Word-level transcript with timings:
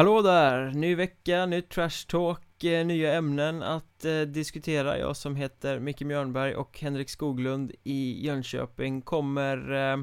Hallå 0.00 0.22
där! 0.22 0.70
Ny 0.74 0.94
vecka, 0.94 1.46
nytt 1.46 1.68
trash 1.68 2.06
talk, 2.08 2.64
eh, 2.64 2.86
nya 2.86 3.14
ämnen 3.14 3.62
att 3.62 4.04
eh, 4.04 4.20
diskutera 4.20 4.98
Jag 4.98 5.16
som 5.16 5.36
heter 5.36 5.78
Micke 5.78 6.00
Mjörnberg 6.00 6.54
och 6.54 6.80
Henrik 6.80 7.10
Skoglund 7.10 7.72
i 7.84 8.26
Jönköping 8.26 9.02
kommer 9.02 9.72
eh, 9.92 9.96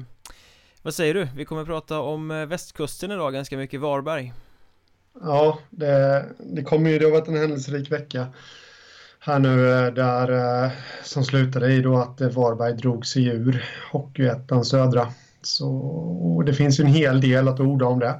Vad 0.82 0.94
säger 0.94 1.14
du? 1.14 1.28
Vi 1.36 1.44
kommer 1.44 1.64
prata 1.64 2.00
om 2.00 2.30
eh, 2.30 2.46
västkusten 2.46 3.10
idag 3.10 3.32
ganska 3.32 3.56
mycket, 3.56 3.80
Varberg 3.80 4.32
Ja, 5.20 5.58
det, 5.70 6.26
det 6.38 6.62
kommer 6.62 6.90
ju, 6.90 6.98
det 6.98 7.04
har 7.04 7.12
varit 7.12 7.28
en 7.28 7.36
händelserik 7.36 7.92
vecka 7.92 8.26
här 9.20 9.38
nu 9.38 9.70
eh, 9.70 9.92
där 9.92 10.30
eh, 10.64 10.70
som 11.04 11.24
slutade 11.24 11.72
i 11.72 11.80
då 11.80 11.96
att 11.96 12.20
eh, 12.20 12.28
Varberg 12.28 12.72
drog 12.72 13.06
sig 13.06 13.26
ur 13.26 13.64
Hockeyettan 13.92 14.64
Södra. 14.64 15.12
Så 15.42 16.42
det 16.46 16.54
finns 16.54 16.80
ju 16.80 16.84
en 16.84 16.92
hel 16.92 17.20
del 17.20 17.48
att 17.48 17.60
orda 17.60 17.86
om 17.86 17.98
det 17.98 18.14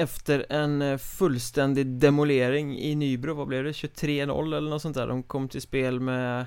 efter 0.00 0.46
en 0.48 0.82
eh, 0.82 0.98
fullständig 0.98 1.86
demolering 1.86 2.78
i 2.78 2.94
Nybro, 2.94 3.34
vad 3.34 3.46
blev 3.46 3.64
det? 3.64 3.72
23-0 3.72 4.56
eller 4.56 4.70
något 4.70 4.82
sånt 4.82 4.96
där 4.96 5.06
De 5.06 5.22
kom 5.22 5.48
till 5.48 5.62
spel 5.62 6.00
med 6.00 6.46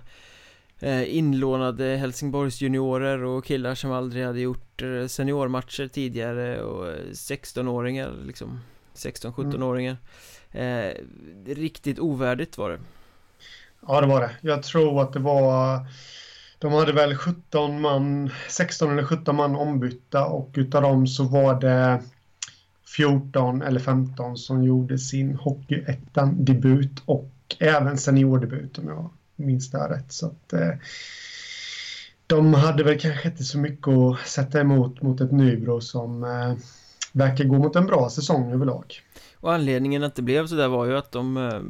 eh, 0.80 1.18
inlånade 1.18 1.86
Helsingborgs 1.86 2.62
juniorer 2.62 3.24
och 3.24 3.46
killar 3.46 3.76
som 3.76 3.92
aldrig 3.92 4.26
hade 4.26 4.40
gjort 4.40 4.82
eh, 4.82 5.08
seniormatcher 5.08 5.88
tidigare 5.88 6.62
och 6.62 6.86
16-åringar 7.12 8.14
liksom 8.26 8.60
16-17-åringar 8.96 9.98
mm. 10.52 10.90
eh, 10.90 11.56
Riktigt 11.56 12.00
ovärdigt 12.00 12.58
var 12.58 12.70
det 12.70 12.80
Ja 13.88 14.02
det 14.02 14.08
var 14.08 14.22
det, 14.22 14.32
jag 14.42 14.64
tror 14.64 15.02
att 15.02 15.14
det 15.14 15.20
var 15.20 15.80
De 16.60 16.74
hade 16.74 16.94
väl 16.94 17.16
17 17.16 17.82
man 17.82 18.30
16 18.50 18.92
eller 18.92 19.04
17 19.04 19.36
man 19.36 19.56
ombytta 19.56 20.26
och 20.26 20.50
utav 20.54 20.82
dem 20.82 21.08
så 21.08 21.24
var 21.24 21.62
det 21.62 22.04
14 22.96 23.62
eller 23.62 23.80
15 23.80 24.38
som 24.38 24.64
gjorde 24.64 24.98
sin 24.98 25.36
Hockeyettan-debut 25.36 27.02
och 27.06 27.32
även 27.60 27.98
seniordebut 27.98 28.78
om 28.78 28.88
jag 28.88 29.10
minns 29.36 29.72
det 29.72 29.78
här 29.78 29.90
rätt. 29.90 30.12
Så 30.12 30.26
att, 30.26 30.54
eh, 30.54 30.70
de 32.28 32.54
hade 32.54 32.84
väl 32.84 33.00
kanske 33.00 33.30
inte 33.30 33.44
så 33.44 33.58
mycket 33.58 33.88
att 33.88 34.20
sätta 34.28 34.62
emot 34.62 35.02
mot 35.02 35.22
ett 35.22 35.32
Nybro 35.32 35.82
som 35.82 36.24
eh, 36.24 36.54
verkar 37.12 37.44
gå 37.44 37.58
mot 37.58 37.76
en 37.76 37.86
bra 37.86 38.10
säsong 38.10 38.52
överlag. 38.52 38.94
Och 39.36 39.54
anledningen 39.54 40.04
att 40.04 40.16
det 40.16 40.22
blev 40.22 40.48
så 40.48 40.56
där 40.56 40.68
var 40.68 40.86
ju 40.86 40.98
att 40.98 41.12
de 41.12 41.38
eh, 41.38 41.62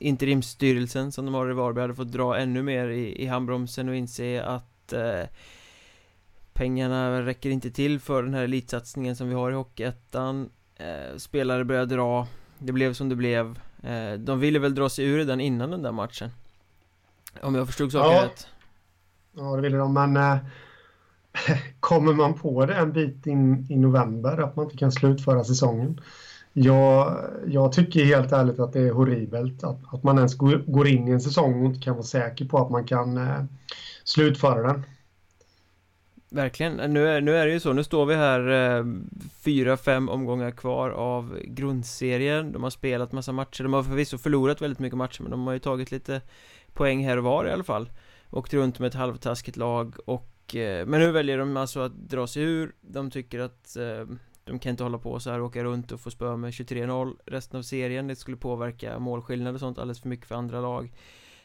interimsstyrelsen 0.00 1.12
som 1.12 1.24
de 1.24 1.34
har 1.34 1.50
i 1.50 1.54
Varberg 1.54 1.82
hade 1.82 1.94
fått 1.94 2.12
dra 2.12 2.38
ännu 2.38 2.62
mer 2.62 2.88
i, 2.88 3.22
i 3.22 3.26
handbromsen 3.26 3.88
och 3.88 3.96
inse 3.96 4.42
att 4.42 4.92
eh, 4.92 5.28
Pengarna 6.54 7.22
räcker 7.26 7.50
inte 7.50 7.70
till 7.70 8.00
för 8.00 8.22
den 8.22 8.34
här 8.34 8.42
elitsatsningen 8.42 9.16
som 9.16 9.28
vi 9.28 9.34
har 9.34 9.50
i 9.50 9.54
Hockeyettan. 9.54 10.50
Eh, 10.76 11.16
Spelare 11.16 11.64
börjar 11.64 11.86
dra. 11.86 12.26
Det 12.58 12.72
blev 12.72 12.92
som 12.92 13.08
det 13.08 13.16
blev. 13.16 13.58
Eh, 13.82 14.12
De 14.18 14.40
ville 14.40 14.58
väl 14.58 14.74
dra 14.74 14.88
sig 14.88 15.04
ur 15.04 15.24
den 15.24 15.40
innan 15.40 15.70
den 15.70 15.82
där 15.82 15.92
matchen. 15.92 16.30
Om 17.42 17.54
jag 17.54 17.66
förstod 17.66 17.92
saken 17.92 18.12
ja. 18.12 18.24
rätt. 18.24 18.46
Ja, 19.36 19.56
det 19.56 19.62
ville 19.62 19.76
de, 19.76 19.94
men 19.94 20.16
eh, 20.16 20.36
Kommer 21.80 22.12
man 22.12 22.34
på 22.34 22.66
det 22.66 22.74
en 22.74 22.92
bit 22.92 23.26
in 23.26 23.66
i 23.70 23.76
november 23.76 24.38
att 24.42 24.56
man 24.56 24.64
inte 24.64 24.76
kan 24.76 24.92
slutföra 24.92 25.44
säsongen? 25.44 26.00
Jag, 26.52 27.20
jag 27.46 27.72
tycker 27.72 28.04
helt 28.04 28.32
ärligt 28.32 28.58
att 28.58 28.72
det 28.72 28.80
är 28.80 28.92
horribelt 28.92 29.64
att, 29.64 29.94
att 29.94 30.02
man 30.02 30.16
ens 30.16 30.34
går, 30.34 30.64
går 30.66 30.88
in 30.88 31.08
i 31.08 31.10
en 31.10 31.20
säsong 31.20 31.60
och 31.60 31.66
inte 31.66 31.80
kan 31.80 31.94
vara 31.94 32.04
säker 32.04 32.44
på 32.44 32.58
att 32.58 32.70
man 32.70 32.84
kan 32.84 33.16
eh, 33.16 33.44
slutföra 34.04 34.72
den. 34.72 34.84
Verkligen, 36.34 36.92
nu 36.92 37.08
är, 37.08 37.20
nu 37.20 37.36
är 37.36 37.46
det 37.46 37.52
ju 37.52 37.60
så, 37.60 37.72
nu 37.72 37.84
står 37.84 38.06
vi 38.06 38.14
här 38.14 38.48
eh, 38.78 38.84
Fyra, 39.44 39.76
fem 39.76 40.08
omgångar 40.08 40.50
kvar 40.50 40.90
av 40.90 41.38
grundserien. 41.44 42.52
De 42.52 42.62
har 42.62 42.70
spelat 42.70 43.12
massa 43.12 43.32
matcher, 43.32 43.62
de 43.62 43.72
har 43.72 43.82
förvisso 43.82 44.18
förlorat 44.18 44.62
väldigt 44.62 44.78
mycket 44.78 44.96
matcher 44.96 45.22
Men 45.22 45.30
de 45.30 45.46
har 45.46 45.52
ju 45.54 45.58
tagit 45.58 45.90
lite 45.90 46.20
poäng 46.72 47.04
här 47.04 47.16
och 47.16 47.24
var 47.24 47.46
i 47.46 47.50
alla 47.50 47.64
fall. 47.64 47.90
Åkt 48.30 48.54
runt 48.54 48.78
med 48.78 48.88
ett 48.88 48.94
halvtaskigt 48.94 49.56
lag 49.56 49.94
och 50.06 50.56
eh, 50.56 50.86
Men 50.86 51.00
nu 51.00 51.10
väljer 51.10 51.38
de 51.38 51.56
alltså 51.56 51.80
att 51.80 52.08
dra 52.08 52.26
sig 52.26 52.42
ur. 52.42 52.74
De 52.80 53.10
tycker 53.10 53.40
att 53.40 53.76
eh, 53.76 54.16
de 54.44 54.58
kan 54.58 54.70
inte 54.70 54.82
hålla 54.82 54.98
på 54.98 55.20
så 55.20 55.30
här 55.30 55.40
och 55.40 55.46
åka 55.46 55.64
runt 55.64 55.92
och 55.92 56.00
få 56.00 56.10
spö 56.10 56.36
med 56.36 56.50
23-0 56.50 57.16
resten 57.26 57.58
av 57.58 57.62
serien. 57.62 58.06
Det 58.06 58.16
skulle 58.16 58.36
påverka 58.36 58.98
målskillnad 58.98 59.54
och 59.54 59.60
sånt 59.60 59.78
alldeles 59.78 60.00
för 60.00 60.08
mycket 60.08 60.26
för 60.26 60.34
andra 60.34 60.60
lag 60.60 60.92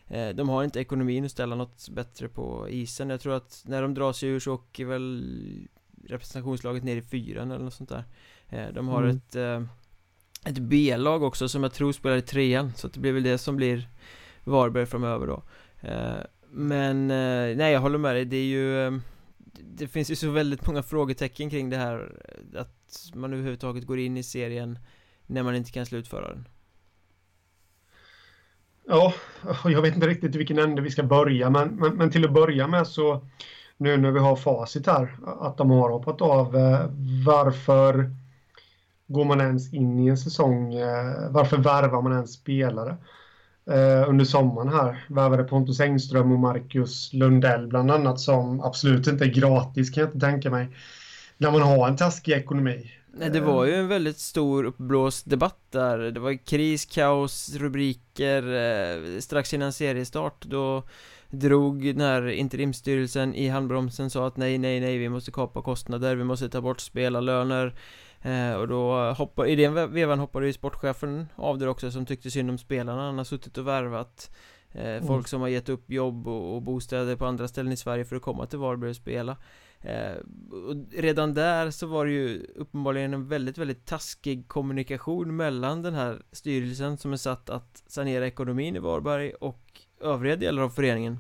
de 0.10 0.50
har 0.50 0.64
inte 0.64 0.80
ekonomin 0.80 1.26
att 1.26 1.32
ställa 1.32 1.56
något 1.56 1.90
bättre 1.90 2.30
på 2.30 2.70
isen. 2.70 3.10
Jag 3.10 3.22
tror 3.22 3.34
att 3.34 3.64
när 3.66 3.82
de 3.82 3.94
drar 3.94 4.14
sig 4.14 4.30
ur 4.30 4.40
så 4.40 4.54
åker 4.54 4.86
väl 4.86 5.68
representationslaget 6.08 6.84
ner 6.84 6.98
i 6.98 7.02
fyran 7.02 7.52
eller 7.52 7.64
något 7.64 7.74
sånt 7.74 7.90
där. 7.90 8.04
Eh, 8.50 8.74
De 8.74 8.88
har 8.88 9.04
mm. 9.04 9.18
ett 9.18 9.36
eh, 9.36 9.64
ett 10.46 10.60
B-lag 10.60 11.24
också 11.24 11.50
som 11.50 11.64
jag 11.64 11.74
tror 11.74 11.92
spelar 11.92 12.18
i 12.18 12.22
trean. 12.22 12.74
Så 12.76 12.88
det 12.88 13.00
blir 13.00 13.12
väl 13.12 13.24
det 13.24 13.38
som 13.38 13.56
blir 13.56 13.90
Varberg 14.44 14.86
framöver 14.86 15.28
då. 15.28 15.44
Men 16.52 17.08
nej 17.58 17.74
jag 17.74 17.80
håller 17.80 17.98
med 17.98 18.16
dig, 18.16 18.26
det 18.26 18.38
är 18.38 18.46
ju 18.46 19.00
Det 19.64 19.88
finns 19.88 20.12
ju 20.12 20.16
så 20.16 20.30
väldigt 20.30 20.68
många 20.68 20.84
frågetecken 20.84 21.50
kring 21.50 21.70
det 21.70 21.78
här 21.78 22.22
Att 22.56 23.12
man 23.14 23.34
överhuvudtaget 23.34 23.86
går 23.86 24.00
in 24.00 24.18
i 24.18 24.24
serien 24.24 24.80
När 25.26 25.44
man 25.44 25.56
inte 25.56 25.72
kan 25.72 25.86
slutföra 25.86 26.28
den 26.28 26.48
Ja, 28.92 29.14
jag 29.66 29.82
vet 29.82 29.96
inte 29.96 30.08
riktigt 30.08 30.36
i 30.36 30.38
vilken 30.38 30.60
ände 30.60 30.82
vi 30.82 30.92
ska 30.92 31.04
börja, 31.04 31.50
men, 31.50 31.68
men, 31.68 31.96
men, 31.96 32.12
till 32.12 32.26
att 32.26 32.34
börja 32.34 32.68
med 32.68 32.88
så 32.88 33.22
nu 33.78 33.98
när 33.98 34.12
vi 34.12 34.20
har 34.20 34.36
facit 34.36 34.88
här, 34.88 35.18
att 35.40 35.58
de 35.58 35.70
har 35.72 35.90
hoppat 35.90 36.22
av, 36.22 36.56
eh, 36.56 36.86
varför 37.26 38.12
går 39.08 39.26
man 39.26 39.42
ens 39.42 39.74
in 39.74 40.00
i 40.00 40.08
en 40.08 40.18
säsong? 40.18 40.74
Eh, 40.74 41.30
varför 41.30 41.58
värvar 41.58 42.02
man 42.02 42.12
ens 42.14 42.34
spelare? 42.34 42.98
Eh, 43.72 44.10
under 44.10 44.26
sommaren 44.26 44.70
här 44.70 45.06
värvade 45.08 45.44
Pontus 45.44 45.80
Engström 45.80 46.32
och 46.32 46.40
Marcus 46.40 47.14
Lundell 47.14 47.68
bland 47.68 47.92
annat 47.92 48.20
som 48.20 48.62
absolut 48.62 49.08
inte 49.08 49.26
är 49.26 49.34
gratis 49.34 49.90
kan 49.90 50.02
jag 50.02 50.10
inte 50.10 50.26
tänka 50.28 50.50
mig. 50.50 50.68
När 51.38 51.52
man 51.52 51.62
har 51.62 51.88
en 51.88 51.98
taskig 51.98 52.32
ekonomi. 52.34 52.92
Nej, 53.14 53.30
det 53.30 53.40
var 53.40 53.66
ju 53.66 53.76
en 53.76 53.88
väldigt 53.88 54.18
stor 54.18 54.64
uppblåst 54.64 55.30
debatt 55.30 55.60
där. 55.72 55.98
Det 55.98 56.20
var 56.20 56.46
kris, 56.46 56.86
kaos, 56.86 57.56
rubriker 57.56 58.44
eh, 58.54 59.20
Strax 59.20 59.54
innan 59.54 59.74
seriestart. 59.74 60.46
Då 60.46 60.84
drog 61.30 61.86
den 61.86 62.02
här 62.02 62.28
interimstyrelsen 62.28 63.36
i 63.36 63.48
handbromsen 63.48 64.10
sa 64.10 64.28
att 64.28 64.38
nej, 64.38 64.58
nej, 64.58 64.80
nej, 64.80 64.98
vi 64.98 65.10
måste 65.10 65.32
kapa 65.32 65.62
kostnader, 65.62 66.16
vi 66.16 66.24
måste 66.24 66.50
ta 66.50 66.62
bort 66.62 66.80
spelarlöner. 66.80 67.76
Eh, 68.22 68.54
Och 68.54 68.68
då 68.68 69.12
hoppade, 69.12 69.50
i 69.50 69.56
den 69.56 69.94
vevan 69.94 70.20
hoppade 70.20 70.46
ju 70.46 70.54
sportchefen 70.54 71.28
av 71.36 71.58
där 71.58 71.68
också 71.68 71.92
som 71.92 72.06
tyckte 72.06 72.32
synd 72.32 72.50
om 72.50 72.58
spelarna, 72.58 73.06
han 73.06 73.18
har 73.18 73.26
suttit 73.26 73.58
och 73.58 73.68
värvat 73.68 74.32
eh, 74.72 74.90
mm. 74.90 75.08
Folk 75.08 75.28
som 75.28 75.42
har 75.42 75.48
gett 75.48 75.70
upp 75.70 75.92
jobb 75.92 76.28
och, 76.28 76.56
och 76.56 76.62
bostäder 76.62 77.16
på 77.16 77.26
andra 77.26 77.48
ställen 77.48 77.72
i 77.72 77.78
Sverige 77.78 78.06
för 78.06 78.16
att 78.16 78.22
komma 78.22 78.46
till 78.46 78.60
Varberg 78.60 78.90
och 78.90 78.96
spela 78.96 79.38
Eh, 79.82 80.16
och 80.52 80.76
redan 80.94 81.34
där 81.34 81.72
så 81.72 81.88
var 81.88 82.06
det 82.06 82.12
ju 82.12 82.46
uppenbarligen 82.56 83.14
en 83.14 83.28
väldigt, 83.28 83.58
väldigt 83.58 83.86
taskig 83.86 84.48
kommunikation 84.48 85.36
mellan 85.36 85.82
den 85.82 85.94
här 85.94 86.22
styrelsen 86.32 86.98
som 86.98 87.14
är 87.14 87.18
satt 87.18 87.50
att 87.50 87.84
sanera 87.88 88.28
ekonomin 88.28 88.76
i 88.76 88.80
Varberg 88.80 89.34
och 89.34 89.82
övriga 90.02 90.36
delar 90.36 90.64
av 90.64 90.70
föreningen. 90.70 91.18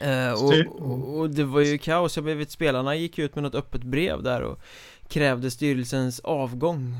Eh, 0.00 0.32
och, 0.32 0.82
och, 0.82 1.18
och, 1.18 1.30
det 1.30 1.44
var 1.44 1.60
ju 1.60 1.78
kaos, 1.78 2.16
jag 2.16 2.22
vet 2.22 2.50
spelarna 2.50 2.96
gick 2.96 3.18
ut 3.18 3.34
med 3.34 3.42
något 3.42 3.54
öppet 3.54 3.82
brev 3.82 4.22
där 4.22 4.42
och 4.42 4.60
krävde 5.08 5.50
styrelsens 5.50 6.20
avgång 6.20 6.96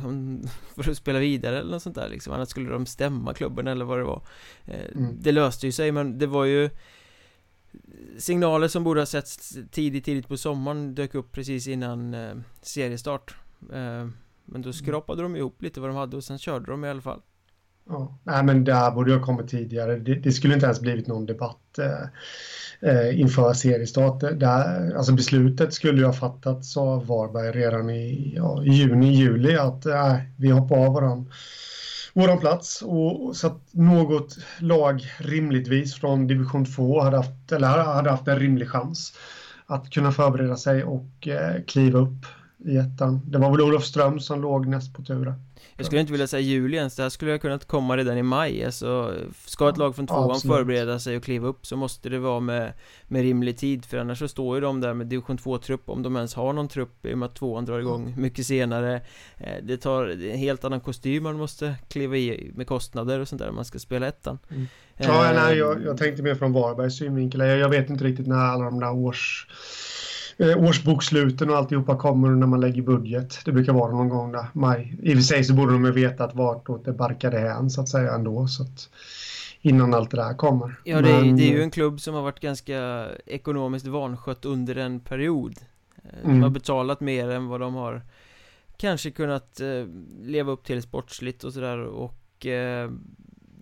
för 0.77 0.91
att 0.91 0.97
spela 0.97 1.19
vidare 1.19 1.59
eller 1.59 1.71
något 1.71 1.83
sånt 1.83 1.97
där 1.97 2.09
liksom. 2.09 2.33
Annars 2.33 2.49
skulle 2.49 2.71
de 2.71 2.87
stämma 2.87 3.35
klubben 3.35 3.67
eller 3.67 3.85
vad 3.85 3.99
det 3.99 4.05
var. 4.05 4.23
Eh, 4.65 4.97
mm. 4.97 5.17
Det 5.21 5.33
löste 5.33 5.67
ju 5.67 5.73
sig 5.73 5.93
men 5.93 6.19
det 6.19 6.27
var 6.27 6.45
ju 6.45 6.71
signaler 8.19 8.69
som 8.69 8.85
borde 8.85 9.01
ha 9.01 9.07
setts 9.07 9.59
tidigt, 9.71 10.05
tidigt 10.05 10.29
på 10.29 10.37
sommaren 10.37 10.95
dök 10.95 11.15
upp 11.15 11.33
precis 11.33 11.69
innan 11.69 12.15
eh, 12.15 12.35
seriestart. 12.63 13.35
Eh, 13.73 14.09
Men 14.45 14.63
då 14.63 14.73
skrapade 14.73 15.23
de 15.23 15.37
ihop 15.37 15.63
lite 15.63 15.81
vad 15.81 15.91
de 15.91 15.97
hade 15.97 16.17
och 16.17 16.25
sen 16.25 16.39
körde 16.39 16.71
de 16.71 16.85
i 16.85 16.89
alla 16.89 17.01
fall. 17.01 17.21
Ja, 17.89 18.19
nej 18.23 18.45
men 18.45 18.65
där 18.65 18.91
borde 18.91 19.13
jag 19.13 19.23
kommit 19.23 19.49
tidigare. 19.49 19.99
Det, 19.99 20.15
det, 20.15 20.33
skulle 20.33 20.55
inte 20.55 20.67
ens 20.67 20.81
blivit 20.81 21.07
någon 21.07 21.27
debatt 21.27 21.79
eh, 21.79 22.91
eh 22.91 23.21
inför 23.21 23.53
seriestart. 23.53 24.21
Där, 24.21 24.95
alltså 24.97 25.13
beslutet 25.13 25.75
skulle 25.75 25.99
ju 25.99 26.07
ha 26.07 26.13
fattats 26.13 26.77
av 26.77 27.07
Varberg 27.07 27.51
redan 27.51 27.91
i, 27.91 28.33
ja, 28.37 28.65
juni, 28.65 29.15
juli 29.15 29.57
att 29.57 29.87
eh, 29.87 30.17
vi 30.39 30.51
hoppar 30.51 30.87
av 30.87 30.95
varandra 30.95 31.33
våran 32.15 32.39
plats. 32.39 32.83
Och 32.83 33.37
så 33.37 33.47
att 33.47 33.61
något 33.73 34.39
lag 34.59 35.03
rimligtvis 35.19 35.95
från 35.95 36.27
division 36.27 36.65
2 36.65 37.01
hade 37.01 37.17
haft, 37.17 37.53
eller 37.53 37.69
hade 37.69 38.11
haft 38.11 38.29
en 38.29 38.39
rimlig 38.39 38.69
chans 38.69 39.13
att 39.67 39.91
kunna 39.91 40.13
förbereda 40.13 40.57
sig 40.57 40.85
och 40.85 41.29
eh, 41.29 41.63
kliva 41.67 41.99
upp 41.99 42.27
i 42.59 42.77
ettan. 42.77 43.21
Det 43.27 43.39
var 43.39 43.51
väl 43.51 43.61
Olof 43.61 43.85
Ström 43.85 44.21
som 44.21 44.43
låg 44.43 44.67
näst 44.67 44.95
på 44.95 45.03
tur. 45.03 45.35
Jag 45.77 45.87
skulle 45.87 46.01
inte 46.01 46.13
vilja 46.13 46.27
säga 46.27 46.41
juli 46.41 46.77
ens, 46.77 46.97
det 46.97 47.03
här 47.03 47.11
skulle 47.11 47.31
ha 47.31 47.39
kunnat 47.39 47.65
komma 47.65 47.97
redan 47.97 48.19
i 48.19 48.23
maj 48.23 48.65
alltså, 48.65 49.15
Ska 49.47 49.69
ett 49.69 49.77
lag 49.77 49.97
från 49.97 50.07
tvåan 50.07 50.31
Absolut. 50.31 50.57
förbereda 50.57 50.99
sig 50.99 51.17
och 51.17 51.23
kliva 51.23 51.49
upp 51.49 51.67
så 51.67 51.77
måste 51.77 52.09
det 52.09 52.19
vara 52.19 52.41
med, 52.41 52.73
med 53.09 53.23
rimlig 53.23 53.59
tid 53.59 53.85
För 53.85 53.99
annars 53.99 54.19
så 54.19 54.29
står 54.29 54.55
ju 54.55 54.61
de 54.61 54.81
där 54.81 54.95
med 54.95 55.07
division 55.07 55.39
2-trupp 55.39 55.89
om 55.89 56.03
de 56.03 56.17
ens 56.17 56.35
har 56.35 56.53
någon 56.53 56.69
trupp 56.69 57.07
i 57.07 57.15
och 57.15 57.19
med 57.19 57.27
att 57.27 57.35
tvåan 57.35 57.65
drar 57.65 57.79
igång 57.79 58.15
mycket 58.17 58.47
senare 58.47 59.01
eh, 59.37 59.55
Det 59.63 59.77
tar 59.77 60.07
en 60.07 60.39
helt 60.39 60.65
annan 60.65 60.81
kostym 60.81 61.23
man 61.23 61.37
måste 61.37 61.75
kliva 61.89 62.17
i 62.17 62.53
med 62.55 62.67
kostnader 62.67 63.21
och 63.21 63.29
sånt 63.29 63.43
där 63.43 63.49
om 63.49 63.55
man 63.55 63.65
ska 63.65 63.79
spela 63.79 64.07
ettan 64.07 64.39
mm. 64.51 64.67
Ja, 64.97 65.33
nej, 65.35 65.53
eh, 65.53 65.59
jag, 65.59 65.83
jag 65.85 65.99
tänkte 65.99 66.23
mer 66.23 66.35
från 66.35 66.53
Varbergs 66.53 66.99
synvinkel 66.99 67.41
jag, 67.41 67.59
jag 67.59 67.69
vet 67.69 67.91
inte 67.91 68.05
riktigt 68.05 68.27
när 68.27 68.37
alla 68.37 68.65
de 68.65 68.81
där 68.81 68.93
års 68.93 69.47
eh, 70.37 70.59
årsboksluten 70.59 71.51
och 71.51 71.57
alltihopa 71.57 71.97
kommer 71.97 72.29
när 72.29 72.47
man 72.47 72.61
lägger 72.61 72.83
budget. 72.83 73.39
Det 73.45 73.53
brukar 73.53 73.73
vara 73.73 73.93
någon 73.93 74.09
gång 74.09 74.33
där, 74.33 74.47
maj. 74.53 74.99
I 75.03 75.13
och 75.13 75.17
för 75.17 75.23
sig 75.23 75.45
så 75.45 75.55
borde 75.55 75.73
de 75.73 75.85
ju 75.85 75.93
veta 75.93 76.25
att 76.25 76.35
vartåt 76.35 76.85
det 76.85 76.93
barkade 76.93 77.39
hän 77.39 77.71
så 77.71 77.81
att 77.81 77.89
säga 77.89 78.15
ändå. 78.15 78.47
Så 78.47 78.63
att 78.63 78.89
innan 79.61 79.95
allt 79.95 80.11
det 80.11 80.17
där 80.17 80.35
kommer. 80.35 80.81
Ja, 80.85 81.01
det 81.01 81.11
är, 81.11 81.25
Men... 81.25 81.37
det 81.37 81.43
är 81.43 81.53
ju 81.53 81.63
en 81.63 81.71
klubb 81.71 82.01
som 82.01 82.15
har 82.15 82.23
varit 82.23 82.41
ganska 82.41 83.09
ekonomiskt 83.27 83.87
vanskött 83.87 84.45
under 84.45 84.77
en 84.77 85.01
period. 85.01 85.55
Eh, 85.97 86.11
de 86.23 86.31
mm. 86.31 86.43
har 86.43 86.51
betalat 86.51 87.01
mer 87.01 87.31
än 87.31 87.49
vad 87.49 87.61
de 87.61 87.75
har 87.75 88.03
kanske 88.77 89.11
kunnat 89.11 89.61
eh, 89.61 89.87
leva 90.23 90.53
upp 90.53 90.65
till 90.65 90.83
sportsligt 90.83 91.45
och 91.45 91.53
sådär 91.53 91.79
och 91.79 92.47
eh, 92.47 92.91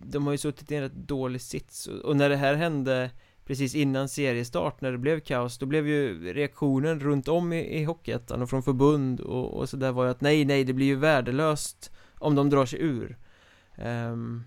de 0.05 0.25
har 0.25 0.31
ju 0.31 0.37
suttit 0.37 0.71
i 0.71 0.75
en 0.75 0.81
rätt 0.81 0.95
dålig 0.95 1.41
sits 1.41 1.87
och 1.87 2.17
när 2.17 2.29
det 2.29 2.35
här 2.35 2.55
hände 2.55 3.09
precis 3.45 3.75
innan 3.75 4.09
seriestart 4.09 4.81
när 4.81 4.91
det 4.91 4.97
blev 4.97 5.19
kaos 5.19 5.57
Då 5.57 5.65
blev 5.65 5.87
ju 5.87 6.33
reaktionen 6.33 6.99
runt 6.99 7.27
om 7.27 7.53
i, 7.53 7.79
i 7.79 7.83
Hockeyettan 7.83 8.41
och 8.41 8.49
från 8.49 8.63
förbund 8.63 9.19
och, 9.19 9.53
och 9.53 9.69
sådär 9.69 9.91
var 9.91 10.05
ju 10.05 10.11
att 10.11 10.21
nej, 10.21 10.45
nej, 10.45 10.63
det 10.63 10.73
blir 10.73 10.85
ju 10.85 10.95
värdelöst 10.95 11.91
om 12.19 12.35
de 12.35 12.49
drar 12.49 12.65
sig 12.65 12.81
ur. 12.81 13.17
Um, 13.77 14.43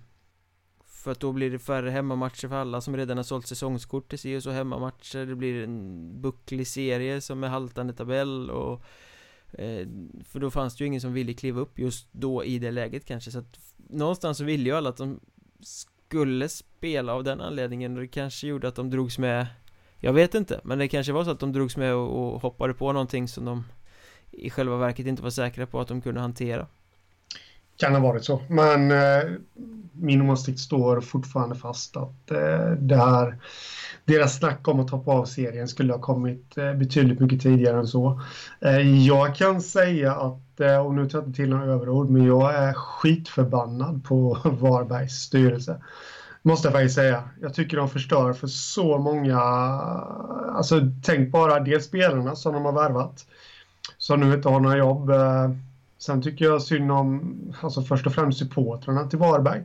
För 0.84 1.12
att 1.12 1.20
då 1.20 1.32
blir 1.32 1.50
det 1.50 1.58
färre 1.58 1.90
hemmamatcher 1.90 2.48
för 2.48 2.56
alla 2.56 2.80
som 2.80 2.96
redan 2.96 3.16
har 3.16 3.24
sålt 3.24 3.46
säsongskort 3.46 4.08
till 4.10 4.18
sig 4.18 4.36
och 4.36 4.42
så 4.42 4.50
hemmamatcher. 4.50 5.26
Det 5.26 5.34
blir 5.34 5.64
en 5.64 6.20
bucklig 6.20 6.66
serie 6.66 7.20
som 7.20 7.44
är 7.44 7.48
haltande 7.48 7.92
tabell 7.92 8.50
och 8.50 8.82
eh, 9.52 9.86
För 10.24 10.40
då 10.40 10.50
fanns 10.50 10.76
det 10.76 10.84
ju 10.84 10.88
ingen 10.88 11.00
som 11.00 11.12
ville 11.12 11.34
kliva 11.34 11.60
upp 11.60 11.78
just 11.78 12.08
då 12.12 12.44
i 12.44 12.58
det 12.58 12.70
läget 12.70 13.04
kanske. 13.04 13.30
Så 13.30 13.38
att 13.38 13.58
Någonstans 13.76 14.38
så 14.38 14.44
ville 14.44 14.64
ju 14.64 14.76
alla 14.76 14.88
att 14.88 14.96
de 14.96 15.20
skulle 16.08 16.48
spela 16.48 17.12
av 17.12 17.24
den 17.24 17.40
anledningen. 17.40 17.94
Och 17.94 18.00
det 18.00 18.08
kanske 18.08 18.46
gjorde 18.46 18.68
att 18.68 18.74
de 18.74 18.90
drogs 18.90 19.18
med 19.18 19.46
Jag 19.98 20.12
vet 20.12 20.34
inte, 20.34 20.60
men 20.64 20.78
det 20.78 20.88
kanske 20.88 21.12
var 21.12 21.24
så 21.24 21.30
att 21.30 21.40
de 21.40 21.52
drogs 21.52 21.76
med 21.76 21.94
och, 21.94 22.34
och 22.34 22.42
hoppade 22.42 22.74
på 22.74 22.92
någonting 22.92 23.28
som 23.28 23.44
de 23.44 23.64
i 24.30 24.50
själva 24.50 24.76
verket 24.76 25.06
inte 25.06 25.22
var 25.22 25.30
säkra 25.30 25.66
på 25.66 25.80
att 25.80 25.88
de 25.88 26.00
kunde 26.00 26.20
hantera. 26.20 26.66
Kan 27.76 27.94
ha 27.94 28.00
varit 28.00 28.24
så, 28.24 28.42
men 28.48 28.90
eh, 28.90 29.30
min 29.92 30.30
åsikt 30.30 30.58
står 30.58 31.00
fortfarande 31.00 31.54
fast 31.54 31.96
att 31.96 32.30
eh, 32.30 32.70
det 32.78 32.96
här 32.96 33.38
deras 34.06 34.38
snack 34.38 34.68
om 34.68 34.80
att 34.80 34.90
hoppa 34.90 35.10
av 35.10 35.24
serien 35.24 35.68
skulle 35.68 35.92
ha 35.92 36.00
kommit 36.00 36.58
eh, 36.58 36.74
betydligt 36.74 37.20
mycket 37.20 37.42
tidigare 37.42 37.78
än 37.78 37.86
så. 37.86 38.20
Eh, 38.60 39.06
jag 39.06 39.34
kan 39.34 39.62
säga 39.62 40.12
att, 40.12 40.60
eh, 40.60 40.78
och 40.78 40.94
nu 40.94 41.08
tar 41.08 41.18
jag 41.18 41.28
inte 41.28 41.36
till 41.36 41.50
några 41.50 41.64
överord, 41.64 42.10
men 42.10 42.24
jag 42.24 42.54
är 42.54 42.72
skitförbannad 42.72 44.04
på 44.04 44.38
Varbergs 44.60 45.12
styrelse. 45.12 45.82
Måste 46.42 46.68
jag 46.68 46.72
faktiskt 46.72 46.94
säga. 46.94 47.22
Jag 47.40 47.54
tycker 47.54 47.76
de 47.76 47.88
förstör 47.88 48.32
för 48.32 48.46
så 48.46 48.98
många, 48.98 49.40
alltså 50.54 50.80
tänk 51.02 51.32
bara 51.32 51.60
dels 51.60 51.84
spelarna 51.84 52.36
som 52.36 52.54
de 52.54 52.64
har 52.64 52.72
värvat, 52.72 53.26
som 53.98 54.20
nu 54.20 54.34
inte 54.34 54.48
har 54.48 54.60
några 54.60 54.76
jobb. 54.76 55.10
Eh, 55.10 55.50
Sen 55.98 56.22
tycker 56.22 56.44
jag 56.44 56.62
synd 56.62 56.92
om, 56.92 57.34
alltså 57.60 57.82
först 57.82 58.06
och 58.06 58.12
främst 58.12 58.38
supportrarna 58.38 59.08
till 59.08 59.18
Varberg 59.18 59.64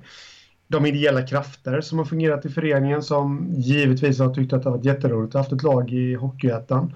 de 0.71 0.85
ideella 0.85 1.21
krafter 1.21 1.81
som 1.81 1.97
har 1.97 2.05
fungerat 2.05 2.45
i 2.45 2.49
föreningen 2.49 3.03
som 3.03 3.47
givetvis 3.49 4.19
har 4.19 4.33
tyckt 4.33 4.53
att 4.53 4.63
det 4.63 4.69
har 4.69 4.77
varit 4.77 4.85
jätteroligt 4.85 5.29
att 5.29 5.33
ha 5.33 5.39
haft 5.39 5.51
ett 5.51 5.63
lag 5.63 5.91
i 5.91 6.15
Hockeyettan. 6.15 6.95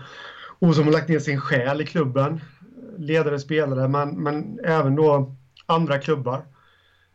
Och 0.59 0.75
som 0.75 0.85
har 0.85 0.91
lagt 0.91 1.09
ner 1.09 1.19
sin 1.19 1.39
själ 1.39 1.81
i 1.81 1.85
klubben. 1.85 2.41
Ledare, 2.97 3.39
spelare, 3.39 3.87
men, 3.87 4.09
men 4.09 4.59
även 4.63 4.95
då 4.95 5.35
andra 5.65 5.97
klubbar. 5.97 6.45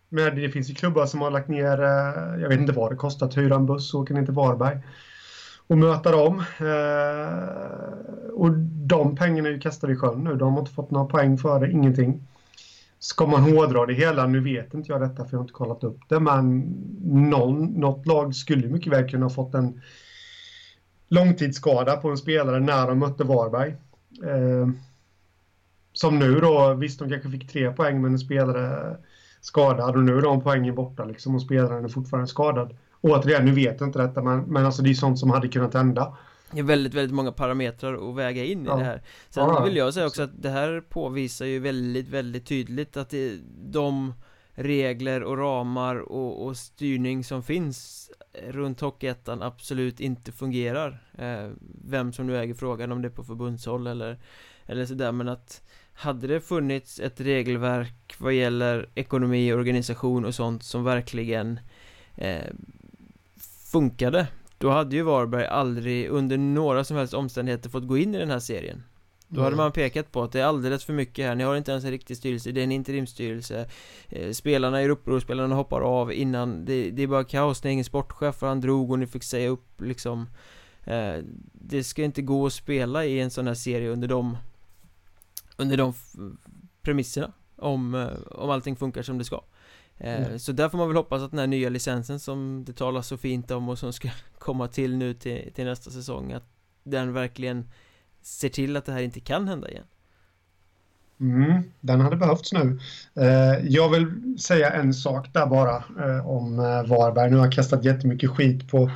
Men 0.08 0.36
det 0.36 0.48
finns 0.48 0.70
ju 0.70 0.74
klubbar 0.74 1.06
som 1.06 1.20
har 1.20 1.30
lagt 1.30 1.48
ner, 1.48 1.82
eh, 1.82 2.40
jag 2.40 2.48
vet 2.48 2.60
inte 2.60 2.72
vad 2.72 2.92
det 2.92 2.96
kostat 2.96 3.28
att 3.28 3.36
hyra 3.36 3.54
en 3.54 3.66
buss 3.66 3.94
och 3.94 4.00
åka 4.00 4.14
ner 4.14 4.24
till 4.24 4.34
Varberg 4.34 4.78
och 5.70 5.78
möta 5.78 6.10
dem. 6.10 6.38
Eh, 6.58 8.30
och 8.32 8.50
de 8.86 9.16
pengarna 9.16 9.48
är 9.48 9.52
ju 9.52 9.60
kastade 9.60 9.92
i 9.92 9.96
sjön 9.96 10.24
nu. 10.24 10.36
De 10.36 10.52
har 10.52 10.60
inte 10.60 10.72
fått 10.72 10.90
några 10.90 11.06
poäng 11.06 11.38
för 11.38 11.60
det, 11.60 11.70
ingenting. 11.70 12.22
Ska 12.98 13.26
man 13.26 13.42
hårdra 13.42 13.86
det 13.86 13.94
hela, 13.94 14.26
nu 14.26 14.40
vet 14.40 14.74
inte 14.74 14.92
jag 14.92 15.00
detta 15.00 15.24
för 15.24 15.32
jag 15.32 15.38
har 15.38 15.44
inte 15.44 15.52
kollat 15.52 15.84
upp 15.84 15.98
det, 16.08 16.20
men 16.20 16.60
någon, 17.04 17.66
något 17.66 18.06
lag 18.06 18.34
skulle 18.34 18.68
mycket 18.68 18.92
väl 18.92 19.10
kunna 19.10 19.24
ha 19.24 19.30
fått 19.30 19.54
en 19.54 19.80
långtidsskada 21.08 21.96
på 21.96 22.10
en 22.10 22.16
spelare 22.16 22.60
när 22.60 22.86
de 22.86 22.98
mötte 22.98 23.24
Varberg. 23.24 23.70
Eh, 24.24 24.68
som 25.92 26.18
nu 26.18 26.34
då, 26.34 26.74
visst 26.74 26.98
de 26.98 27.08
kanske 27.08 27.30
fick 27.30 27.52
tre 27.52 27.72
poäng 27.72 28.02
men 28.02 28.12
en 28.12 28.18
spelare 28.18 28.96
skadad 29.40 29.96
och 29.96 30.02
nu 30.02 30.18
är 30.18 30.22
de 30.22 30.42
poängen 30.42 30.74
borta 30.74 31.04
liksom 31.04 31.34
och 31.34 31.42
spelaren 31.42 31.84
är 31.84 31.88
fortfarande 31.88 32.28
skadad. 32.28 32.76
Återigen, 33.00 33.44
nu 33.44 33.52
vet 33.52 33.80
jag 33.80 33.88
inte 33.88 33.98
detta 33.98 34.22
men, 34.22 34.40
men 34.40 34.66
alltså 34.66 34.82
det 34.82 34.90
är 34.90 34.94
sånt 34.94 35.18
som 35.18 35.30
hade 35.30 35.48
kunnat 35.48 35.74
hända. 35.74 36.16
Det 36.52 36.58
är 36.58 36.62
väldigt, 36.62 36.94
väldigt 36.94 37.14
många 37.14 37.32
parametrar 37.32 38.10
att 38.10 38.16
väga 38.16 38.44
in 38.44 38.64
ja. 38.64 38.76
i 38.76 38.78
det 38.78 38.84
här 38.84 39.02
Sen 39.28 39.48
ja, 39.48 39.64
vill 39.64 39.76
jag 39.76 39.94
säga 39.94 40.06
också 40.06 40.22
att 40.22 40.42
det 40.42 40.50
här 40.50 40.80
påvisar 40.88 41.46
ju 41.46 41.58
väldigt, 41.58 42.08
väldigt 42.08 42.46
tydligt 42.46 42.96
att 42.96 43.10
det, 43.10 43.38
de 43.56 44.14
regler 44.54 45.22
och 45.22 45.38
ramar 45.38 45.96
och, 45.96 46.46
och 46.46 46.56
styrning 46.56 47.24
som 47.24 47.42
finns 47.42 48.10
runt 48.48 48.80
Hockeyettan 48.80 49.42
absolut 49.42 50.00
inte 50.00 50.32
fungerar 50.32 51.02
eh, 51.18 51.50
Vem 51.84 52.12
som 52.12 52.26
nu 52.26 52.38
äger 52.38 52.54
frågan, 52.54 52.92
om 52.92 53.02
det 53.02 53.08
är 53.08 53.12
på 53.12 53.24
förbundshåll 53.24 53.86
eller, 53.86 54.18
eller 54.66 54.86
sådär 54.86 55.12
men 55.12 55.28
att 55.28 55.62
hade 55.92 56.26
det 56.26 56.40
funnits 56.40 57.00
ett 57.00 57.20
regelverk 57.20 58.14
vad 58.18 58.32
gäller 58.32 58.88
ekonomi, 58.94 59.52
organisation 59.52 60.24
och 60.24 60.34
sånt 60.34 60.62
som 60.62 60.84
verkligen 60.84 61.60
eh, 62.16 62.46
funkade 63.72 64.26
då 64.58 64.70
hade 64.70 64.96
ju 64.96 65.02
Varberg 65.02 65.46
aldrig 65.46 66.08
under 66.08 66.38
några 66.38 66.84
som 66.84 66.96
helst 66.96 67.14
omständigheter 67.14 67.70
fått 67.70 67.86
gå 67.86 67.98
in 67.98 68.14
i 68.14 68.18
den 68.18 68.30
här 68.30 68.38
serien. 68.38 68.82
Då 69.28 69.42
hade 69.42 69.56
man 69.56 69.72
pekat 69.72 70.12
på 70.12 70.22
att 70.22 70.32
det 70.32 70.40
är 70.40 70.44
alldeles 70.44 70.84
för 70.84 70.92
mycket 70.92 71.26
här, 71.26 71.34
ni 71.34 71.44
har 71.44 71.56
inte 71.56 71.70
ens 71.70 71.84
en 71.84 71.90
riktig 71.90 72.16
styrelse, 72.16 72.52
det 72.52 72.60
är 72.60 72.64
en 72.64 72.72
interimstyrelse 72.72 73.68
eh, 74.08 74.32
Spelarna 74.32 74.80
är 74.80 74.88
uppror, 74.88 75.20
spelarna 75.20 75.54
hoppar 75.54 75.80
av 75.80 76.12
innan, 76.12 76.64
det, 76.64 76.90
det 76.90 77.02
är 77.02 77.06
bara 77.06 77.24
kaos, 77.24 77.64
ni 77.64 77.70
är 77.70 77.72
ingen 77.72 77.84
sportchef 77.84 78.36
för 78.36 78.46
han 78.46 78.60
drog 78.60 78.90
och 78.90 78.98
ni 78.98 79.06
fick 79.06 79.22
säga 79.22 79.48
upp 79.48 79.80
liksom. 79.80 80.26
Eh, 80.84 81.14
Det 81.52 81.84
ska 81.84 82.04
inte 82.04 82.22
gå 82.22 82.46
att 82.46 82.52
spela 82.52 83.04
i 83.04 83.20
en 83.20 83.30
sån 83.30 83.46
här 83.46 83.54
serie 83.54 83.88
under 83.90 84.08
de 84.08 84.36
Under 85.56 85.76
de 85.76 85.94
premisserna 86.82 87.32
om, 87.56 87.94
eh, 87.94 88.08
om 88.30 88.50
allting 88.50 88.76
funkar 88.76 89.02
som 89.02 89.18
det 89.18 89.24
ska 89.24 89.40
Mm. 90.00 90.38
Så 90.38 90.52
där 90.52 90.68
får 90.68 90.78
man 90.78 90.88
väl 90.88 90.96
hoppas 90.96 91.22
att 91.22 91.30
den 91.30 91.40
här 91.40 91.46
nya 91.46 91.68
licensen 91.68 92.20
som 92.20 92.64
det 92.66 92.72
talas 92.72 93.06
så 93.06 93.16
fint 93.16 93.50
om 93.50 93.68
och 93.68 93.78
som 93.78 93.92
ska 93.92 94.08
komma 94.38 94.68
till 94.68 94.96
nu 94.96 95.14
till, 95.14 95.52
till 95.54 95.64
nästa 95.64 95.90
säsong 95.90 96.32
Att 96.32 96.44
den 96.82 97.12
verkligen 97.12 97.70
ser 98.22 98.48
till 98.48 98.76
att 98.76 98.84
det 98.84 98.92
här 98.92 99.02
inte 99.02 99.20
kan 99.20 99.48
hända 99.48 99.70
igen 99.70 99.84
Mm, 101.20 101.62
den 101.80 102.00
hade 102.00 102.16
behövts 102.16 102.52
nu. 102.52 102.78
Eh, 103.14 103.66
jag 103.66 103.88
vill 103.88 104.38
säga 104.38 104.70
en 104.70 104.94
sak 104.94 105.32
där 105.32 105.46
bara 105.46 105.76
eh, 105.76 106.28
om 106.28 106.58
eh, 106.58 106.64
Varberg. 106.64 107.30
Nu 107.30 107.36
har 107.36 107.44
jag 107.44 107.52
kastat 107.52 107.84
jättemycket 107.84 108.30
skit 108.30 108.70
på, 108.70 108.90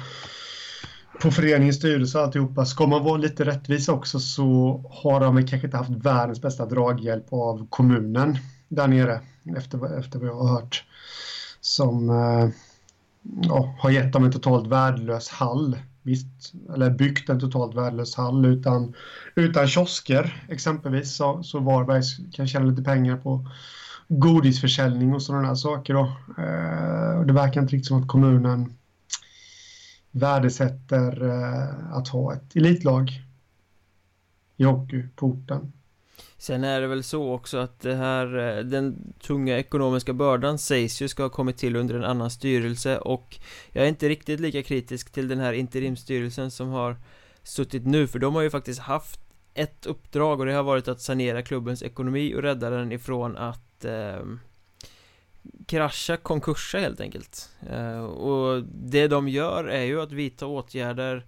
på 1.23 1.31
föreningens 1.31 1.77
styrelse 1.77 2.19
och 2.19 2.25
alltihopa. 2.25 2.65
Ska 2.65 2.87
man 2.87 3.05
vara 3.05 3.17
lite 3.17 3.45
rättvis 3.45 3.89
också 3.89 4.21
så 4.21 4.83
har 4.91 5.21
de 5.21 5.47
kanske 5.47 5.67
inte 5.67 5.77
haft 5.77 5.91
världens 5.91 6.43
bästa 6.43 6.67
draghjälp 6.67 7.27
av 7.31 7.67
kommunen 7.71 8.39
där 8.69 8.89
nere 8.89 9.21
efter, 9.57 9.99
efter 9.99 10.19
vad 10.19 10.29
jag 10.29 10.35
har 10.35 10.49
hört 10.49 10.85
som 11.61 12.11
eh, 12.11 12.49
ja, 13.43 13.77
har 13.79 13.91
gett 13.91 14.13
dem 14.13 14.25
en 14.25 14.33
totalt 14.33 14.67
värdelös 14.67 15.29
hall. 15.29 15.79
Visst, 16.03 16.53
eller 16.75 16.91
byggt 16.91 17.29
en 17.29 17.41
totalt 17.41 17.77
värdelös 17.77 18.15
hall 18.15 18.47
utan, 18.47 18.95
utan 19.35 19.69
kiosker 19.69 20.47
exempelvis 20.49 21.17
så, 21.17 21.43
så 21.43 21.59
Varberg 21.59 22.03
kan 22.33 22.49
tjäna 22.49 22.65
lite 22.65 22.83
pengar 22.83 23.17
på 23.17 23.49
godisförsäljning 24.09 25.15
och 25.15 25.23
sådana 25.23 25.49
där 25.49 25.55
saker. 25.55 25.95
Då. 25.95 26.13
Eh, 26.43 27.19
och 27.19 27.27
det 27.27 27.33
verkar 27.33 27.61
inte 27.63 27.75
riktigt 27.75 27.89
som 27.89 28.03
att 28.03 28.09
kommunen 28.09 28.75
värdesätter 30.11 31.25
eh, 31.25 31.97
att 31.97 32.09
ha 32.09 32.35
ett 32.35 32.57
elitlag 32.57 33.23
i 34.57 34.65
hockeyporten. 34.65 35.73
Sen 36.45 36.65
är 36.65 36.81
det 36.81 36.87
väl 36.87 37.03
så 37.03 37.33
också 37.33 37.59
att 37.59 37.81
det 37.81 37.95
här, 37.95 38.39
eh, 38.39 38.65
den 38.65 39.13
tunga 39.21 39.59
ekonomiska 39.59 40.13
bördan 40.13 40.59
sägs 40.59 41.03
ju 41.03 41.09
ska 41.09 41.23
ha 41.23 41.31
kommit 41.31 41.57
till 41.57 41.77
under 41.77 41.95
en 41.95 42.05
annan 42.05 42.31
styrelse 42.31 42.99
och 42.99 43.37
jag 43.73 43.85
är 43.85 43.89
inte 43.89 44.09
riktigt 44.09 44.41
lika 44.41 44.63
kritisk 44.63 45.13
till 45.13 45.29
den 45.29 45.39
här 45.39 45.53
interimstyrelsen 45.53 46.51
som 46.51 46.69
har 46.69 46.97
suttit 47.43 47.87
nu 47.87 48.07
för 48.07 48.19
de 48.19 48.35
har 48.35 48.43
ju 48.43 48.51
faktiskt 48.51 48.81
haft 48.81 49.21
ett 49.55 49.87
uppdrag 49.87 50.41
och 50.41 50.47
det 50.47 50.53
har 50.53 50.63
varit 50.63 50.89
att 50.89 51.01
sanera 51.01 51.43
klubbens 51.43 51.83
ekonomi 51.83 52.35
och 52.35 52.43
rädda 52.43 52.71
den 52.71 52.93
ifrån 52.93 53.37
att 53.37 53.85
eh, 53.85 54.23
krascha, 55.67 56.17
konkursa 56.17 56.79
helt 56.79 57.01
enkelt. 57.01 57.51
Eh, 57.71 58.05
Och 58.05 58.63
det 58.65 59.09
de 59.09 59.29
gör 59.29 59.65
är 59.65 59.85
ju 59.85 60.01
att 60.01 60.13
vidta 60.13 60.47
åtgärder 60.47 61.27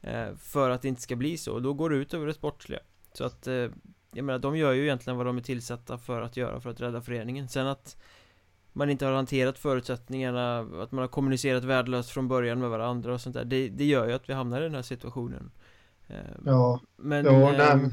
eh, 0.00 0.34
för 0.40 0.70
att 0.70 0.82
det 0.82 0.88
inte 0.88 1.02
ska 1.02 1.16
bli 1.16 1.38
så. 1.38 1.52
Och 1.52 1.62
då 1.62 1.72
går 1.72 1.90
det 1.90 1.96
ut 1.96 2.14
över 2.14 2.26
det 2.26 2.34
sportsliga. 2.34 2.80
Så 3.12 3.24
att, 3.24 3.46
eh, 3.46 3.68
jag 4.16 4.24
menar 4.24 4.38
de 4.38 4.56
gör 4.56 4.72
ju 4.72 4.82
egentligen 4.82 5.16
vad 5.16 5.26
de 5.26 5.36
är 5.36 5.42
tillsatta 5.42 5.98
för 5.98 6.20
att 6.20 6.36
göra 6.36 6.60
för 6.60 6.70
att 6.70 6.80
rädda 6.80 7.00
föreningen. 7.00 7.48
Sen 7.48 7.66
att 7.66 7.96
man 8.72 8.90
inte 8.90 9.06
har 9.06 9.12
hanterat 9.12 9.58
förutsättningarna, 9.58 10.58
att 10.58 10.92
man 10.92 11.00
har 11.00 11.08
kommunicerat 11.08 11.64
värdelöst 11.64 12.10
från 12.10 12.28
början 12.28 12.60
med 12.60 12.70
varandra 12.70 13.14
och 13.14 13.20
sånt 13.20 13.34
där 13.34 13.44
Det, 13.44 13.68
det 13.68 13.84
gör 13.84 14.08
ju 14.08 14.12
att 14.12 14.28
vi 14.28 14.32
hamnar 14.32 14.60
i 14.60 14.64
den 14.64 14.74
här 14.74 14.82
situationen. 14.82 15.50
Eh, 16.06 16.16
Ja, 16.44 16.80
men... 16.96 17.24
Ja, 17.24 17.52
nej, 17.52 17.90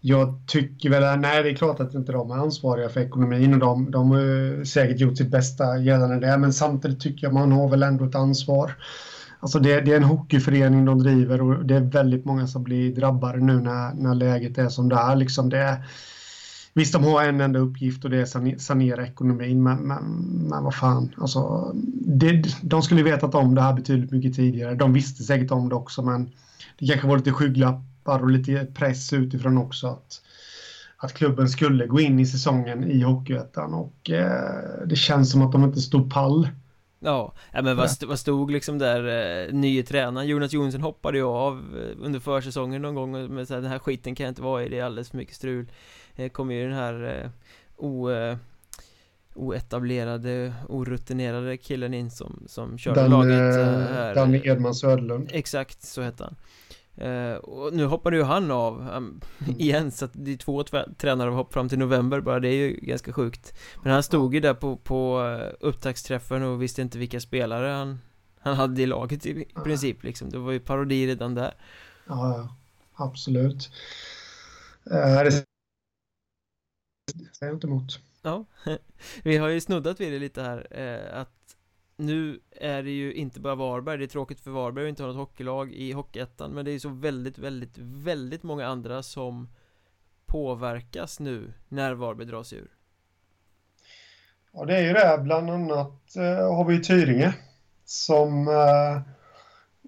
jag 0.00 0.34
tycker 0.46 0.90
väl, 0.90 1.18
nej 1.20 1.42
det 1.42 1.50
är 1.50 1.54
klart 1.54 1.80
att 1.80 1.94
inte 1.94 2.12
de 2.12 2.30
är 2.30 2.34
ansvariga 2.34 2.88
för 2.88 3.00
ekonomin 3.00 3.54
och 3.54 3.60
de, 3.60 3.90
de 3.90 4.10
har 4.10 4.64
säkert 4.64 5.00
gjort 5.00 5.18
sitt 5.18 5.30
bästa 5.30 5.78
gällande 5.78 6.20
det, 6.20 6.38
men 6.38 6.52
samtidigt 6.52 7.00
tycker 7.00 7.26
jag 7.26 7.34
man 7.34 7.52
har 7.52 7.68
väl 7.68 7.82
ändå 7.82 8.04
ett 8.04 8.14
ansvar. 8.14 8.74
Alltså 9.44 9.58
det, 9.58 9.80
det, 9.80 9.92
är 9.92 9.96
en 9.96 10.04
hockeyförening 10.04 10.84
de 10.84 10.98
driver 10.98 11.42
och 11.42 11.64
det 11.64 11.76
är 11.76 11.80
väldigt 11.80 12.24
många 12.24 12.46
som 12.46 12.62
blir 12.62 12.94
drabbade 12.94 13.38
nu 13.38 13.60
när, 13.60 13.94
när 13.94 14.14
läget 14.14 14.58
är 14.58 14.68
som 14.68 14.88
det 14.88 14.96
är. 14.96 15.16
Liksom 15.16 15.48
det, 15.48 15.84
visst, 16.74 16.92
de 16.92 17.04
har 17.04 17.24
en 17.24 17.40
enda 17.40 17.58
uppgift 17.58 18.04
och 18.04 18.10
det 18.10 18.16
är 18.16 18.22
att 18.22 18.60
sanera 18.60 19.06
ekonomin, 19.06 19.62
men, 19.62 19.78
men, 19.78 20.04
men 20.48 20.64
vad 20.64 20.74
fan. 20.74 21.14
Alltså, 21.18 21.72
det, 22.06 22.44
de 22.62 22.82
skulle 22.82 23.02
vetat 23.02 23.34
om 23.34 23.54
det 23.54 23.62
här 23.62 23.72
betydligt 23.72 24.10
mycket 24.10 24.34
tidigare. 24.34 24.74
De 24.74 24.92
visste 24.92 25.22
säkert 25.22 25.50
om 25.50 25.68
det 25.68 25.74
också, 25.74 26.02
men 26.02 26.30
det 26.78 26.86
kanske 26.86 27.08
var 27.08 27.16
lite 27.16 27.32
skygglappar 27.32 28.20
och 28.20 28.30
lite 28.30 28.66
press 28.74 29.12
utifrån 29.12 29.58
också 29.58 29.86
att, 29.86 30.20
att 30.96 31.12
klubben 31.12 31.48
skulle 31.48 31.86
gå 31.86 32.00
in 32.00 32.20
i 32.20 32.26
säsongen 32.26 32.84
i 32.84 33.02
Hockeyettan 33.02 33.74
och 33.74 34.10
eh, 34.10 34.86
det 34.86 34.96
känns 34.96 35.30
som 35.30 35.42
att 35.42 35.52
de 35.52 35.64
inte 35.64 35.80
stod 35.80 36.12
pall. 36.12 36.48
Ja, 37.04 37.32
ja 37.52 37.62
men 37.62 37.76
vad, 37.76 37.90
vad 38.06 38.18
stod 38.18 38.50
liksom 38.50 38.78
där 38.78 39.06
eh, 39.46 39.54
nye 39.54 39.82
tränaren 39.82 40.26
Jonas 40.28 40.52
Jonsson 40.52 40.80
hoppade 40.80 41.18
ju 41.18 41.24
av 41.24 41.58
eh, 41.58 42.04
under 42.06 42.20
försäsongen 42.20 42.82
någon 42.82 42.94
gång 42.94 43.34
med 43.34 43.48
så 43.48 43.54
här, 43.54 43.60
den 43.60 43.70
här 43.70 43.78
skiten 43.78 44.14
kan 44.14 44.24
jag 44.24 44.30
inte 44.30 44.42
vara 44.42 44.64
i, 44.64 44.68
det 44.68 44.78
är 44.78 44.84
alldeles 44.84 45.10
för 45.10 45.16
mycket 45.16 45.34
strul. 45.34 45.66
Eh, 46.16 46.28
kommer 46.28 46.54
ju 46.54 46.64
den 46.64 46.76
här 46.76 47.22
eh, 47.22 47.30
o, 47.76 48.10
eh, 48.10 48.36
oetablerade, 49.34 50.54
orutinerade 50.68 51.56
killen 51.56 51.94
in 51.94 52.10
som, 52.10 52.42
som 52.46 52.78
körde 52.78 53.08
laget 53.08 53.56
eh, 53.56 53.64
här. 53.66 54.14
Danny 54.14 54.40
Edman 54.44 54.74
Söderlund. 54.74 55.30
Exakt, 55.32 55.82
så 55.82 56.02
hette 56.02 56.24
han 56.24 56.36
Uh, 57.02 57.34
och 57.34 57.72
nu 57.72 57.84
hoppade 57.84 58.16
ju 58.16 58.22
han 58.22 58.50
av 58.50 58.88
um, 58.88 59.20
igen 59.58 59.90
så 59.90 60.04
att 60.04 60.10
det 60.14 60.32
är 60.32 60.36
två 60.36 60.62
tränare 60.98 61.30
har 61.30 61.36
hoppat 61.36 61.52
fram 61.52 61.68
till 61.68 61.78
november 61.78 62.20
bara, 62.20 62.40
det 62.40 62.48
är 62.48 62.52
ju 62.52 62.72
ganska 62.72 63.12
sjukt. 63.12 63.54
Men 63.82 63.92
han 63.92 64.02
stod 64.02 64.34
ju 64.34 64.40
där 64.40 64.54
på, 64.54 64.76
på 64.76 65.20
uh, 65.20 65.52
upptaktsträffen 65.60 66.42
och 66.42 66.62
visste 66.62 66.82
inte 66.82 66.98
vilka 66.98 67.20
spelare 67.20 67.68
han, 67.68 68.00
han 68.38 68.54
hade 68.54 68.82
i 68.82 68.86
laget 68.86 69.26
i, 69.26 69.30
i 69.30 69.54
princip 69.64 70.02
liksom. 70.02 70.30
Det 70.30 70.38
var 70.38 70.52
ju 70.52 70.60
parodi 70.60 71.06
redan 71.06 71.34
där. 71.34 71.54
Ja, 72.06 72.36
ja. 72.36 72.56
Absolut. 72.94 73.70
Uh, 74.90 75.24
Det 75.24 75.30
säger 77.32 77.52
jag 77.52 77.54
inte 77.54 77.66
emot. 77.66 78.00
Ja, 78.22 78.44
vi 79.22 79.36
har 79.36 79.48
ju 79.48 79.60
snuddat 79.60 80.00
vid 80.00 80.12
det 80.12 80.18
lite 80.18 80.42
här, 80.42 80.72
att 81.14 81.53
nu 81.96 82.40
är 82.50 82.82
det 82.82 82.90
ju 82.90 83.14
inte 83.14 83.40
bara 83.40 83.54
Varberg, 83.54 83.98
det 83.98 84.04
är 84.04 84.08
tråkigt 84.08 84.40
för 84.40 84.50
Varberg 84.50 84.84
att 84.84 84.88
inte 84.88 85.02
ha 85.02 85.08
något 85.08 85.16
hockeylag 85.16 85.72
i 85.72 85.92
Hockeyettan 85.92 86.50
Men 86.50 86.64
det 86.64 86.70
är 86.70 86.72
ju 86.72 86.80
så 86.80 86.88
väldigt, 86.88 87.38
väldigt, 87.38 87.78
väldigt 87.78 88.42
många 88.42 88.66
andra 88.66 89.02
som 89.02 89.48
påverkas 90.26 91.20
nu 91.20 91.52
när 91.68 91.94
Varberg 91.94 92.26
dras 92.26 92.52
ur. 92.52 92.70
Ja 94.52 94.64
det 94.64 94.76
är 94.76 94.82
ju 94.82 94.92
det, 94.92 95.18
bland 95.22 95.50
annat 95.50 96.16
eh, 96.16 96.56
har 96.56 96.64
vi 96.64 96.74
ju 96.74 96.80
Tyringe 96.80 97.34
Som 97.84 98.48
eh, 98.48 99.00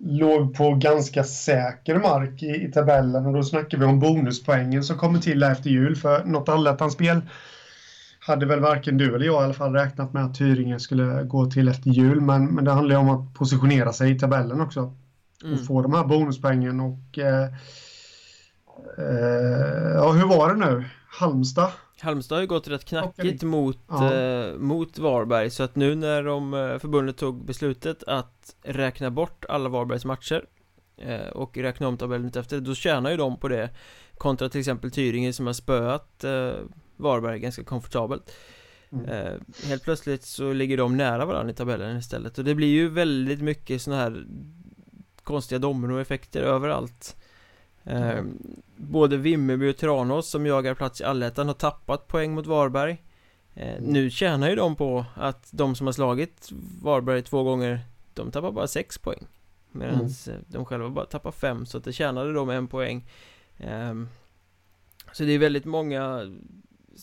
låg 0.01 0.57
på 0.57 0.75
ganska 0.75 1.25
säker 1.25 1.99
mark 1.99 2.43
i, 2.43 2.47
i 2.47 2.73
tabellen 2.73 3.27
och 3.27 3.33
då 3.33 3.43
snackar 3.43 3.79
vi 3.79 3.85
om 3.85 4.01
bonuspoängen 4.01 4.85
som 4.85 4.99
kommer 4.99 5.19
till 5.19 5.43
efter 5.43 5.71
jul 5.71 5.97
för 5.97 6.25
något 6.25 6.49
allettan-spel 6.49 7.21
hade 8.27 8.47
väl 8.47 8.61
varken 8.61 8.99
du 8.99 9.15
eller 9.15 9.27
jag 9.27 9.43
i 9.43 9.45
alla 9.45 9.55
fall 9.55 9.73
räknat 9.73 10.13
med 10.13 10.25
att 10.25 10.35
Tyringen 10.35 10.81
skulle 10.81 11.23
gå 11.23 11.51
till 11.51 11.69
efter 11.69 11.91
jul. 11.91 12.21
Men, 12.21 12.47
men 12.55 12.65
det 12.65 12.71
handlar 12.71 12.95
ju 12.95 13.01
om 13.01 13.11
att 13.11 13.35
positionera 13.35 13.93
sig 13.93 14.11
i 14.11 14.19
tabellen 14.19 14.61
också. 14.61 14.95
Mm. 15.45 15.55
Och 15.55 15.67
få 15.67 15.83
de 15.83 15.95
här 15.95 16.05
bonuspoängen 16.05 16.81
och... 16.81 17.19
Eh, 17.19 17.45
eh, 18.99 19.95
ja, 19.95 20.13
hur 20.13 20.27
var 20.27 20.55
det 20.55 20.67
nu? 20.67 20.85
Halmstad? 21.09 21.71
Halmstad 22.01 22.37
har 22.37 22.41
ju 22.41 22.47
gått 22.47 22.69
rätt 22.69 22.85
knackigt 22.85 23.45
okay. 23.45 23.49
mot, 23.49 23.79
ja. 23.89 24.15
eh, 24.15 24.55
mot 24.55 24.99
Varberg 24.99 25.51
så 25.51 25.63
att 25.63 25.77
nu 25.77 25.95
när 25.95 26.23
de, 26.23 26.55
eh, 26.55 26.79
förbundet 26.79 27.17
tog 27.17 27.45
beslutet 27.45 28.03
att 28.07 28.55
räkna 28.63 29.11
bort 29.11 29.45
alla 29.49 29.69
Varbergs 29.69 30.05
matcher 30.05 30.45
eh, 30.97 31.29
och 31.29 31.57
räkna 31.57 31.89
om 31.89 31.97
tabellen 31.97 32.33
efter 32.37 32.61
då 32.61 32.75
tjänar 32.75 33.11
ju 33.11 33.17
de 33.17 33.37
på 33.37 33.49
det 33.49 33.71
kontra 34.19 34.49
till 34.49 34.61
exempel 34.61 34.91
Tyringen 34.91 35.33
som 35.33 35.47
har 35.47 35.53
spöat 35.53 36.25
eh, 36.25 36.53
Varberg 36.97 37.39
ganska 37.39 37.65
komfortabelt 37.65 38.33
mm. 38.91 39.05
eh, 39.05 39.35
Helt 39.65 39.85
plötsligt 39.85 40.25
så 40.25 40.53
ligger 40.53 40.77
de 40.77 40.97
nära 40.97 41.27
varandra 41.27 41.53
i 41.53 41.55
tabellen 41.55 41.97
istället 41.97 42.39
och 42.39 42.45
det 42.45 42.55
blir 42.55 42.69
ju 42.69 42.89
väldigt 42.89 43.41
mycket 43.41 43.83
sådana 43.83 44.03
här 44.03 44.27
konstiga 45.23 45.59
dominoeffekter 45.59 46.43
överallt 46.43 47.17
eh, 47.85 48.11
mm. 48.11 48.39
Både 48.77 49.17
Vimmerby 49.17 49.73
och 49.73 49.77
Tranås 49.77 50.31
som 50.31 50.47
jagar 50.47 50.75
plats 50.75 51.01
i 51.01 51.05
allettan 51.05 51.47
har 51.47 51.55
tappat 51.55 52.09
poäng 52.09 52.35
mot 52.35 52.47
Varberg 52.47 53.03
eh, 53.55 53.77
mm. 53.77 53.85
Nu 53.85 54.11
tjänar 54.11 54.51
ju 54.51 54.57
de 54.57 54.77
på 54.77 55.05
att 55.15 55.49
de 55.51 55.75
som 55.75 55.87
har 55.87 55.93
slagit 55.93 56.49
Varberg 56.83 57.23
två 57.23 57.43
gånger 57.43 57.81
De 58.15 58.31
tappar 58.31 58.53
bara 58.53 58.67
sex 58.67 58.99
poäng 58.99 59.27
Medan 59.73 59.95
mm. 59.95 60.45
de 60.47 60.65
själva 60.65 60.91
bara 60.91 61.07
tappar 61.07 61.33
fem 61.33 61.67
så 61.67 61.79
att 61.79 61.85
det 61.85 61.93
tjänade 61.93 62.33
de 62.33 62.51
en 62.51 62.69
poäng 62.69 63.09
ehm, 63.59 64.09
Så 65.13 65.25
det 65.25 65.33
är 65.33 65.39
väldigt 65.39 65.65
många 65.65 66.33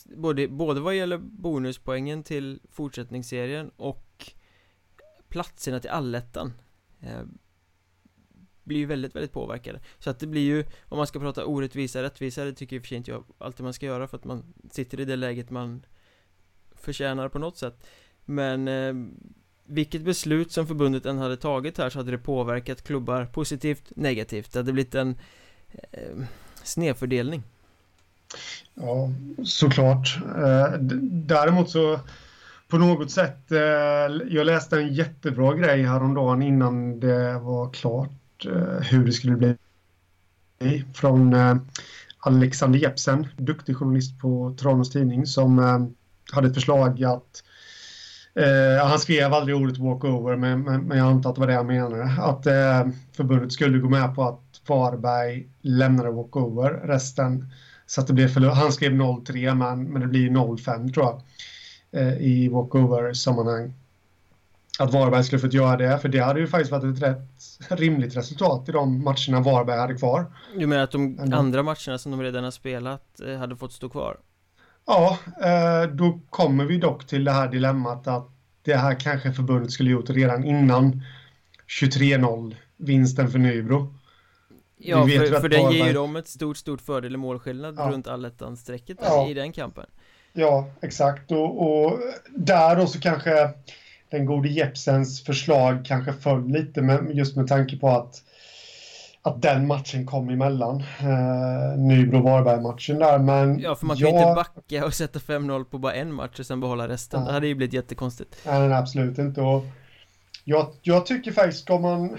både, 0.04 0.48
både 0.48 0.80
vad 0.80 0.96
gäller 0.96 1.18
bonuspoängen 1.18 2.22
till 2.22 2.60
fortsättningsserien 2.70 3.70
och 3.76 4.32
platserna 5.28 5.80
till 5.80 5.90
allettan 5.90 6.52
eh, 7.00 7.22
blir 8.64 8.78
ju 8.78 8.86
väldigt, 8.86 9.16
väldigt 9.16 9.32
påverkade. 9.32 9.80
Så 9.98 10.10
att 10.10 10.18
det 10.18 10.26
blir 10.26 10.42
ju, 10.42 10.64
om 10.88 10.98
man 10.98 11.06
ska 11.06 11.20
prata 11.20 11.46
orättvisa, 11.46 12.02
rättvisa, 12.02 12.44
det 12.44 12.52
tycker 12.52 12.76
i 12.76 12.78
och 12.78 12.82
för 12.82 12.88
sig 12.88 12.96
inte 12.96 13.10
jag 13.10 13.24
alltid 13.38 13.64
man 13.64 13.72
ska 13.72 13.86
göra 13.86 14.08
för 14.08 14.16
att 14.16 14.24
man 14.24 14.54
sitter 14.70 15.00
i 15.00 15.04
det 15.04 15.16
läget 15.16 15.50
man 15.50 15.86
förtjänar 16.74 17.28
på 17.28 17.38
något 17.38 17.56
sätt. 17.56 17.86
Men 18.24 18.68
eh, 18.68 18.94
vilket 19.64 20.02
beslut 20.02 20.52
som 20.52 20.66
förbundet 20.66 21.06
än 21.06 21.18
hade 21.18 21.36
tagit 21.36 21.78
här 21.78 21.90
så 21.90 21.98
hade 21.98 22.10
det 22.10 22.18
påverkat 22.18 22.82
klubbar 22.82 23.26
positivt, 23.26 23.92
negativt. 23.96 24.52
Det 24.52 24.58
hade 24.58 24.72
blivit 24.72 24.94
en 24.94 25.18
eh, 25.90 26.24
snedfördelning. 26.62 27.42
Ja, 28.74 29.10
såklart. 29.44 30.18
Eh, 30.36 30.78
däremot 31.10 31.70
så 31.70 32.00
på 32.68 32.78
något 32.78 33.10
sätt, 33.10 33.52
eh, 33.52 33.58
jag 34.28 34.46
läste 34.46 34.76
en 34.76 34.94
jättebra 34.94 35.54
grej 35.54 35.82
häromdagen 35.82 36.42
innan 36.42 37.00
det 37.00 37.38
var 37.38 37.70
klart 37.72 38.46
eh, 38.46 38.80
hur 38.80 39.06
det 39.06 39.12
skulle 39.12 39.36
bli 39.36 39.54
från 40.94 41.36
Alexander 42.18 42.78
Jepsen, 42.78 43.26
duktig 43.36 43.76
journalist 43.76 44.20
på 44.20 44.56
Tranås 44.60 44.90
Tidning 44.90 45.26
som 45.26 45.58
hade 46.32 46.48
ett 46.48 46.54
förslag 46.54 47.04
att 47.04 47.42
Uh, 48.38 48.86
han 48.86 48.98
skrev 48.98 49.34
aldrig 49.34 49.56
ordet 49.56 49.78
walkover, 49.78 50.36
men, 50.36 50.60
men, 50.60 50.82
men, 50.82 50.98
jag 50.98 51.06
antar 51.06 51.30
att 51.30 51.36
det 51.36 51.40
var 51.40 51.48
det 51.48 51.54
han 51.54 51.66
menade. 51.66 52.02
Att 52.04 52.46
uh, 52.46 52.92
förbundet 53.12 53.52
skulle 53.52 53.78
gå 53.78 53.88
med 53.88 54.14
på 54.14 54.24
att 54.24 54.60
Varberg 54.66 55.48
lämnade 55.60 56.10
walkover. 56.10 56.70
Resten 56.70 57.50
så 57.94 58.00
att 58.00 58.06
det 58.06 58.12
blev 58.12 58.28
förlust. 58.28 58.56
Han 58.56 58.72
skrev 58.72 58.92
0-3 58.92 59.54
men, 59.54 59.84
men 59.84 60.02
det 60.02 60.08
blir 60.08 60.30
0-5 60.30 60.92
tror 60.92 61.06
jag. 61.06 61.22
Eh, 62.02 62.16
I 62.16 62.48
walkover-sammanhang. 62.48 63.72
Att 64.78 64.92
Varberg 64.92 65.24
skulle 65.24 65.40
fått 65.40 65.52
göra 65.52 65.76
det, 65.76 65.98
för 65.98 66.08
det 66.08 66.18
hade 66.18 66.40
ju 66.40 66.46
faktiskt 66.46 66.72
varit 66.72 66.96
ett 66.96 67.02
rätt 67.02 67.28
rimligt 67.68 68.16
resultat 68.16 68.68
i 68.68 68.72
de 68.72 69.04
matcherna 69.04 69.40
Varberg 69.40 69.78
hade 69.78 69.94
kvar. 69.94 70.26
Du 70.58 70.66
menar 70.66 70.82
att 70.82 70.90
de 70.90 71.18
Ändå. 71.20 71.36
andra 71.36 71.62
matcherna 71.62 71.98
som 71.98 72.12
de 72.12 72.22
redan 72.22 72.44
har 72.44 72.50
spelat 72.50 73.20
eh, 73.20 73.36
hade 73.38 73.56
fått 73.56 73.72
stå 73.72 73.88
kvar? 73.88 74.16
Ja, 74.86 75.18
eh, 75.42 75.90
då 75.90 76.20
kommer 76.30 76.64
vi 76.64 76.78
dock 76.78 77.06
till 77.06 77.24
det 77.24 77.32
här 77.32 77.48
dilemmat 77.48 78.06
att 78.08 78.28
det 78.62 78.76
här 78.76 79.00
kanske 79.00 79.32
förbundet 79.32 79.70
skulle 79.72 79.90
gjort 79.90 80.10
redan 80.10 80.44
innan 80.44 81.02
23-0 81.80 82.56
vinsten 82.76 83.30
för 83.30 83.38
Nybro. 83.38 83.94
Ja, 84.84 85.06
för, 85.06 85.40
för 85.40 85.48
det 85.48 85.74
ger 85.74 85.86
ju 85.86 85.92
dem 85.92 86.16
ett 86.16 86.28
stort, 86.28 86.56
stort 86.56 86.80
fördel 86.80 87.14
i 87.14 87.16
målskillnad 87.16 87.74
ja. 87.78 87.90
runt 87.90 88.06
allettan-strecket 88.06 88.98
ja. 89.02 89.28
i 89.28 89.34
den 89.34 89.52
kampen. 89.52 89.86
Ja, 90.32 90.70
exakt. 90.82 91.32
Och, 91.32 91.62
och, 91.62 91.98
där 92.30 92.76
då 92.76 92.86
så 92.86 93.00
kanske 93.00 93.50
den 94.10 94.26
gode 94.26 94.48
Jepsens 94.48 95.24
förslag 95.24 95.84
kanske 95.86 96.12
föll 96.12 96.48
lite, 96.48 96.82
med, 96.82 97.10
just 97.16 97.36
med 97.36 97.48
tanke 97.48 97.76
på 97.76 97.88
att 97.88 98.22
att 99.26 99.42
den 99.42 99.66
matchen 99.66 100.06
kom 100.06 100.28
emellan. 100.28 100.80
Eh, 101.00 101.78
Nybro-Varberg-matchen 101.78 102.98
där, 102.98 103.18
men... 103.18 103.60
Ja, 103.60 103.74
för 103.74 103.86
man 103.86 103.96
kan 103.96 104.08
ju 104.08 104.18
inte 104.18 104.34
backa 104.34 104.86
och 104.86 104.94
sätta 104.94 105.18
5-0 105.18 105.64
på 105.64 105.78
bara 105.78 105.94
en 105.94 106.12
match 106.12 106.40
och 106.40 106.46
sen 106.46 106.60
behålla 106.60 106.88
resten. 106.88 107.20
Ja. 107.20 107.26
Det 107.26 107.32
hade 107.32 107.46
ju 107.46 107.54
blivit 107.54 107.74
jättekonstigt. 107.74 108.36
Nej, 108.46 108.68
nej 108.68 108.78
absolut 108.78 109.18
inte. 109.18 109.40
Och 109.40 109.64
jag, 110.44 110.66
jag 110.82 111.06
tycker 111.06 111.32
faktiskt, 111.32 111.62
ska 111.62 111.78
man... 111.78 112.18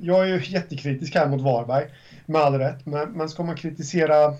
Jag 0.00 0.28
är 0.28 0.38
ju 0.38 0.40
jättekritisk 0.44 1.14
här 1.14 1.28
mot 1.28 1.40
Varberg, 1.42 1.86
med 2.26 2.42
all 2.42 2.54
rätt, 2.58 2.86
men, 2.86 3.10
men 3.10 3.28
ska 3.28 3.42
man 3.42 3.56
kritisera... 3.56 4.34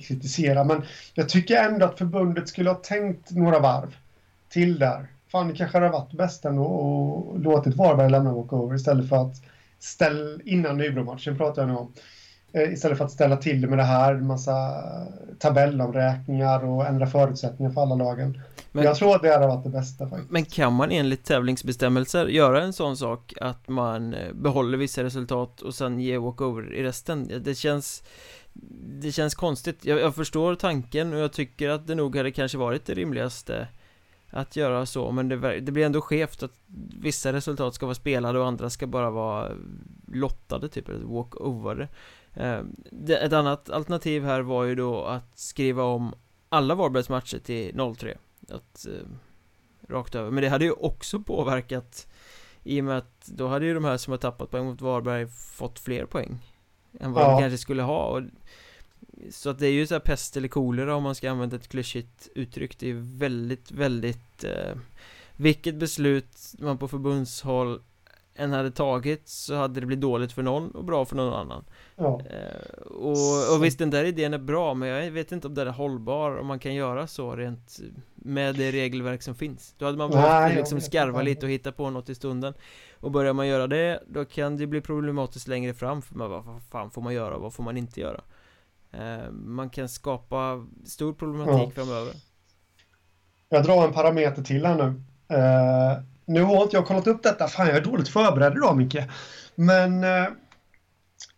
Kritisera, 0.00 0.64
men 0.64 0.82
jag 1.14 1.28
tycker 1.28 1.56
ändå 1.56 1.86
att 1.86 1.98
förbundet 1.98 2.48
skulle 2.48 2.70
ha 2.70 2.76
tänkt 2.76 3.30
några 3.30 3.58
varv 3.58 3.94
till 4.48 4.78
där. 4.78 5.06
Fan, 5.28 5.48
det 5.48 5.54
kanske 5.54 5.78
hade 5.78 5.90
varit 5.90 6.12
bäst 6.12 6.44
ändå 6.44 6.64
och 6.64 7.40
låtit 7.40 7.74
Varberg 7.74 8.10
lämna 8.10 8.32
walkover 8.32 8.76
istället 8.76 9.08
för 9.08 9.16
att 9.16 9.42
ställ, 9.78 10.42
innan 10.44 10.76
Nybro-matchen 10.76 11.36
pratar 11.36 11.62
jag 11.62 11.68
nu 11.68 11.74
om. 11.74 11.92
Eh, 12.54 12.72
istället 12.72 12.98
för 12.98 13.04
att 13.04 13.10
ställa 13.10 13.36
till 13.36 13.68
med 13.68 13.78
det 13.78 13.84
här, 13.84 14.14
massa 14.14 14.82
tabellomräkningar 15.38 16.64
och 16.64 16.86
ändra 16.86 17.06
förutsättningar 17.06 17.72
för 17.72 17.82
alla 17.82 17.94
lagen. 17.94 18.42
Men, 18.72 18.84
jag 18.84 18.96
tror 18.96 19.14
att 19.14 19.22
det 19.22 19.32
hade 19.32 19.46
varit 19.46 19.64
det 19.64 19.70
bästa 19.70 20.08
faktiskt. 20.08 20.30
Men 20.30 20.44
kan 20.44 20.72
man 20.72 20.90
enligt 20.90 21.24
tävlingsbestämmelser 21.24 22.26
göra 22.26 22.62
en 22.62 22.72
sån 22.72 22.96
sak 22.96 23.34
att 23.40 23.68
man 23.68 24.14
eh, 24.14 24.32
behåller 24.32 24.78
vissa 24.78 25.04
resultat 25.04 25.60
och 25.60 25.74
sen 25.74 26.00
ger 26.00 26.18
walkover 26.18 26.74
i 26.74 26.82
resten? 26.82 27.42
Det 27.44 27.54
känns 27.54 28.02
Det 29.02 29.12
känns 29.12 29.34
konstigt. 29.34 29.84
Jag, 29.84 30.00
jag 30.00 30.14
förstår 30.14 30.54
tanken 30.54 31.12
och 31.12 31.18
jag 31.18 31.32
tycker 31.32 31.68
att 31.68 31.86
det 31.86 31.94
nog 31.94 32.16
hade 32.16 32.30
kanske 32.30 32.58
varit 32.58 32.86
det 32.86 32.94
rimligaste 32.94 33.68
att 34.30 34.56
göra 34.56 34.86
så 34.86 35.10
men 35.10 35.28
det, 35.28 35.60
det, 35.60 35.72
blir 35.72 35.86
ändå 35.86 36.00
skevt 36.00 36.42
att 36.42 36.52
vissa 37.00 37.32
resultat 37.32 37.74
ska 37.74 37.86
vara 37.86 37.94
spelade 37.94 38.38
och 38.38 38.46
andra 38.46 38.70
ska 38.70 38.86
bara 38.86 39.10
vara 39.10 39.52
lottade 40.12 40.68
typ, 40.68 40.88
eller 40.88 41.04
walk-over 41.04 41.88
Ett 43.08 43.32
annat 43.32 43.70
alternativ 43.70 44.24
här 44.24 44.40
var 44.40 44.64
ju 44.64 44.74
då 44.74 45.04
att 45.04 45.38
skriva 45.38 45.82
om 45.82 46.14
alla 46.48 46.74
Varbergs 46.74 47.08
matcher 47.08 47.38
till 47.38 47.74
0-3 47.74 48.16
att, 48.48 48.86
eh, 48.86 49.08
Rakt 49.88 50.14
över, 50.14 50.30
men 50.30 50.42
det 50.42 50.48
hade 50.48 50.64
ju 50.64 50.72
också 50.72 51.20
påverkat 51.20 52.06
I 52.62 52.80
och 52.80 52.84
med 52.84 52.98
att 52.98 53.26
då 53.26 53.48
hade 53.48 53.66
ju 53.66 53.74
de 53.74 53.84
här 53.84 53.96
som 53.96 54.10
har 54.10 54.18
tappat 54.18 54.50
poäng 54.50 54.64
mot 54.64 54.80
Varberg 54.80 55.26
fått 55.26 55.78
fler 55.78 56.06
poäng 56.06 56.38
Än 57.00 57.12
vad 57.12 57.24
ja. 57.24 57.30
de 57.30 57.40
kanske 57.40 57.58
skulle 57.58 57.82
ha. 57.82 58.06
Och 58.06 58.22
så 59.30 59.50
att 59.50 59.58
det 59.58 59.66
är 59.66 59.72
ju 59.72 59.86
så 59.86 59.94
här 59.94 60.00
pest 60.00 60.36
eller 60.36 60.48
kolera 60.48 60.96
om 60.96 61.02
man 61.02 61.14
ska 61.14 61.30
använda 61.30 61.56
ett 61.56 61.68
klyschigt 61.68 62.28
uttryck. 62.34 62.78
Det 62.78 62.90
är 62.90 63.18
väldigt, 63.18 63.70
väldigt 63.70 64.44
eh, 64.44 64.74
Vilket 65.36 65.74
beslut 65.74 66.54
man 66.58 66.78
på 66.78 66.88
förbundshåll 66.88 67.82
än 68.34 68.52
hade 68.52 68.70
tagit 68.70 69.28
så 69.28 69.54
hade 69.54 69.80
det 69.80 69.86
blivit 69.86 70.02
dåligt 70.02 70.32
för 70.32 70.42
någon 70.42 70.70
och 70.70 70.84
bra 70.84 71.04
för 71.04 71.16
någon 71.16 71.34
annan 71.34 71.64
ja. 71.96 72.20
eh, 72.30 72.82
och, 72.82 73.54
och 73.54 73.64
visst 73.64 73.78
den 73.78 73.90
där 73.90 74.04
idén 74.04 74.34
är 74.34 74.38
bra 74.38 74.74
men 74.74 74.88
jag 74.88 75.10
vet 75.10 75.32
inte 75.32 75.46
om 75.46 75.54
den 75.54 75.68
är 75.68 75.72
hållbar 75.72 76.36
om 76.36 76.46
man 76.46 76.58
kan 76.58 76.74
göra 76.74 77.06
så 77.06 77.36
rent 77.36 77.78
med 78.14 78.54
det 78.54 78.72
regelverk 78.72 79.22
som 79.22 79.34
finns 79.34 79.74
Då 79.78 79.84
hade 79.84 79.98
man 79.98 80.10
behövt 80.10 80.56
liksom 80.56 80.80
skarva 80.80 81.22
lite 81.22 81.46
och 81.46 81.52
hitta 81.52 81.72
på 81.72 81.90
något 81.90 82.08
i 82.08 82.14
stunden 82.14 82.54
Och 83.00 83.10
börjar 83.10 83.32
man 83.32 83.48
göra 83.48 83.66
det 83.66 84.02
då 84.06 84.24
kan 84.24 84.56
det 84.56 84.66
bli 84.66 84.80
problematiskt 84.80 85.48
längre 85.48 85.74
fram 85.74 86.02
för 86.02 86.14
man, 86.14 86.30
vad 86.30 86.62
fan 86.70 86.90
får 86.90 87.02
man 87.02 87.14
göra 87.14 87.36
och 87.36 87.42
vad 87.42 87.54
får 87.54 87.62
man 87.62 87.76
inte 87.76 88.00
göra 88.00 88.20
Eh, 88.98 89.30
man 89.30 89.70
kan 89.70 89.88
skapa 89.88 90.66
stor 90.84 91.12
problematik 91.12 91.68
ja. 91.76 91.84
framöver. 91.84 92.14
Jag 93.48 93.64
drar 93.64 93.86
en 93.86 93.92
parameter 93.92 94.42
till 94.42 94.66
här 94.66 94.76
nu. 94.76 95.02
Nu 96.26 96.42
har 96.42 96.62
inte 96.62 96.76
jag 96.76 96.86
kollat 96.86 97.06
upp 97.06 97.22
detta. 97.22 97.48
Fan, 97.48 97.66
jag 97.66 97.76
är 97.76 97.84
dåligt 97.84 98.08
förberedd 98.08 98.52
idag, 98.52 98.76
Micke. 98.76 98.98
Men 99.54 100.04
uh, 100.04 100.28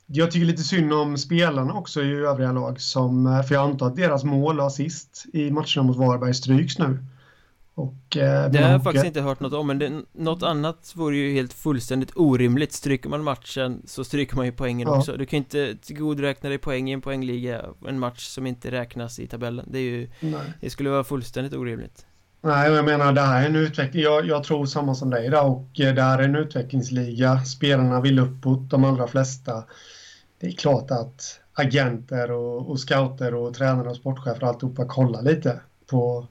jag 0.07 0.31
tycker 0.31 0.47
lite 0.47 0.63
synd 0.63 0.93
om 0.93 1.19
spelarna 1.19 1.75
också 1.75 2.03
i 2.03 2.13
övriga 2.13 2.53
lag. 2.53 2.81
Som, 2.81 3.45
för 3.49 3.55
jag 3.55 3.71
antar 3.71 3.87
att 3.87 3.97
deras 3.97 4.25
mål 4.25 4.61
och 4.61 4.67
assist 4.67 5.27
i 5.33 5.51
matcherna 5.51 5.83
mot 5.83 5.97
Varberg 5.97 6.35
stryks 6.35 6.79
nu. 6.79 6.99
Och, 7.77 8.17
eh, 8.17 8.51
det 8.51 8.59
har 8.59 8.71
jag 8.71 8.83
faktiskt 8.83 9.07
inte 9.07 9.21
hört 9.21 9.41
något 9.41 9.53
om, 9.53 9.67
men 9.67 9.79
det, 9.79 10.03
något 10.13 10.43
annat 10.43 10.93
vore 10.95 11.17
ju 11.17 11.33
helt 11.33 11.53
fullständigt 11.53 12.13
orimligt 12.15 12.73
Stryker 12.73 13.09
man 13.09 13.25
matchen 13.25 13.83
så 13.85 14.05
stryker 14.05 14.37
man 14.37 14.47
ju 14.47 14.53
poängen 14.53 14.89
ja. 14.89 14.99
också 14.99 15.17
Du 15.17 15.27
kan 15.27 15.37
ju 15.37 15.43
inte 15.43 15.77
tillgodoräkna 15.77 16.49
dig 16.49 16.59
poäng 16.59 16.91
i 16.91 16.93
en 16.93 17.01
poängliga 17.01 17.65
En 17.89 17.99
match 17.99 18.27
som 18.27 18.47
inte 18.47 18.71
räknas 18.71 19.19
i 19.19 19.27
tabellen 19.27 19.67
Det 19.69 19.79
är 19.79 19.83
ju 19.83 20.11
Nej. 20.21 20.53
Det 20.61 20.71
skulle 20.71 20.91
vara 20.91 21.05
fullständigt 21.05 21.55
orimligt 21.55 22.07
Nej, 22.47 22.73
jag 22.73 22.85
menar 22.85 23.13
det 23.13 23.21
här 23.21 23.43
är 23.43 23.47
en 23.47 23.57
utveckling 23.57 24.03
Jag, 24.03 24.27
jag 24.27 24.45
tror 24.45 24.67
samma 24.67 24.95
som 24.95 25.11
dig 25.11 25.31
där 25.31 25.47
och 25.47 25.81
eh, 25.81 25.95
det 25.95 26.03
här 26.03 26.19
är 26.19 26.23
en 26.23 26.37
utvecklingsliga 26.37 27.45
Spelarna 27.45 28.01
vill 28.01 28.19
uppåt, 28.19 28.71
de 28.71 28.85
allra 28.85 29.07
flesta 29.07 29.65
Det 30.41 30.47
är 30.47 30.53
klart 30.53 30.91
att 30.91 31.41
agenter 31.53 32.31
och, 32.31 32.71
och 32.71 32.81
scouter 32.81 33.35
och 33.35 33.55
tränare 33.55 33.89
och 33.89 33.97
sportchefer 33.97 34.43
och 34.43 34.49
alltihopa 34.49 34.85
kollar 34.85 35.23
lite 35.23 35.61
på 35.87 36.27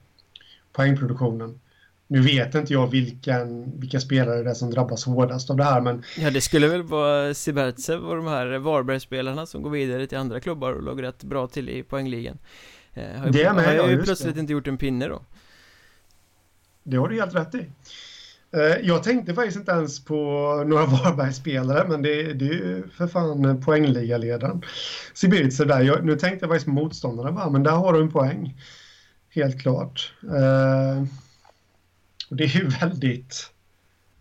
poängproduktionen. 0.72 1.60
Nu 2.06 2.20
vet 2.20 2.54
inte 2.54 2.72
jag 2.72 2.86
vilken, 2.86 3.72
vilka 3.80 4.00
spelare 4.00 4.42
det 4.42 4.50
är 4.50 4.54
som 4.54 4.70
drabbas 4.70 5.04
hårdast 5.04 5.50
av 5.50 5.56
det 5.56 5.64
här 5.64 5.80
men 5.80 6.02
Ja 6.18 6.30
det 6.30 6.40
skulle 6.40 6.68
väl 6.68 6.82
vara 6.82 7.34
Sibertsev 7.34 8.04
och 8.04 8.16
de 8.16 8.26
här 8.26 8.58
Varbergsspelarna 8.58 9.46
som 9.46 9.62
går 9.62 9.70
vidare 9.70 10.06
till 10.06 10.18
andra 10.18 10.40
klubbar 10.40 10.72
och 10.72 10.82
låg 10.82 11.02
rätt 11.02 11.24
bra 11.24 11.46
till 11.46 11.68
i 11.68 11.82
poängligan 11.82 12.38
eh, 12.94 13.20
Har, 13.20 13.30
det 13.30 13.42
är 13.42 13.54
med, 13.54 13.80
har 13.80 13.88
ju 13.88 14.02
plötsligt 14.02 14.34
det. 14.34 14.40
inte 14.40 14.52
gjort 14.52 14.66
en 14.66 14.78
pinne 14.78 15.08
då 15.08 15.22
det 16.86 16.96
har 16.96 17.08
du 17.08 17.20
helt 17.20 17.34
rätt 17.34 17.54
i 17.54 17.66
eh, 18.52 18.86
jag 18.86 19.02
tänkte 19.02 19.34
faktiskt 19.34 19.56
inte 19.56 19.72
ens 19.72 20.04
på 20.04 20.14
några 20.66 20.86
Varbergsspelare 20.86 21.88
men 21.88 22.02
det, 22.02 22.32
det 22.32 22.44
är 22.44 22.52
ju 22.52 22.88
för 22.88 23.06
fan 23.06 23.62
poängligaledaren 23.62 24.62
Sibirtsev 25.14 25.66
där. 25.66 25.80
Jag, 25.80 26.04
nu 26.04 26.16
tänkte 26.16 26.44
jag 26.44 26.50
faktiskt 26.50 26.66
på 26.66 26.72
motståndarna 26.72 27.32
bara, 27.32 27.50
men 27.50 27.62
där 27.62 27.70
har 27.70 27.92
du 27.92 28.00
en 28.00 28.10
poäng 28.10 28.60
helt 29.28 29.60
klart. 29.60 30.12
Eh, 30.22 31.02
och 32.30 32.36
det 32.36 32.44
är 32.44 32.48
ju 32.48 32.68
väldigt 32.80 33.50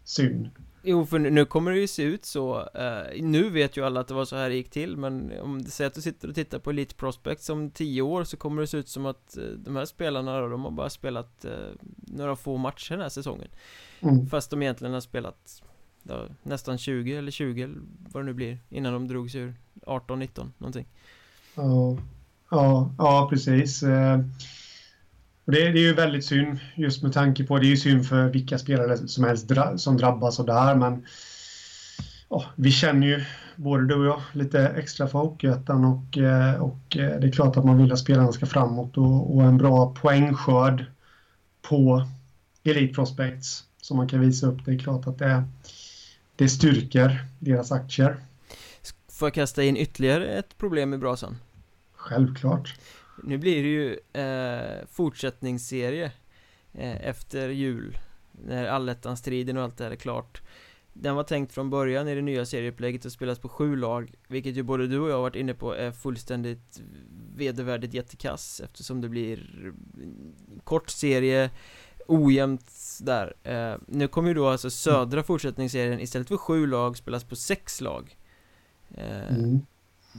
synd. 0.04 0.50
Jo, 0.88 1.06
för 1.06 1.20
nu 1.20 1.46
kommer 1.46 1.72
det 1.72 1.80
ju 1.80 1.88
se 1.88 2.04
ut 2.04 2.26
så 2.26 2.60
uh, 2.60 3.22
Nu 3.24 3.50
vet 3.50 3.78
ju 3.78 3.86
alla 3.86 4.00
att 4.00 4.08
det 4.08 4.14
var 4.14 4.26
så 4.26 4.36
här 4.36 4.50
det 4.50 4.56
gick 4.56 4.70
till 4.70 4.98
Men 4.98 5.40
om 5.42 5.62
du 5.62 5.72
säger 5.72 5.88
att 5.88 5.94
du 5.94 6.02
sitter 6.02 6.28
och 6.28 6.36
tittar 6.36 6.60
på 6.60 6.70
Elite 6.70 6.96
Prospects 6.96 7.50
om 7.50 7.70
tio 7.70 8.02
år 8.02 8.24
Så 8.24 8.38
kommer 8.38 8.62
det 8.62 8.68
se 8.68 8.78
ut 8.78 8.90
som 8.90 9.06
att 9.06 9.38
uh, 9.38 9.58
de 9.58 9.76
här 9.76 9.86
spelarna 9.86 10.40
då, 10.40 10.48
De 10.48 10.64
har 10.64 10.72
bara 10.72 10.90
spelat 10.90 11.46
uh, 11.46 11.52
några 11.96 12.36
få 12.36 12.58
matcher 12.58 12.92
den 12.94 13.02
här 13.02 13.10
säsongen. 13.10 13.48
Mm. 14.00 14.28
Fast 14.28 14.50
de 14.50 14.62
egentligen 14.62 14.94
har 14.94 15.02
spelat 15.02 15.64
då, 16.04 16.28
Nästan 16.44 16.78
20 16.78 17.16
eller 17.16 17.32
20 17.32 17.62
eller 17.62 17.76
vad 18.12 18.24
det 18.24 18.26
nu 18.26 18.34
blir 18.34 18.60
Innan 18.70 18.94
de 18.94 19.08
drog 19.08 19.32
sig 19.32 19.42
ur 19.42 19.56
18-19 19.86 20.50
någonting. 20.58 20.88
Ja, 21.56 21.98
ja, 22.52 22.96
ja 22.98 23.28
precis 23.30 23.84
och 25.46 25.52
det, 25.52 25.60
det, 25.60 25.80
är 25.80 25.84
ju 25.84 25.94
väldigt 25.94 26.26
synd 26.26 26.60
just 26.76 27.04
med 27.04 27.14
tanke 27.14 27.44
på, 27.44 27.58
det 27.58 27.66
är 27.66 27.70
ju 27.70 27.78
synd 27.78 28.08
för 28.08 28.30
vilka 28.30 28.58
spelare 28.58 29.08
som 29.08 29.24
helst 29.24 29.48
dra, 29.48 29.78
som 29.78 29.98
drabbas 29.98 30.40
av 30.40 30.46
det 30.46 30.54
här 30.54 30.76
men 30.76 31.06
oh, 32.28 32.46
vi 32.56 32.72
känner 32.72 33.08
ju 33.08 33.24
både 33.56 33.88
du 33.88 33.96
och 33.96 34.06
jag 34.06 34.22
lite 34.34 34.68
extra 34.68 35.08
för 35.08 35.20
Hockeyettan 35.20 35.86
och, 35.86 36.18
eh, 36.18 36.62
och 36.62 36.98
eh, 36.98 37.20
det 37.20 37.28
är 37.28 37.32
klart 37.32 37.58
att 37.58 37.66
man 37.66 37.78
vill 37.78 37.92
att 37.92 38.00
spelarna 38.00 38.32
ska 38.32 38.46
framåt 38.46 38.98
och, 38.98 39.36
och 39.36 39.44
en 39.44 39.58
bra 39.58 39.96
poängskörd 40.02 40.86
på 41.62 42.08
Elite 42.64 42.94
Prospects 42.94 43.64
som 43.82 43.98
man 43.98 44.08
kan 44.08 44.20
visa 44.20 44.48
upp. 44.48 44.66
Det 44.66 44.72
är 44.72 44.80
klart 44.80 45.08
att 45.08 45.18
det, 45.18 45.44
det 46.36 46.50
styrker 46.50 47.26
deras 47.40 47.72
aktier. 47.72 48.18
Får 49.12 49.26
jag 49.26 49.34
kasta 49.34 49.64
in 49.64 49.78
ytterligare 49.78 50.28
ett 50.28 50.58
problem 50.58 50.94
i 50.94 50.98
brasan? 50.98 51.38
Självklart. 51.96 52.76
Nu 53.24 53.38
blir 53.38 53.64
det 53.64 53.70
ju 53.70 54.00
eh, 54.24 54.86
fortsättningsserie 54.92 56.12
eh, 56.74 57.08
efter 57.08 57.50
jul. 57.50 57.98
När 58.32 58.66
allettan-striden 58.66 59.58
och 59.58 59.64
allt 59.64 59.78
det 59.78 59.84
här 59.84 59.92
är 59.92 59.96
klart. 59.96 60.42
Den 60.94 61.16
var 61.16 61.24
tänkt 61.24 61.54
från 61.54 61.70
början 61.70 62.08
i 62.08 62.16
det 62.16 62.22
nya 62.22 62.46
serieupplägget 62.46 63.06
att 63.06 63.12
spelas 63.12 63.40
på 63.40 63.50
sju 63.50 63.76
lag 63.76 64.14
Vilket 64.28 64.56
ju 64.56 64.64
både 64.64 64.88
du 64.88 65.00
och 65.00 65.10
jag 65.10 65.22
varit 65.22 65.36
inne 65.36 65.54
på 65.54 65.74
är 65.74 65.92
fullständigt 65.92 66.82
vedervärdigt 67.36 67.94
jättekass 67.94 68.62
Eftersom 68.66 69.02
det 69.02 69.10
blir 69.10 69.50
kort 70.64 70.90
serie 70.90 71.50
Ojämnt 72.08 72.72
där. 73.02 73.36
Eh, 73.44 73.78
Nu 73.88 74.08
kommer 74.08 74.28
ju 74.30 74.34
då 74.34 74.48
alltså 74.48 74.70
södra 74.70 75.24
fortsättningsserien 75.24 76.00
istället 76.00 76.28
för 76.28 76.38
sju 76.38 76.68
lag 76.68 76.98
spelas 76.98 77.24
på 77.24 77.36
sex 77.36 77.82
lag. 77.82 78.18
Eh, 78.98 79.30
mm. 79.30 79.60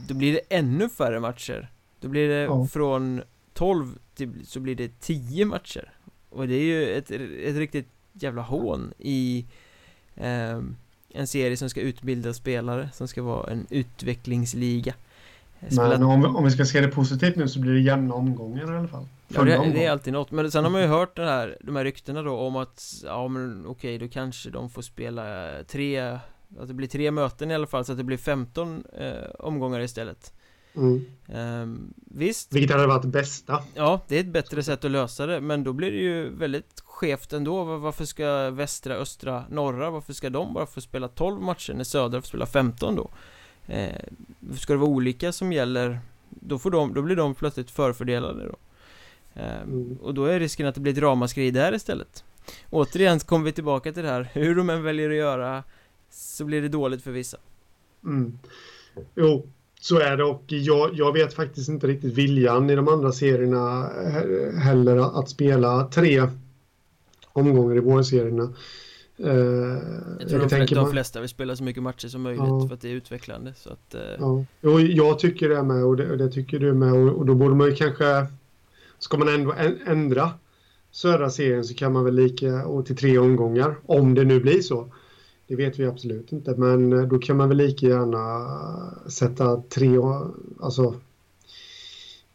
Då 0.07 0.13
blir 0.13 0.33
det 0.33 0.41
ännu 0.49 0.89
färre 0.89 1.19
matcher 1.19 1.71
då 1.99 2.07
blir 2.07 2.29
det 2.29 2.41
ja. 2.41 2.67
från 2.67 3.21
12 3.53 3.97
till, 4.15 4.45
så 4.45 4.59
blir 4.59 4.75
det 4.75 4.99
10 4.99 5.45
matcher. 5.45 5.93
Och 6.29 6.47
det 6.47 6.55
är 6.55 6.63
ju 6.63 6.97
ett, 6.97 7.11
ett 7.11 7.55
riktigt 7.55 7.87
jävla 8.13 8.41
hån 8.41 8.93
i 8.97 9.45
eh, 10.15 10.61
En 11.09 11.27
serie 11.27 11.57
som 11.57 11.69
ska 11.69 11.81
utbilda 11.81 12.33
spelare 12.33 12.89
Som 12.93 13.07
ska 13.07 13.23
vara 13.23 13.51
en 13.51 13.67
utvecklingsliga. 13.69 14.93
Men 15.59 16.03
om, 16.03 16.21
vi, 16.21 16.27
om 16.27 16.43
vi 16.43 16.51
ska 16.51 16.65
se 16.65 16.81
det 16.81 16.87
positivt 16.87 17.35
nu 17.35 17.47
så 17.47 17.59
blir 17.59 17.73
det 17.73 17.79
jämna 17.79 18.13
omgångar 18.13 18.73
i 18.73 18.77
alla 18.77 18.87
fall. 18.87 19.07
Ja 19.27 19.43
det, 19.43 19.71
det, 19.73 19.85
är 19.85 19.91
alltid 19.91 20.13
något, 20.13 20.31
men 20.31 20.51
sen 20.51 20.63
har 20.63 20.71
man 20.71 20.81
ju 20.81 20.87
hört 20.87 21.15
det 21.15 21.25
här, 21.25 21.57
de 21.61 21.75
här 21.75 21.83
ryktena 21.83 22.21
då 22.21 22.37
om 22.37 22.55
att 22.55 23.03
Ja 23.03 23.27
men 23.27 23.65
okej, 23.67 23.97
då 23.97 24.07
kanske 24.07 24.49
de 24.49 24.69
får 24.69 24.81
spela 24.81 25.53
tre 25.67 25.99
Att 26.59 26.67
det 26.67 26.73
blir 26.73 26.87
tre 26.87 27.11
möten 27.11 27.51
i 27.51 27.55
alla 27.55 27.67
fall 27.67 27.85
så 27.85 27.91
att 27.91 27.97
det 27.97 28.03
blir 28.03 28.17
15 28.17 28.83
eh, 28.99 29.29
omgångar 29.39 29.79
istället 29.79 30.33
Mm. 30.77 31.05
Ehm, 31.27 31.93
Visst, 32.05 32.53
Vilket 32.53 32.71
hade 32.75 32.87
varit 32.87 33.05
bästa. 33.05 33.63
ja 33.73 34.01
det 34.07 34.15
är 34.15 34.19
ett 34.19 34.27
bättre 34.27 34.63
sätt 34.63 34.85
att 34.85 34.91
lösa 34.91 35.25
det 35.25 35.41
Men 35.41 35.63
då 35.63 35.73
blir 35.73 35.91
det 35.91 35.97
ju 35.97 36.29
väldigt 36.29 36.79
skevt 36.85 37.33
ändå 37.33 37.63
Var- 37.63 37.77
Varför 37.77 38.05
ska 38.05 38.49
västra, 38.49 38.93
östra, 38.95 39.43
norra 39.49 39.89
Varför 39.89 40.13
ska 40.13 40.29
de 40.29 40.53
bara 40.53 40.65
få 40.65 40.81
spela 40.81 41.07
12 41.07 41.41
matcher 41.41 41.73
när 41.73 41.83
södra 41.83 42.21
får 42.21 42.27
spela 42.27 42.45
15 42.45 42.95
då? 42.95 43.09
Eh, 43.73 43.95
ska 44.57 44.73
det 44.73 44.79
vara 44.79 44.89
olika 44.89 45.31
som 45.31 45.53
gäller 45.53 45.99
Då, 46.29 46.59
får 46.59 46.71
de, 46.71 46.93
då 46.93 47.01
blir 47.01 47.15
de 47.15 47.35
plötsligt 47.35 47.71
förfördelade 47.71 48.45
då 48.47 48.55
Ehm, 49.33 49.61
Mm. 49.71 49.97
Och 50.01 50.13
då 50.13 50.25
är 50.25 50.39
risken 50.39 50.67
att 50.67 50.75
det 50.75 50.81
blir 50.81 50.93
ett 50.93 50.99
ramaskri 50.99 51.51
där 51.51 51.73
istället 51.75 52.23
Återigen 52.69 53.19
kommer 53.19 53.45
vi 53.45 53.51
tillbaka 53.51 53.91
till 53.93 54.03
det 54.03 54.09
här 54.09 54.29
Hur 54.33 54.55
de 54.55 54.69
än 54.69 54.83
väljer 54.83 55.09
att 55.09 55.15
göra 55.15 55.63
Så 56.09 56.45
blir 56.45 56.61
det 56.61 56.67
dåligt 56.69 57.03
för 57.03 57.11
vissa 57.11 57.37
Mm. 58.03 58.39
Jo, 59.15 59.47
så 59.79 59.99
är 59.99 60.17
det 60.17 60.23
och 60.23 60.43
jag, 60.47 60.89
jag 60.93 61.13
vet 61.13 61.33
faktiskt 61.33 61.69
inte 61.69 61.87
riktigt 61.87 62.13
viljan 62.13 62.69
i 62.69 62.75
de 62.75 62.87
andra 62.87 63.11
serierna 63.11 63.89
he- 63.89 64.55
heller 64.57 65.19
att 65.19 65.29
spela 65.29 65.87
tre 65.87 66.27
omgångar 67.33 67.75
i 67.75 67.79
vårserierna. 67.79 68.53
Eh, 69.19 69.27
Jag 70.19 70.29
tror 70.29 70.39
de, 70.39 70.39
kan 70.39 70.49
tänka 70.49 70.49
flesta, 70.49 70.75
de 70.75 70.83
mig- 70.83 70.91
flesta 70.91 71.19
vill 71.19 71.29
spela 71.29 71.55
så 71.55 71.63
mycket 71.63 71.83
matcher 71.83 72.07
som 72.07 72.21
möjligt 72.21 72.43
Ja. 72.47 72.67
för 72.67 72.73
att 72.75 72.81
det 72.81 72.89
är 72.89 72.93
utvecklande 72.93 73.53
så 73.55 73.69
att 73.69 73.93
eh, 73.95 74.01
Ja. 74.19 74.45
Jo, 74.61 74.79
jag 74.79 75.19
tycker 75.19 75.49
det 75.49 75.63
med 75.63 75.83
och 75.83 75.97
det, 75.97 76.11
och 76.11 76.17
det 76.17 76.29
tycker 76.31 76.59
du 76.59 76.73
med 76.73 76.93
och, 76.93 77.09
och 77.17 77.25
då 77.25 77.35
borde 77.35 77.55
man 77.55 77.67
ju 77.67 77.75
kanske 77.75 78.25
Ska 78.99 79.17
man 79.17 79.27
ändå 79.27 79.53
ändra 79.87 80.31
södra 80.91 81.29
serien 81.29 81.63
så 81.63 81.73
kan 81.73 81.93
man 81.93 82.05
väl 82.05 82.15
lika 82.15 82.65
och 82.65 82.85
till 82.85 82.95
tre 82.97 83.17
omgångar 83.17 83.75
om 83.85 84.13
det 84.13 84.23
nu 84.23 84.39
blir 84.39 84.61
så. 84.61 84.91
Det 85.47 85.55
vet 85.55 85.79
vi 85.79 85.85
absolut 85.85 86.31
inte 86.31 86.51
men 86.55 86.93
eh, 86.93 87.01
då 87.07 87.19
kan 87.19 87.37
man 87.37 87.47
väl 87.49 87.57
lika 87.57 87.85
gärna 87.85 89.09
sätta 89.09 89.61
tre 89.61 89.97
och- 89.97 90.35
alltså 90.61 90.95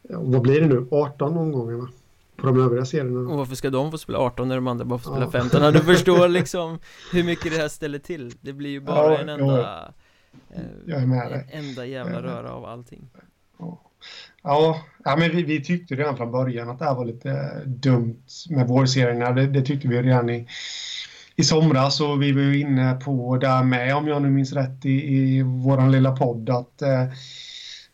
ja, 0.01 0.19
vad 0.21 0.41
blir 0.41 0.61
det 0.61 0.67
nu 0.67 0.87
18 0.91 1.37
omgångar 1.37 1.75
va? 1.75 1.87
På 2.35 2.47
de 2.47 2.59
övriga 2.61 2.85
serierna. 2.85 3.19
Och 3.31 3.37
varför 3.37 3.55
ska 3.55 3.69
de 3.69 3.91
få 3.91 3.97
spela 3.97 4.17
18 4.19 4.47
när 4.47 4.55
de 4.55 4.67
andra 4.67 4.85
bara 4.85 4.99
får 4.99 5.11
spela 5.11 5.25
Ja. 5.25 5.31
15? 5.31 5.61
Ja, 5.61 5.71
du 5.71 5.79
förstår 5.79 6.27
liksom 6.27 6.79
hur 7.11 7.23
mycket 7.23 7.51
det 7.51 7.57
här 7.57 7.67
ställer 7.67 7.99
till 7.99 8.31
Det 8.41 8.53
blir 8.53 8.69
ju 8.69 8.79
bara 8.79 9.13
Ja, 9.13 9.17
en 9.19 9.29
enda 9.29 9.93
eh, 10.49 10.61
Jag 10.85 11.01
är 11.01 11.05
med 11.05 11.31
dig. 11.31 11.47
En 11.51 11.65
enda 11.65 11.85
jävla 11.85 12.21
röra 12.23 12.51
av 12.51 12.65
allting 12.65 13.09
Ja, 14.43 14.81
ja 15.03 15.15
men 15.19 15.31
vi, 15.31 15.43
vi 15.43 15.63
tyckte 15.63 15.95
redan 15.95 16.17
från 16.17 16.31
början 16.31 16.69
att 16.69 16.79
det 16.79 16.85
här 16.85 16.95
var 16.95 17.05
lite 17.05 17.61
dumt 17.65 18.21
med 18.49 18.67
vårserierna. 18.67 19.31
Det, 19.31 19.47
det 19.47 19.61
tyckte 19.61 19.87
vi 19.87 20.01
redan 20.01 20.29
i, 20.29 20.47
i 21.35 21.43
somras 21.43 22.01
och 22.01 22.21
vi 22.21 22.31
var 22.31 22.41
ju 22.41 22.59
inne 22.59 22.93
på 22.93 23.37
där 23.37 23.63
med, 23.63 23.95
om 23.95 24.07
jag 24.07 24.21
nu 24.21 24.29
minns 24.29 24.53
rätt, 24.53 24.85
i, 24.85 24.89
i 25.17 25.41
vår 25.41 25.89
lilla 25.89 26.15
podd 26.15 26.49
att, 26.49 26.81
eh, 26.81 27.03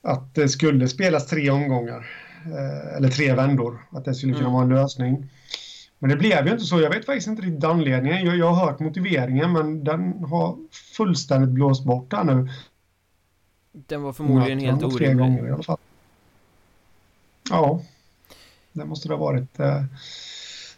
att 0.01 0.35
det 0.35 0.49
skulle 0.49 0.87
spelas 0.87 1.27
tre 1.27 1.49
omgångar. 1.49 2.07
Eh, 2.45 2.97
eller 2.97 3.09
tre 3.09 3.33
vändor. 3.33 3.87
Att 3.91 4.05
det 4.05 4.15
skulle 4.15 4.33
kunna 4.33 4.45
Mm. 4.47 4.53
vara 4.53 4.63
en 4.63 4.69
lösning. 4.69 5.29
Men 5.99 6.09
det 6.09 6.15
blev 6.15 6.45
ju 6.45 6.51
inte 6.51 6.65
så. 6.65 6.81
Jag 6.81 6.89
vet 6.89 7.05
faktiskt 7.05 7.27
inte 7.27 7.41
riktigt 7.41 7.63
anledningen. 7.63 8.25
Jag, 8.25 8.37
jag 8.37 8.51
har 8.53 8.65
hört 8.65 8.79
motiveringen 8.79 9.51
men 9.53 9.83
den 9.83 10.23
har 10.23 10.57
fullständigt 10.97 11.49
blåst 11.49 11.85
bort 11.85 12.13
här 12.13 12.23
nu. 12.23 12.49
Den 13.71 14.01
var 14.01 14.13
förmodligen 14.13 14.59
helt 14.59 14.81
Möten 14.81 14.97
tre 14.97 15.13
gånger 15.13 15.31
i 15.31 15.33
orimlig 15.33 15.51
alla 15.53 15.63
fall. 15.63 15.77
Ja, 17.49 17.81
det 18.73 18.85
måste 18.85 19.07
det 19.07 19.13
ha 19.13 19.21
varit. 19.25 19.59
eh, 19.59 19.83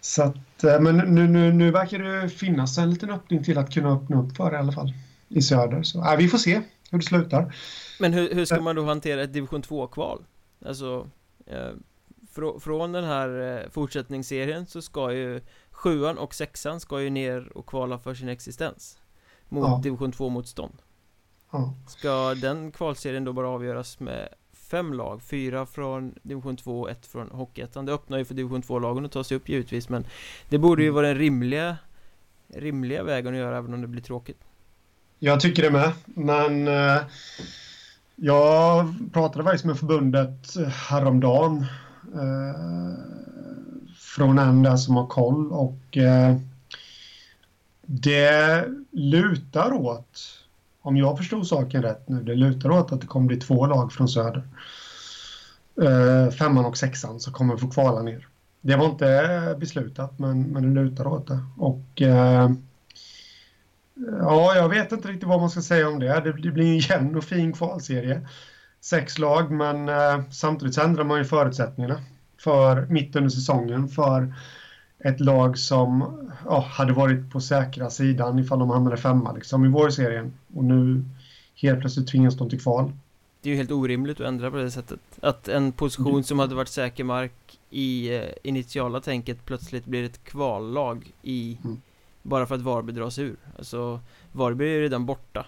Så 0.02 0.24
att, 0.24 0.64
eh, 0.64 0.80
men 0.80 0.98
nu, 0.98 1.28
nu, 1.28 1.54
nu 1.54 1.72
verkar 1.72 2.00
det 2.00 2.30
finnas 2.30 2.78
en 2.78 2.90
liten 2.90 3.10
öppning 3.10 3.44
till 3.44 3.58
att 3.58 3.74
kunna 3.74 3.94
öppna 3.94 4.22
upp 4.22 4.38
för 4.38 4.52
det 4.52 4.58
i 4.58 4.60
alla 4.60 4.72
fall. 4.72 4.94
I 5.28 5.42
söder. 5.42 5.84
Så 5.84 6.00
äh, 6.12 6.18
vi 6.18 6.28
får 6.28 6.38
se 6.38 6.62
hur 6.92 6.98
det 7.00 7.06
slutar. 7.06 7.56
Men 8.00 8.14
hur, 8.14 8.36
hur 8.36 8.46
ska 8.46 8.62
man 8.62 8.76
då 8.76 8.86
hantera 8.86 9.24
ett 9.24 9.34
division 9.34 9.62
2-kval? 9.64 10.26
Alltså 10.66 11.10
eh, 11.46 11.70
frå, 12.32 12.60
Från 12.60 12.92
den 12.92 13.04
här 13.04 13.58
eh, 13.64 13.70
fortsättningsserien 13.70 14.66
så 14.66 14.82
ska 14.82 15.14
ju 15.14 15.42
Sjuan 15.72 16.18
och 16.18 16.36
sexan 16.36 16.80
ska 16.80 17.02
ju 17.02 17.10
ner 17.10 17.58
och 17.58 17.66
kvala 17.66 18.00
för 18.00 18.14
sin 18.14 18.30
existens 18.30 18.98
Mot 19.50 19.68
Ja. 19.68 19.80
division 19.84 20.12
2-motstånd 20.14 20.74
Ja. 21.52 21.74
Ska 21.88 22.34
den 22.36 22.72
kvalserien 22.72 23.24
då 23.24 23.34
bara 23.34 23.50
avgöras 23.50 24.00
med 24.00 24.30
fem 24.72 24.94
lag? 24.94 25.22
Fyra 25.22 25.66
från 25.66 26.16
division 26.24 26.58
2 26.58 26.82
och 26.82 26.90
ett 26.90 27.06
från 27.08 27.30
Hockeyettan 27.32 27.86
Det 27.86 27.94
öppnar 27.94 28.18
ju 28.18 28.26
för 28.26 28.34
division 28.36 28.62
2-lagen 28.64 29.06
att 29.06 29.12
ta 29.12 29.24
sig 29.24 29.38
upp 29.38 29.50
givetvis 29.50 29.90
Men 29.90 30.06
det 30.50 30.58
borde 30.58 30.82
ju 30.82 30.88
Mm. 30.88 30.96
vara 30.96 31.08
den 31.08 31.18
rimliga 31.18 31.78
Rimliga 32.56 33.04
vägen 33.04 33.34
att 33.34 33.40
göra 33.40 33.58
även 33.58 33.74
om 33.74 33.82
det 33.82 33.88
blir 33.88 34.02
tråkigt 34.02 34.40
Jag 35.20 35.40
tycker 35.40 35.64
det 35.64 35.70
med. 35.72 35.92
Men 36.06 36.68
eh, 36.68 37.02
jag 38.16 38.94
pratade 39.14 39.44
faktiskt 39.44 39.66
med 39.66 39.80
förbundet 39.80 40.56
häromdagen. 40.90 41.66
Eh, 42.16 42.94
från 44.16 44.40
en 44.40 44.64
där 44.64 44.78
som 44.78 44.96
har 44.96 45.08
koll 45.08 45.52
och 45.52 45.98
eh, 45.98 46.36
det 47.82 48.66
lutar 48.92 49.74
åt, 49.74 50.41
om 50.82 50.98
jag 50.98 51.18
förstod 51.18 51.48
saken 51.48 51.82
rätt 51.82 52.10
nu, 52.10 52.24
det 52.24 52.36
lutar 52.36 52.72
åt 52.72 52.92
att 52.92 53.02
det 53.02 53.08
kommer 53.08 53.28
bli 53.28 53.38
två 53.38 53.66
lag 53.66 53.94
från 53.94 54.08
söder. 54.08 54.44
Eh, 55.82 56.32
femman 56.32 56.66
och 56.66 56.78
sexan 56.78 57.20
som 57.20 57.34
kommer 57.34 57.58
få 57.58 57.68
kvala 57.68 58.02
ner. 58.02 58.28
Det 58.62 58.76
var 58.76 58.86
inte 58.86 59.56
beslutat 59.60 60.20
men, 60.20 60.44
men 60.44 60.64
det 60.64 60.82
lutar 60.82 61.08
åt 61.08 61.28
det. 61.28 61.40
Och 61.58 62.02
eh, 62.02 62.50
Ja, 64.20 64.56
jag 64.56 64.70
vet 64.70 64.92
inte 64.92 65.08
riktigt 65.08 65.30
vad 65.30 65.40
man 65.40 65.50
ska 65.50 65.62
säga 65.62 65.88
om 65.88 66.00
det. 66.00 66.22
Det, 66.22 66.34
det 66.42 66.52
blir 66.52 66.66
en 66.66 66.80
jämn 66.80 67.16
och 67.16 67.24
fin 67.24 67.54
kvalserie. 67.54 68.28
Sex 68.82 69.20
lag, 69.20 69.52
men 69.52 69.90
eh, 69.90 70.22
samtidigt 70.32 70.76
så 70.76 70.82
ändrar 70.82 71.04
man 71.04 71.18
ju 71.18 71.26
förutsättningarna 71.26 72.02
för 72.40 72.86
mitt 72.86 73.16
under 73.16 73.30
säsongen 73.30 73.88
för 73.88 74.34
ett 75.04 75.20
lag 75.20 75.58
som 75.58 76.04
ja, 76.46 76.60
hade 76.60 76.94
varit 76.94 77.32
på 77.32 77.42
säkra 77.42 77.90
sidan 77.90 78.40
ifall 78.40 78.60
de 78.60 78.70
hamnade 78.70 78.98
femma 78.98 79.32
liksom, 79.32 79.66
i 79.66 79.68
vårserien. 79.68 80.34
Och 80.56 80.64
nu 80.64 81.06
helt 81.56 81.80
plötsligt 81.80 82.08
tvingas 82.08 82.38
de 82.38 82.50
till 82.50 82.62
kval. 82.62 82.92
Det 83.42 83.50
är 83.50 83.52
ju 83.52 83.58
helt 83.58 83.72
orimligt 83.72 84.20
att 84.20 84.28
ändra 84.28 84.52
på 84.52 84.58
det 84.58 84.72
sättet 84.72 85.00
Att 85.22 85.48
en 85.48 85.72
position 85.72 86.12
Mm. 86.12 86.24
som 86.24 86.40
hade 86.40 86.56
varit 86.56 86.70
säker 86.70 87.04
mark 87.04 87.60
i 87.70 88.16
eh, 88.16 88.24
initiala 88.44 89.02
tänket 89.02 89.46
plötsligt 89.46 89.86
blir 89.86 90.04
ett 90.04 90.24
kvallag 90.24 91.12
i 91.22 91.58
Mm. 91.64 91.82
Bara 92.24 92.46
för 92.46 92.56
att 92.56 92.62
Varberg 92.62 92.96
dras 92.96 93.20
ur 93.20 93.36
Alltså 93.58 94.00
Varberg 94.32 94.70
är 94.70 94.74
ju 94.74 94.82
redan 94.82 95.06
borta 95.06 95.46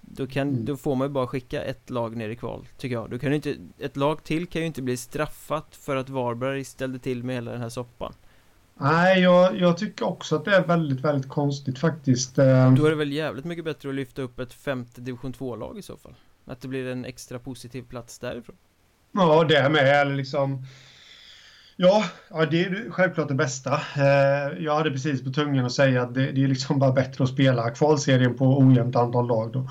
då, 0.00 0.26
kan, 0.26 0.48
Mm. 0.48 0.64
då 0.64 0.76
får 0.76 0.94
man 0.96 1.08
ju 1.08 1.12
bara 1.12 1.26
skicka 1.26 1.62
ett 1.62 1.90
lag 1.90 2.16
ner 2.16 2.28
i 2.28 2.36
kval, 2.36 2.66
tycker 2.78 2.94
jag. 2.94 3.10
Då 3.10 3.18
kan 3.18 3.32
inte, 3.32 3.56
ett 3.78 3.96
lag 3.96 4.24
till 4.24 4.46
kan 4.46 4.62
ju 4.62 4.66
inte 4.66 4.82
bli 4.82 4.96
straffat 4.96 5.76
för 5.76 5.96
att 5.96 6.08
Varberg 6.08 6.64
ställde 6.64 6.98
till 6.98 7.24
med 7.24 7.34
hela 7.34 7.50
den 7.52 7.60
här 7.60 7.68
soppan. 7.68 8.12
Nej, 8.74 9.20
jag, 9.20 9.60
jag 9.60 9.78
tycker 9.78 10.06
också 10.06 10.36
att 10.36 10.44
det 10.44 10.56
är 10.56 10.66
väldigt, 10.66 11.00
väldigt 11.00 11.28
konstigt 11.28 11.78
faktiskt. 11.78 12.38
Eh, 12.38 12.74
Då 12.74 12.86
är 12.86 12.90
det 12.90 12.96
väl 12.96 13.12
jävligt 13.12 13.44
mycket 13.44 13.64
bättre 13.64 13.88
att 13.88 13.94
lyfta 13.94 14.22
upp 14.22 14.38
ett 14.38 14.52
femte 14.52 15.00
division 15.00 15.32
2-lag 15.32 15.78
i 15.78 15.82
så 15.82 15.96
fall. 15.96 16.14
Att 16.44 16.60
det 16.60 16.68
blir 16.68 16.86
en 16.86 17.04
extra 17.04 17.38
positiv 17.38 17.82
plats 17.82 18.18
därifrån. 18.18 18.56
Ja, 19.12 19.44
det 19.44 19.68
med. 19.68 20.00
Eller 20.00 20.14
liksom... 20.14 20.66
Ja, 21.76 22.04
ja, 22.30 22.46
det 22.46 22.64
är 22.64 22.90
självklart 22.90 23.28
det 23.28 23.34
bästa. 23.34 23.74
Eh, 23.74 24.64
jag 24.64 24.74
hade 24.76 24.90
precis 24.90 25.24
på 25.24 25.30
tungan 25.30 25.64
att 25.64 25.72
säga 25.72 26.02
att 26.02 26.14
det, 26.14 26.32
det 26.32 26.44
är 26.44 26.48
liksom 26.48 26.78
bara 26.78 26.92
bättre 26.92 27.24
att 27.24 27.30
spela 27.30 27.70
kvalserien 27.70 28.36
på 28.36 28.58
ojämnt 28.58 28.96
antal 28.96 29.26
lag 29.26 29.52
då. 29.52 29.70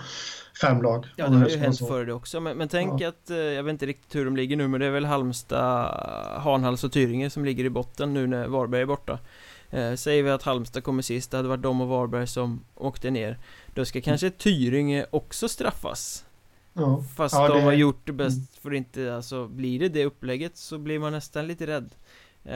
Fem 0.62 0.82
lag. 0.82 1.08
Ja, 1.16 1.28
det 1.28 1.38
har 1.38 1.50
ju 1.50 1.58
hänt 1.58 1.80
förr 1.80 2.06
det 2.06 2.14
också. 2.14 2.40
Men, 2.40 2.58
men 2.58 2.68
tänk 2.68 3.02
Ja. 3.02 3.10
att, 3.10 3.30
eh, 3.30 3.38
jag 3.38 3.64
vet 3.64 3.72
inte 3.72 3.86
riktigt 3.86 4.16
hur 4.16 4.26
de 4.26 4.36
ligger 4.36 4.58
nu, 4.58 4.68
men 4.68 4.80
det 4.80 4.86
är 4.86 4.92
väl 4.92 5.06
Halmstad, 5.06 6.42
Hanhals 6.42 6.84
och 6.84 6.92
Tyringe 6.92 7.30
som 7.30 7.46
ligger 7.46 7.64
i 7.64 7.70
botten 7.70 8.14
nu 8.14 8.28
när 8.28 8.48
Varberg 8.48 8.82
är 8.82 8.86
borta. 8.86 9.20
Eh, 9.70 9.94
säger 9.96 10.24
vi 10.24 10.30
att 10.30 10.44
Halmstad 10.44 10.84
kommer 10.84 11.02
sist, 11.02 11.32
det 11.32 11.38
hade 11.38 11.50
varit 11.50 11.62
de 11.64 11.82
och 11.82 11.88
Varberg 11.88 12.28
som 12.28 12.64
åkte 12.76 13.12
ner. 13.12 13.38
Då 13.76 13.86
ska 13.86 14.02
kanske 14.02 14.30
Tyringe 14.30 15.06
också 15.10 15.48
straffas. 15.50 16.26
Ja. 16.74 17.04
Fast 17.16 17.36
Ja, 17.36 17.42
de 17.48 17.48
det- 17.48 17.54
Mm. 17.54 17.66
har 17.66 17.74
gjort 17.74 18.02
det 18.06 18.12
bäst 18.14 18.58
för 18.62 18.74
inte, 18.74 19.16
alltså 19.16 19.48
blir 19.48 19.80
det 19.80 19.90
det 19.90 20.06
upplägget 20.06 20.58
så 20.58 20.78
blir 20.78 21.00
man 21.00 21.12
nästan 21.12 21.48
lite 21.48 21.68
rädd. 21.68 21.90
Eh, 22.46 22.56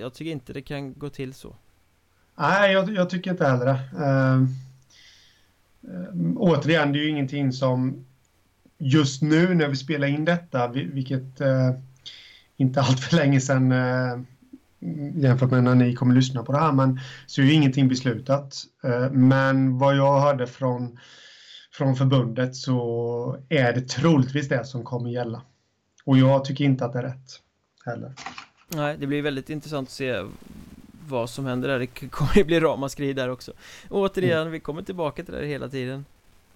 jag 0.00 0.14
tycker 0.14 0.30
inte 0.32 0.52
det 0.52 0.62
kan 0.62 0.94
gå 0.98 1.08
till 1.08 1.34
så. 1.34 1.56
Nej, 2.38 2.72
jag, 2.72 2.90
jag 2.94 3.10
tycker 3.10 3.30
inte 3.30 3.46
heller 3.46 3.64
det. 3.66 4.04
Eh, 4.04 4.42
Eh, 5.88 6.36
återigen, 6.36 6.92
det 6.92 6.98
är 6.98 7.02
ju 7.02 7.08
ingenting 7.08 7.52
som 7.52 8.04
just 8.78 9.22
nu 9.22 9.54
när 9.54 9.68
vi 9.68 9.76
spelar 9.76 10.08
in 10.08 10.24
detta, 10.24 10.68
vilket 10.68 11.40
eh, 11.40 11.70
inte 12.56 12.80
allt 12.80 13.00
för 13.00 13.16
länge 13.16 13.40
sedan 13.40 13.72
eh, 13.72 14.18
jämfört 15.14 15.50
med 15.50 15.64
när 15.64 15.74
ni 15.74 15.94
kommer 15.94 16.14
lyssna 16.14 16.42
på 16.42 16.52
det 16.52 16.58
här, 16.58 16.72
men 16.72 17.00
så 17.26 17.40
är 17.40 17.46
ju 17.46 17.52
ingenting 17.52 17.88
beslutat. 17.88 18.64
Eh, 18.84 19.10
men 19.10 19.78
vad 19.78 19.96
jag 19.96 20.20
hörde 20.20 20.46
från, 20.46 20.98
från 21.72 21.96
förbundet 21.96 22.56
så 22.56 23.36
är 23.48 23.72
det 23.72 23.88
troligtvis 23.88 24.48
det 24.48 24.64
som 24.64 24.84
kommer 24.84 25.10
gälla. 25.10 25.42
Och 26.04 26.18
jag 26.18 26.44
tycker 26.44 26.64
inte 26.64 26.84
att 26.84 26.92
det 26.92 26.98
är 26.98 27.02
rätt 27.02 27.40
heller. 27.84 28.12
Nej, 28.68 28.96
det 28.98 29.06
blir 29.06 29.22
väldigt 29.22 29.50
intressant 29.50 29.88
att 29.88 29.92
se 29.92 30.22
vad 31.08 31.30
som 31.30 31.46
händer 31.46 31.68
där. 31.68 31.78
Det 31.78 31.86
kommer 31.86 32.36
ju 32.36 32.44
bli 32.44 32.60
ramaskri 32.60 33.12
där 33.12 33.28
också. 33.28 33.52
Och 33.88 34.00
återigen, 34.00 34.50
vi 34.50 34.60
kommer 34.60 34.82
tillbaka 34.82 35.24
till 35.24 35.34
det 35.34 35.40
här 35.40 35.46
hela 35.46 35.68
tiden. 35.68 36.04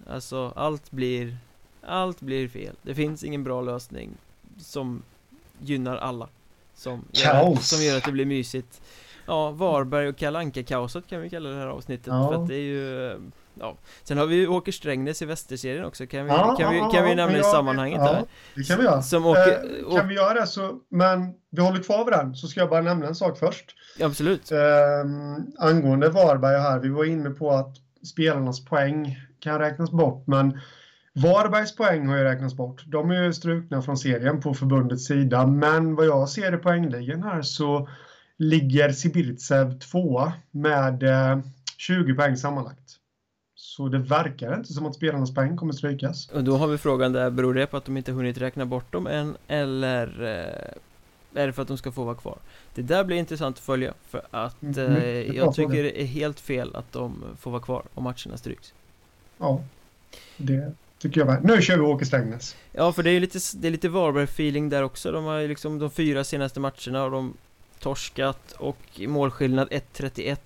Alltså 0.07 0.53
allt 0.55 0.91
blir 0.91 1.37
Allt 1.81 2.21
blir 2.21 2.47
fel 2.47 2.75
Det 2.81 2.95
finns 2.95 3.23
ingen 3.23 3.43
bra 3.43 3.61
lösning 3.61 4.09
Som 4.57 5.03
gynnar 5.59 5.97
alla 5.97 6.27
Som, 6.75 7.05
gör, 7.11 7.55
som 7.55 7.83
gör 7.83 7.97
att 7.97 8.03
det 8.03 8.11
blir 8.11 8.25
mysigt 8.25 8.81
Ja, 9.25 9.51
Varberg 9.51 10.07
och 10.07 10.17
kalanka 10.17 10.63
kaoset 10.63 11.07
kan 11.07 11.21
vi 11.21 11.29
kalla 11.29 11.49
det 11.49 11.55
här 11.55 11.67
avsnittet 11.67 12.07
ja. 12.07 12.27
för 12.27 12.41
att 12.41 12.47
det 12.47 12.55
är 12.55 12.59
ju 12.59 13.17
Ja, 13.59 13.77
sen 14.03 14.17
har 14.17 14.25
vi 14.25 14.35
ju 14.35 14.47
Åker 14.47 14.71
Strängnäs 14.71 15.21
i 15.21 15.25
Västerserien 15.25 15.85
också, 15.85 16.07
kan 16.07 16.25
vi, 16.25 16.31
ja, 16.31 16.55
kan 16.59 16.73
vi, 16.73 16.79
kan 16.79 17.05
vi 17.05 17.15
nämna 17.15 17.37
i 17.37 17.43
sammanhanget 17.43 17.99
ja, 18.01 18.13
där? 18.13 18.23
det 18.55 18.63
kan 18.63 18.77
vi 18.77 18.83
göra. 18.83 19.01
Som 19.01 19.25
åker, 19.25 19.81
eh, 19.87 19.95
kan 19.95 20.07
vi 20.07 20.15
göra 20.15 20.33
det 20.33 20.47
så, 20.47 20.79
men 20.89 21.33
vi 21.51 21.61
håller 21.61 21.83
kvar 21.83 22.05
vid 22.05 22.13
den, 22.13 22.35
så 22.35 22.47
ska 22.47 22.59
jag 22.59 22.69
bara 22.69 22.81
nämna 22.81 23.07
en 23.07 23.15
sak 23.15 23.37
först. 23.37 23.65
Absolut. 24.01 24.51
Eh, 24.51 24.57
angående 25.57 26.09
Varberg 26.09 26.61
här, 26.61 26.79
vi 26.79 26.89
var 26.89 27.05
inne 27.05 27.29
på 27.29 27.51
att 27.51 27.75
spelarnas 28.13 28.65
poäng 28.65 29.17
kan 29.39 29.59
räknas 29.59 29.91
bort, 29.91 30.27
men 30.27 30.59
Varbergs 31.13 31.75
poäng 31.75 32.07
har 32.07 32.17
ju 32.17 32.23
räknats 32.23 32.55
bort. 32.55 32.83
De 32.85 33.11
är 33.11 33.23
ju 33.23 33.33
strukna 33.33 33.81
från 33.81 33.97
serien 33.97 34.41
på 34.41 34.53
förbundets 34.53 35.05
sida, 35.05 35.47
men 35.47 35.95
vad 35.95 36.05
jag 36.05 36.29
ser 36.29 36.55
i 36.55 36.57
poängligan 36.57 37.23
här 37.23 37.41
så 37.41 37.89
ligger 38.37 38.89
Sibirtsev 38.91 39.79
tvåa 39.79 40.33
med 40.51 41.03
eh, 41.03 41.39
20 41.77 42.13
poäng 42.13 42.37
sammanlagt. 42.37 42.90
Så 43.81 43.87
det 43.87 43.97
verkar 43.97 44.55
inte 44.55 44.73
som 44.73 44.85
att 44.85 44.95
spelarnas 44.95 45.33
poäng 45.33 45.57
kommer 45.57 45.73
strykas. 45.73 46.29
Och 46.29 46.43
då 46.43 46.57
har 46.57 46.67
vi 46.67 46.77
frågan 46.77 47.13
där, 47.13 47.29
beror 47.29 47.53
det 47.53 47.67
på 47.67 47.77
att 47.77 47.85
de 47.85 47.97
inte 47.97 48.11
hunnit 48.11 48.37
räkna 48.37 48.65
bort 48.65 48.91
dem 48.91 49.07
än, 49.07 49.37
eller 49.47 50.07
eh, 50.21 51.41
är 51.41 51.47
det 51.47 51.53
för 51.53 51.61
att 51.61 51.67
de 51.67 51.77
ska 51.77 51.91
få 51.91 52.03
vara 52.03 52.15
kvar? 52.15 52.37
Det 52.73 52.81
där 52.81 53.03
blir 53.03 53.17
intressant 53.17 53.57
att 53.57 53.63
följa, 53.63 53.93
för 54.09 54.21
att 54.31 54.61
mm, 54.61 54.95
eh, 54.95 55.35
jag 55.35 55.55
tycker 55.55 55.83
det 55.83 56.01
är 56.01 56.05
helt 56.05 56.39
fel 56.39 56.75
att 56.75 56.91
de 56.91 57.23
får 57.39 57.51
vara 57.51 57.61
kvar 57.61 57.83
om 57.93 58.03
matcherna 58.03 58.37
stryks. 58.37 58.73
Ja, 59.37 59.63
det 60.37 60.73
tycker 60.99 61.21
jag 61.21 61.27
med. 61.27 61.43
Nu 61.43 61.61
kör 61.61 61.77
vi 61.77 61.81
Åke 61.81 62.05
Strängnäs. 62.05 62.55
Ja, 62.71 62.93
för 62.93 63.03
det 63.03 63.09
är 63.09 63.19
lite, 63.19 63.39
det 63.55 63.67
är 63.67 63.71
lite 63.71 63.89
Varberg-feeling 63.89 64.69
där 64.69 64.83
också. 64.83 65.11
De 65.11 65.23
har 65.23 65.37
ju 65.37 65.47
liksom 65.47 65.79
de 65.79 65.89
fyra 65.89 66.23
senaste 66.23 66.59
matcherna 66.59 67.03
och 67.03 67.11
de 67.11 67.33
torskat 67.79 68.51
och 68.51 69.01
målskillnad 69.07 69.67
1-31 69.69 70.37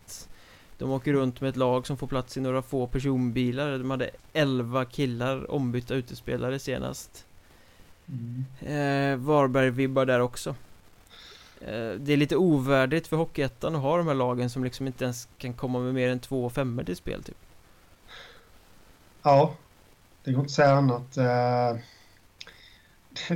de 0.78 0.92
åker 0.92 1.14
runt 1.14 1.42
med 1.42 1.50
ett 1.50 1.56
lag 1.56 1.88
som 1.88 1.98
får 1.98 2.08
plats 2.08 2.38
i 2.38 2.42
några 2.42 2.62
få 2.62 2.88
personbilar. 2.88 3.72
De 3.78 3.92
hade 3.92 4.10
11 4.34 4.86
killar 4.86 5.52
ombytta 5.52 5.96
utespelare 5.96 6.60
senast. 6.60 7.26
Mm. 8.08 8.46
eh, 8.60 9.18
Varberg-vibbar 9.18 10.06
där 10.06 10.20
också. 10.20 10.56
Eh, 11.62 11.92
Det 12.00 12.14
är 12.14 12.18
lite 12.18 12.36
ovärdigt 12.38 13.08
för 13.08 13.18
Hockeyettan 13.18 13.76
att 13.76 13.82
ha 13.82 13.98
de 13.98 14.08
här 14.08 14.16
lagen 14.16 14.50
som 14.50 14.64
liksom 14.64 14.88
inte 14.88 15.04
ens 15.04 15.28
kan 15.38 15.54
komma 15.54 15.80
med 15.80 15.94
mer 15.94 16.10
än 16.10 16.20
två 16.20 16.50
femmor 16.50 16.84
till 16.84 16.96
spel 16.96 17.24
typ. 17.24 17.38
Ja 19.24 19.58
Det 20.24 20.32
går 20.32 20.40
inte 20.42 20.48
att 20.48 20.52
säga 20.52 20.72
annat. 20.72 21.18
Eh, 21.18 21.78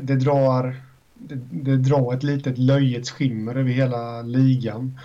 Det 0.02 0.16
drar 0.16 0.82
det, 1.14 1.36
det 1.52 1.78
drar 1.78 2.14
ett 2.14 2.24
litet 2.24 2.58
löjets 2.58 3.12
skimmer 3.12 3.56
över 3.56 3.70
hela 3.72 4.22
ligan 4.22 5.00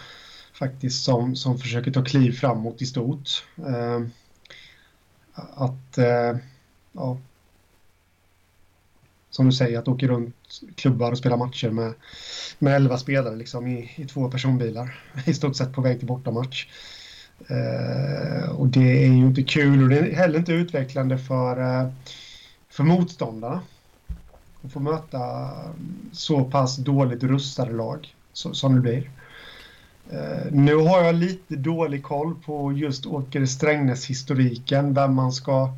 faktiskt 0.54 1.04
som, 1.04 1.36
som 1.36 1.58
försöker 1.58 1.90
ta 1.90 2.04
kliv 2.04 2.32
framåt 2.32 2.82
i 2.82 2.86
stort. 2.86 3.44
Eh, 3.58 4.00
att, 5.54 5.98
eh, 5.98 6.36
ja, 6.92 7.18
som 9.30 9.46
du 9.46 9.52
säger, 9.52 9.78
att 9.78 9.88
åka 9.88 10.06
runt 10.06 10.36
klubbar 10.74 11.12
och 11.12 11.18
spela 11.18 11.36
matcher 11.36 11.70
med, 11.70 11.94
med 12.58 12.76
11 12.76 12.98
spelare 12.98 13.36
liksom, 13.36 13.66
i, 13.66 13.90
i 13.96 14.04
två 14.04 14.30
personbilar 14.30 15.02
i 15.26 15.34
stort 15.34 15.56
sett 15.56 15.72
på 15.72 15.80
väg 15.80 15.98
till 15.98 16.08
bortamatch. 16.08 16.66
Eh, 17.48 18.50
och 18.50 18.66
det 18.66 19.04
är 19.04 19.06
ju 19.06 19.26
inte 19.26 19.42
kul 19.42 19.82
och 19.82 19.88
det 19.88 19.98
är 19.98 20.14
heller 20.14 20.38
inte 20.38 20.52
utvecklande 20.52 21.18
för, 21.18 21.60
eh, 21.60 21.90
för 22.68 22.84
motståndarna. 22.84 23.60
Att 24.62 24.72
få 24.72 24.80
möta 24.80 25.50
så 26.12 26.44
pass 26.44 26.76
dåligt 26.76 27.22
rustade 27.22 27.72
lag 27.72 28.14
som, 28.32 28.54
som 28.54 28.74
det 28.74 28.80
blir. 28.80 29.10
Uh, 30.12 30.52
nu 30.52 30.76
har 30.76 31.02
jag 31.02 31.14
lite 31.14 31.56
dålig 31.56 32.02
koll 32.02 32.34
på 32.46 32.72
just 32.72 33.06
Åker 33.06 33.46
Strängnäs-historiken, 33.46 34.94
vem 34.94 35.14
man 35.14 35.32
ska 35.32 35.70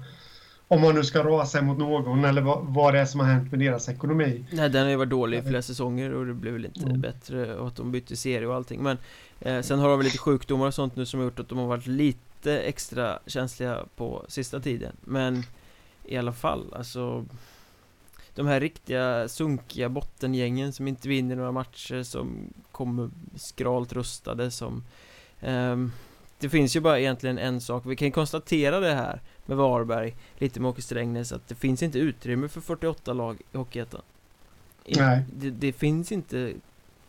om 0.69 0.81
man 0.81 0.95
nu 0.95 1.05
ska 1.05 1.25
rasa 1.25 1.62
mot 1.62 1.79
någon 1.79 2.25
eller 2.25 2.43
vad, 2.43 2.67
vad 2.67 2.95
det 2.95 3.01
är 3.01 3.05
som 3.05 3.21
har 3.21 3.27
hänt 3.27 3.51
med 3.51 3.61
deras 3.61 3.89
ekonomi. 3.89 4.45
Nej, 4.53 4.71
den 4.71 4.83
har 4.83 4.91
ju 4.91 4.97
varit 4.97 5.11
dålig 5.11 5.39
i 5.39 5.43
flera 5.43 5.62
säsonger 5.62 6.15
och 6.15 6.27
det 6.27 6.35
blev 6.35 6.53
väl 6.53 6.65
inte 6.65 6.85
mm. 6.85 7.01
bättre 7.01 7.57
och 7.57 7.69
att 7.69 7.77
de 7.77 7.93
bytte 7.93 8.17
serie 8.17 8.47
och 8.47 8.55
allting. 8.55 8.83
Men 8.83 8.99
eh, 9.41 9.61
sen 9.61 9.79
har 9.79 9.89
de 9.89 9.99
väl 9.99 10.05
lite 10.05 10.19
sjukdomar 10.19 10.67
och 10.67 10.75
sånt 10.75 10.97
nu 10.97 11.07
som 11.07 11.21
har 11.21 11.25
gjort 11.25 11.41
att 11.41 11.49
de 11.49 11.59
har 11.59 11.67
varit 11.67 11.87
lite 11.87 12.59
extra 12.59 13.19
känsliga 13.27 13.85
på 13.97 14.25
sista 14.29 14.61
tiden. 14.61 14.93
Men 15.01 15.43
i 16.05 16.17
alla 16.17 16.33
fall, 16.33 16.75
alltså 16.75 17.25
de 18.37 18.46
här 18.46 18.61
riktiga 18.61 19.29
sunkiga 19.29 19.88
bottengängen 19.88 20.72
som 20.72 20.88
inte 20.88 21.09
vinner 21.09 21.37
några 21.37 21.53
matcher 21.53 22.03
som 22.03 22.53
kommer 22.72 23.11
skralt 23.37 23.92
rustade 23.92 24.51
som 24.51 24.85
um, 25.40 25.92
Det 26.38 26.49
finns 26.49 26.77
ju 26.77 26.81
bara 26.81 27.01
egentligen 27.01 27.38
en 27.38 27.61
sak, 27.61 27.83
vi 27.87 27.96
kan 27.96 28.12
konstatera 28.12 28.81
det 28.81 28.94
här 28.94 29.20
med 29.46 29.57
Varberg, 29.57 30.16
lite 30.38 30.61
med 30.61 30.68
Åke 30.68 30.83
Strängnäs 30.83 31.33
att 31.33 31.49
det 31.49 31.55
finns 31.55 31.83
inte 31.83 31.99
utrymme 31.99 32.49
för 32.49 32.61
48 32.61 33.12
lag 33.12 33.40
i 33.53 33.57
Hockeyettan. 33.57 34.03
Nej. 34.87 35.25
det, 35.33 35.51
det 35.51 35.72
finns 35.72 36.12
inte 36.12 36.53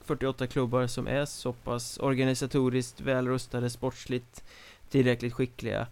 48 0.05 0.47
klubbar 0.47 0.87
som 0.87 1.07
är 1.07 1.25
så 1.25 1.53
pass 1.53 1.97
organisatoriskt 1.97 3.01
välrustade, 3.01 3.69
sportsligt 3.69 4.43
tillräckligt 4.89 5.33
skickliga. 5.33 5.87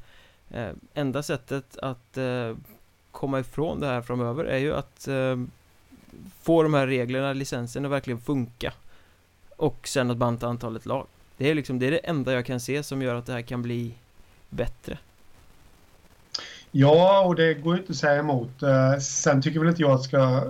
Eh, 0.49 0.71
Enda 0.93 1.23
sättet 1.23 1.77
att 1.77 2.17
eh, 2.17 2.55
komma 3.15 3.39
ifrån 3.39 3.79
det 3.79 3.87
här 3.87 4.01
framöver 4.01 4.45
är 4.45 4.57
ju 4.57 4.75
att 4.75 5.07
eh, 5.07 5.35
få 6.41 6.63
de 6.63 6.73
här 6.73 6.87
reglerna, 6.87 7.33
licensen 7.33 7.85
att 7.85 7.91
verkligen 7.91 8.21
funka 8.21 8.73
och 9.55 9.87
sen 9.87 10.11
att 10.11 10.17
banta 10.17 10.47
antalet 10.47 10.85
lag. 10.85 11.07
Det 11.37 11.49
är 11.49 11.55
liksom, 11.55 11.79
det 11.79 11.87
är 11.87 11.91
det 11.91 11.97
enda 11.97 12.33
jag 12.33 12.45
kan 12.45 12.59
se 12.59 12.83
som 12.83 13.01
gör 13.01 13.15
att 13.15 13.25
det 13.25 13.33
här 13.33 13.41
kan 13.41 13.61
bli 13.61 13.93
bättre. 14.49 14.97
Ja, 16.71 17.25
och 17.25 17.35
det 17.35 17.53
går 17.53 17.75
ju 17.75 17.79
inte 17.79 17.91
att 17.91 17.97
säga 17.97 18.19
emot. 18.19 18.63
Eh, 18.63 18.97
sen 18.99 19.41
tycker 19.41 19.59
väl 19.59 19.69
inte 19.69 19.81
jag 19.81 19.91
att 19.91 20.01
det 20.01 20.07
ska 20.07 20.43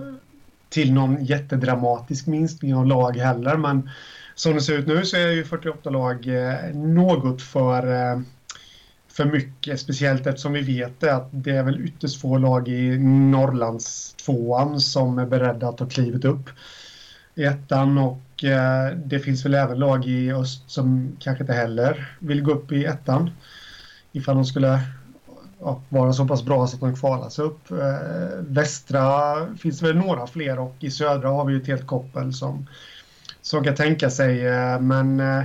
till 0.68 0.92
någon 0.92 1.24
jättedramatisk 1.24 2.26
minskning 2.26 2.74
av 2.74 2.86
lag 2.86 3.16
heller, 3.16 3.56
men 3.56 3.90
som 4.34 4.54
det 4.54 4.60
ser 4.60 4.78
ut 4.78 4.86
nu 4.86 5.04
så 5.04 5.16
är 5.16 5.30
ju 5.30 5.44
48 5.44 5.90
lag 5.90 6.26
eh, 6.26 6.74
något 6.74 7.42
för 7.42 7.92
eh, 7.92 8.20
för 9.16 9.24
mycket, 9.24 9.80
speciellt 9.80 10.26
eftersom 10.26 10.52
vi 10.52 10.60
vet 10.60 11.00
det, 11.00 11.14
att 11.14 11.28
det 11.30 11.50
är 11.50 11.62
väl 11.62 11.80
ytterst 11.80 12.20
få 12.20 12.38
lag 12.38 12.68
i 12.68 12.98
Norrlands 12.98 14.14
tvåan 14.14 14.80
som 14.80 15.18
är 15.18 15.26
beredda 15.26 15.68
att 15.68 15.78
ta 15.78 15.86
klivet 15.86 16.24
upp 16.24 16.50
i 17.34 17.44
ettan 17.44 17.98
och 17.98 18.44
eh, 18.44 18.96
det 18.96 19.18
finns 19.18 19.44
väl 19.44 19.54
även 19.54 19.78
lag 19.78 20.06
i 20.06 20.32
öst 20.32 20.70
som 20.70 21.16
kanske 21.20 21.44
inte 21.44 21.52
heller 21.52 22.16
vill 22.18 22.42
gå 22.42 22.52
upp 22.52 22.72
i 22.72 22.84
ettan 22.84 23.30
ifall 24.12 24.36
de 24.36 24.44
skulle 24.44 24.80
ja, 25.60 25.82
vara 25.88 26.12
så 26.12 26.26
pass 26.26 26.44
bra 26.44 26.66
så 26.66 26.74
att 26.74 26.80
de 26.80 26.96
kvalar 26.96 27.28
sig 27.28 27.44
upp. 27.44 27.70
Eh, 27.70 28.38
västra 28.40 29.36
finns 29.56 29.78
det 29.78 29.86
väl 29.86 29.96
några 29.96 30.26
fler 30.26 30.58
och 30.58 30.76
i 30.80 30.90
södra 30.90 31.28
har 31.28 31.44
vi 31.44 31.52
ju 31.52 31.60
ett 31.60 31.66
helt 31.66 31.86
koppel 31.86 32.32
som, 32.32 32.66
som 33.40 33.64
kan 33.64 33.74
tänka 33.74 34.10
sig 34.10 34.46
eh, 34.46 34.80
men 34.80 35.20
eh, 35.20 35.44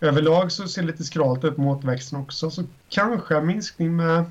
överlag 0.00 0.52
så 0.52 0.68
ser 0.68 0.82
det 0.82 0.86
lite 0.86 1.04
skralt 1.04 1.44
ut 1.44 1.56
med 1.56 1.66
återväxten 1.66 2.18
också. 2.18 2.50
Så 2.50 2.64
kanske 2.88 3.36
en 3.36 3.46
minskning 3.46 3.96
med, 3.96 4.24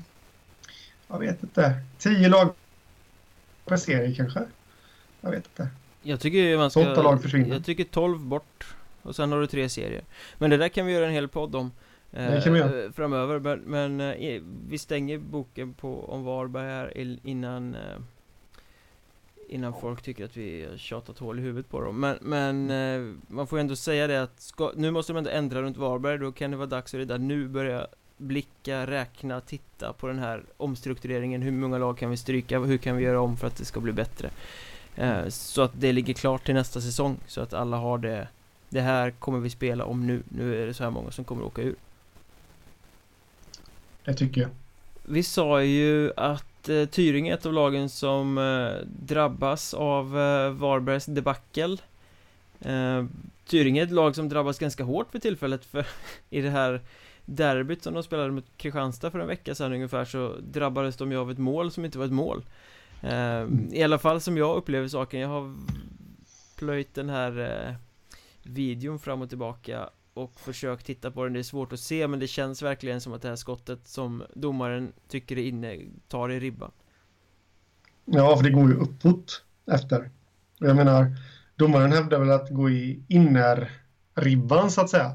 jag 1.08 1.18
vet 1.18 1.42
inte, 1.42 1.74
tio 1.98 2.28
lag 2.28 2.54
per 3.64 3.76
serie 3.76 4.14
kanske. 4.14 4.40
Jag 5.20 5.30
vet 5.30 5.46
inte. 5.46 5.68
Jag 6.02 6.20
tycker 6.20 6.56
man 6.56 6.70
ska... 6.70 6.92
Åtta 6.92 7.02
lag 7.02 7.22
försvinner. 7.22 7.54
Jag 7.54 7.64
tycker 7.64 7.84
12 7.84 8.20
bort. 8.20 8.74
Och 9.02 9.16
sen 9.16 9.32
har 9.32 9.40
du 9.40 9.46
tre 9.46 9.68
serier. 9.68 10.04
Men 10.38 10.50
det 10.50 10.56
där 10.56 10.68
kan 10.68 10.86
vi 10.86 10.92
göra 10.92 11.06
en 11.06 11.12
hel 11.12 11.28
podd 11.28 11.54
om. 11.54 11.72
Eh, 12.12 12.40
framöver. 12.92 13.38
Men, 13.38 13.60
men 13.60 14.00
eh, 14.00 14.42
vi 14.68 14.78
stänger 14.78 15.18
boken 15.18 15.74
på 15.74 16.04
om 16.04 16.24
Varberg 16.24 16.66
här 16.66 17.18
innan 17.26 17.74
eh, 17.74 17.80
Innan 19.52 19.72
folk 19.80 20.02
tycker 20.02 20.24
att 20.24 20.36
vi 20.36 20.66
har 20.70 20.76
tjatat 20.76 21.18
hål 21.18 21.38
i 21.38 21.42
huvudet 21.42 21.70
på 21.70 21.80
dem. 21.80 22.00
Men, 22.00 22.18
men 22.20 22.70
eh, 22.70 23.14
man 23.28 23.46
får 23.46 23.58
ju 23.58 23.60
ändå 23.60 23.76
säga 23.76 24.06
det 24.06 24.22
att 24.22 24.40
ska, 24.40 24.72
Nu 24.76 24.90
måste 24.90 25.12
de 25.12 25.16
ändå 25.16 25.30
ändra 25.30 25.62
runt 25.62 25.76
Varberg. 25.76 26.18
Då 26.18 26.32
kan 26.32 26.50
det 26.50 26.56
vara 26.56 26.66
dags 26.66 26.94
att 26.94 26.98
redan 26.98 27.28
nu 27.28 27.48
börja 27.48 27.86
blicka, 28.16 28.86
räkna, 28.86 29.40
titta 29.40 29.92
på 29.92 30.06
den 30.06 30.18
här 30.18 30.42
omstruktureringen. 30.56 31.42
Hur 31.42 31.52
många 31.52 31.78
lag 31.78 31.98
kan 31.98 32.10
vi 32.10 32.16
stryka? 32.16 32.58
Hur 32.58 32.78
kan 32.78 32.96
vi 32.96 33.04
göra 33.04 33.20
om 33.20 33.36
för 33.36 33.46
att 33.46 33.56
det 33.56 33.64
ska 33.64 33.80
bli 33.80 33.92
bättre? 33.92 34.30
Eh, 34.96 35.28
så 35.28 35.62
att 35.62 35.72
det 35.74 35.92
ligger 35.92 36.14
klart 36.14 36.44
till 36.44 36.54
nästa 36.54 36.80
säsong. 36.80 37.16
Så 37.26 37.40
att 37.40 37.54
alla 37.54 37.76
har 37.76 37.98
det 37.98 38.28
Det 38.68 38.80
här 38.80 39.10
kommer 39.10 39.38
vi 39.38 39.50
spela 39.50 39.84
om 39.84 40.06
nu. 40.06 40.22
Nu 40.28 40.62
är 40.62 40.66
det 40.66 40.74
så 40.74 40.84
här 40.84 40.90
många 40.90 41.10
som 41.10 41.24
kommer 41.24 41.44
åka 41.44 41.62
ur. 41.62 41.76
Det 44.04 44.14
tycker 44.14 44.40
jag. 44.40 44.50
Vi 45.02 45.22
sa 45.22 45.62
ju 45.62 46.12
att 46.16 46.49
eh, 46.68 46.86
Tyringe 46.86 47.32
är 47.32 47.34
ett 47.34 47.46
av 47.46 47.52
lagen 47.52 47.88
som 47.88 48.38
eh, 48.38 48.86
drabbas 48.86 49.74
av 49.74 50.18
eh, 50.18 50.50
Varbergs 50.50 51.06
debacle. 51.06 51.76
Eh, 52.60 53.04
Tyringe 53.46 53.80
är 53.80 53.84
ett 53.84 53.92
lag 53.92 54.16
som 54.16 54.28
drabbas 54.28 54.58
ganska 54.58 54.84
hårt 54.84 55.12
för 55.12 55.18
tillfället 55.18 55.64
för 55.64 55.86
i 56.30 56.40
det 56.40 56.50
här 56.50 56.80
derbyt 57.24 57.82
som 57.82 57.94
de 57.94 58.02
spelade 58.02 58.30
mot 58.30 58.56
Kristianstad 58.56 59.10
för 59.10 59.18
en 59.18 59.26
vecka 59.26 59.54
sedan 59.54 59.72
ungefär 59.72 60.04
så 60.04 60.34
drabbades 60.40 60.96
de 60.96 61.12
ju 61.12 61.18
av 61.18 61.30
ett 61.30 61.38
mål 61.38 61.70
som 61.70 61.84
inte 61.84 61.98
var 61.98 62.04
ett 62.04 62.12
mål. 62.12 62.44
Eh, 63.02 63.46
I 63.72 63.82
alla 63.82 63.98
fall 63.98 64.20
som 64.20 64.36
jag 64.36 64.56
upplever 64.56 64.88
saken, 64.88 65.20
jag 65.20 65.28
har 65.28 65.54
plöjt 66.56 66.94
den 66.94 67.08
här 67.08 67.38
eh, 67.68 67.74
videon 68.42 68.98
fram 68.98 69.22
och 69.22 69.28
tillbaka 69.28 69.90
och 70.22 70.40
försökt 70.40 70.86
titta 70.86 71.10
på 71.10 71.24
den, 71.24 71.32
det 71.32 71.38
är 71.38 71.42
svårt 71.42 71.72
att 71.72 71.80
se 71.80 72.08
men 72.08 72.20
det 72.20 72.26
känns 72.26 72.62
verkligen 72.62 73.00
som 73.00 73.12
att 73.12 73.22
det 73.22 73.28
här 73.28 73.36
skottet 73.36 73.88
som 73.88 74.22
domaren 74.34 74.92
tycker 75.08 75.38
är 75.38 75.42
inne 75.42 75.78
tar 76.08 76.30
i 76.30 76.40
ribban 76.40 76.70
Ja, 78.04 78.36
för 78.36 78.44
det 78.44 78.50
går 78.50 78.70
ju 78.70 78.76
uppåt 78.76 79.44
efter. 79.72 80.10
Jag 80.58 80.76
menar, 80.76 81.16
domaren 81.56 81.92
hävdar 81.92 82.18
väl 82.18 82.30
att 82.30 82.50
gå 82.50 82.70
i 82.70 83.02
innerribban 83.08 84.70
så 84.70 84.80
att 84.80 84.90
säga. 84.90 85.12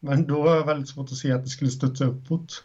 Men 0.00 0.26
då 0.26 0.42
var 0.42 0.56
jag 0.56 0.66
väldigt 0.66 0.88
svårt 0.88 1.12
att 1.12 1.16
se 1.16 1.32
att 1.32 1.44
det 1.44 1.48
skulle 1.48 1.70
studsa 1.70 2.04
uppåt. 2.04 2.64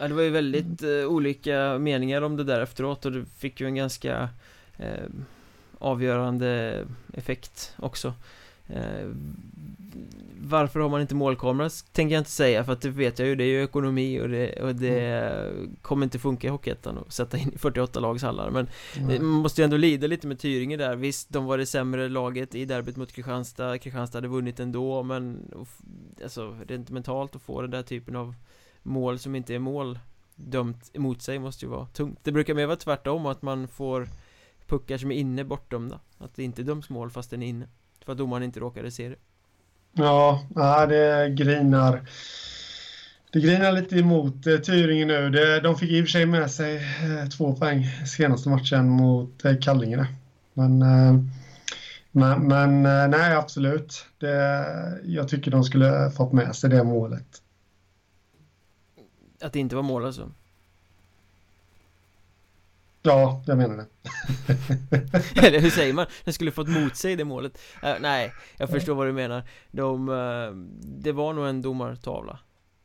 Ja, 0.00 0.08
det 0.08 0.14
var 0.14 0.22
ju 0.22 0.30
väldigt 0.30 0.82
eh, 0.82 1.06
olika 1.06 1.78
meningar 1.78 2.22
om 2.22 2.36
det 2.36 2.44
där 2.44 2.60
efteråt 2.60 3.06
och 3.06 3.12
det 3.12 3.24
fick 3.38 3.60
ju 3.60 3.66
en 3.66 3.74
ganska 3.74 4.28
eh, 4.76 5.08
avgörande 5.78 6.84
effekt 7.12 7.74
också. 7.78 8.14
Eh, 8.66 9.08
varför 10.40 10.80
har 10.80 10.88
man 10.88 11.00
inte 11.00 11.14
målkamera 11.14 11.70
tänker 11.92 12.14
jag 12.14 12.20
inte 12.20 12.30
säga 12.30 12.64
för 12.64 12.72
att 12.72 12.80
det 12.80 12.90
vet 12.90 13.18
jag 13.18 13.28
ju, 13.28 13.34
det 13.34 13.44
är 13.44 13.48
ju 13.48 13.64
ekonomi 13.64 14.20
och 14.20 14.28
det, 14.28 14.62
och 14.62 14.74
det 14.74 15.08
mm. 15.08 15.76
kommer 15.82 16.04
inte 16.04 16.18
funka 16.18 16.46
i 16.46 16.50
Hockeyettan 16.50 16.98
att 16.98 17.12
sätta 17.12 17.38
in 17.38 17.52
48 17.58 18.00
lagshallar 18.00 18.50
men 18.50 18.68
mm. 18.96 19.26
man 19.26 19.42
måste 19.42 19.60
ju 19.60 19.64
ändå 19.64 19.76
lida 19.76 20.06
lite 20.06 20.26
med 20.26 20.38
Tyringe 20.38 20.76
där, 20.76 20.96
visst 20.96 21.32
de 21.32 21.44
var 21.44 21.58
det 21.58 21.66
sämre 21.66 22.08
laget 22.08 22.54
i 22.54 22.64
derbyt 22.64 22.96
mot 22.96 23.12
Kristianstad, 23.12 23.78
Kristianstad 23.78 24.18
hade 24.18 24.28
vunnit 24.28 24.60
ändå 24.60 25.02
men 25.02 25.52
alltså 26.22 26.56
rent 26.68 26.90
mentalt 26.90 27.36
att 27.36 27.42
få 27.42 27.62
den 27.62 27.70
där 27.70 27.82
typen 27.82 28.16
av 28.16 28.34
mål 28.82 29.18
som 29.18 29.34
inte 29.34 29.54
är 29.54 29.58
mål 29.58 29.98
dömt 30.34 30.90
emot 30.92 31.22
sig 31.22 31.38
måste 31.38 31.64
ju 31.64 31.70
vara 31.70 31.86
tungt. 31.86 32.18
Det 32.22 32.32
brukar 32.32 32.54
mer 32.54 32.66
vara 32.66 32.76
tvärtom 32.76 33.26
att 33.26 33.42
man 33.42 33.68
får 33.68 34.08
puckar 34.66 34.98
som 34.98 35.10
är 35.10 35.16
inne 35.16 35.44
bortdömda, 35.44 36.00
att 36.18 36.34
det 36.34 36.42
inte 36.42 36.62
döms 36.62 36.90
mål 36.90 37.10
fast 37.10 37.30
den 37.30 37.42
är 37.42 37.46
inne 37.46 37.68
för 38.04 38.12
att 38.12 38.18
domaren 38.18 38.42
inte 38.42 38.60
råkade 38.60 38.90
se 38.90 39.08
det. 39.08 39.16
Ja, 39.92 40.86
det 40.88 41.30
grinar. 41.30 42.02
Det 43.30 43.40
grinar 43.40 43.72
lite 43.72 43.98
emot 43.98 44.42
Tyringe 44.42 44.62
Tyringen 44.64 45.08
nu. 45.08 45.60
De 45.60 45.76
fick 45.76 45.90
i 45.90 46.02
och 46.02 46.04
för 46.04 46.10
sig 46.10 46.26
med 46.26 46.50
sig 46.50 46.76
eh, 46.76 47.28
två 47.28 47.54
poäng 47.54 47.86
senaste 48.06 48.48
matchen 48.48 48.88
mot 48.88 49.44
eh, 49.44 49.56
Kallinge. 49.60 50.06
Men, 50.54 50.78
men, 52.10 52.48
men 52.48 52.82
nej, 53.10 53.34
absolut. 53.34 54.06
Det, 54.18 54.64
jag 55.04 55.28
tycker 55.28 55.50
de 55.50 55.64
skulle 55.64 56.10
fått 56.10 56.32
med 56.32 56.56
sig 56.56 56.70
det 56.70 56.84
målet. 56.84 57.42
Att 59.42 59.52
det 59.52 59.58
inte 59.58 59.76
var 59.76 59.82
mål 59.82 60.04
alltså? 60.04 60.32
Ja, 63.02 63.42
jag 63.46 63.58
menar 63.58 63.76
det. 63.76 63.86
Eller 65.46 65.60
hur 65.60 65.70
säger 65.70 65.92
man? 65.92 66.06
Den 66.24 66.34
skulle 66.34 66.50
fått 66.50 66.68
mot 66.68 66.96
sig 66.96 67.16
det 67.16 67.24
målet 67.24 67.58
uh, 67.84 67.94
Nej, 68.00 68.32
jag 68.56 68.70
förstår 68.70 68.94
vad 68.94 69.06
du 69.06 69.12
menar 69.12 69.48
De, 69.70 70.08
uh, 70.08 70.54
det 71.02 71.12
var 71.12 71.32
nog 71.32 71.46
en 71.46 71.62
domartavla 71.62 72.38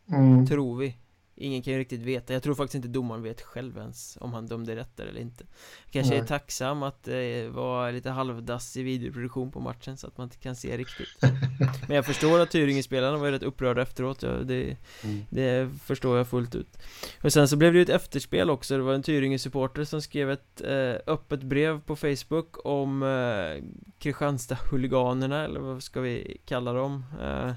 mm. 0.10 0.48
Tror 0.48 0.78
vi 0.78 0.96
Ingen 1.40 1.62
kan 1.62 1.74
ju 1.74 1.80
riktigt 1.80 2.02
veta, 2.02 2.34
jag 2.34 2.44
tror 2.44 2.56
faktiskt 2.56 2.76
inte 2.76 2.88
domaren 2.88 3.24
vet 3.24 3.42
själv 3.42 3.78
ens 3.78 4.18
om 4.22 4.34
han 4.34 4.48
dömde 4.48 4.76
rätt 4.76 5.00
eller 5.00 5.18
inte 5.20 5.46
Kanske 5.92 6.14
Nej. 6.14 6.22
är 6.22 6.26
tacksam 6.26 6.84
att 6.84 7.04
det 7.04 7.48
var 7.48 7.92
lite 7.92 8.10
halvdassig 8.10 8.84
videoproduktion 8.84 9.52
på 9.52 9.60
matchen 9.60 9.98
så 9.98 10.08
att 10.08 10.18
man 10.18 10.26
inte 10.26 10.38
kan 10.38 10.56
se 10.56 10.78
riktigt 10.78 11.08
Men 11.88 11.96
jag 11.96 12.06
förstår 12.06 12.40
att 12.40 12.52
Tyringe-spelarna 12.52 13.18
var 13.18 13.32
rätt 13.32 13.44
upprörda 13.44 13.82
efteråt, 13.82 14.24
ja, 14.24 14.30
det, 14.30 14.78
mm. 15.04 15.26
det 15.30 15.70
förstår 15.84 16.18
jag 16.18 16.28
fullt 16.28 16.56
ut 16.56 16.78
Och 17.24 17.34
sen 17.34 17.48
så 17.48 17.56
blev 17.56 17.74
det 17.74 17.78
ju 17.78 17.84
ett 17.84 17.90
efterspel 17.90 18.50
också, 18.50 18.78
det 18.78 18.84
var 18.84 18.94
en 18.94 19.04
Tyringe-supporter 19.04 19.84
som 19.84 20.02
skrev 20.02 20.32
ett 20.32 20.62
eh, 20.62 21.14
öppet 21.14 21.44
brev 21.44 21.82
på 21.82 21.96
Facebook 21.96 22.66
om 22.66 23.04
eh, 23.04 23.64
Kristianstad-huliganerna, 24.00 25.46
eller 25.46 25.60
vad 25.60 25.84
ska 25.84 26.02
vi 26.02 26.38
kalla 26.46 26.74
dem? 26.74 27.06
Eh, 27.22 27.52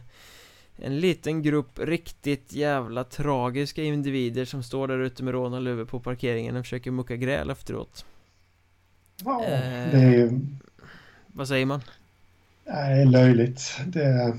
en 0.83 1.01
liten 1.01 1.43
grupp 1.43 1.79
riktigt 1.79 2.53
jävla 2.53 3.05
tragiska 3.05 3.83
individer 3.83 4.45
som 4.45 4.63
står 4.63 4.89
där 4.89 4.99
ute 4.99 5.23
med 5.23 5.33
rånarluvor 5.33 5.85
på 5.85 6.01
parkeringen 6.01 6.57
och 6.57 6.65
försöker 6.65 6.91
mucka 6.91 7.17
gräl 7.17 7.51
efteråt 7.51 8.05
wow. 9.23 9.43
eh, 9.43 9.91
Det 9.91 9.99
är 9.99 10.11
ju... 10.11 10.41
Vad 11.27 11.49
säger 11.49 11.67
man? 11.67 11.81
Det 12.65 12.71
är 12.71 13.05
löjligt 13.05 13.81
det 13.87 14.35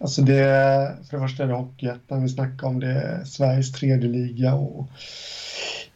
Alltså 0.00 0.22
det 0.22 0.96
För 1.10 1.16
det 1.16 1.22
första 1.22 1.42
är 1.42 1.46
det 1.46 1.54
Hockeyettan 1.54 2.22
vi 2.22 2.28
snackar 2.28 2.66
om 2.66 2.80
Det 2.80 2.86
är 2.86 3.24
Sveriges 3.24 3.72
tredje 3.72 4.08
liga 4.08 4.54
och 4.54 4.88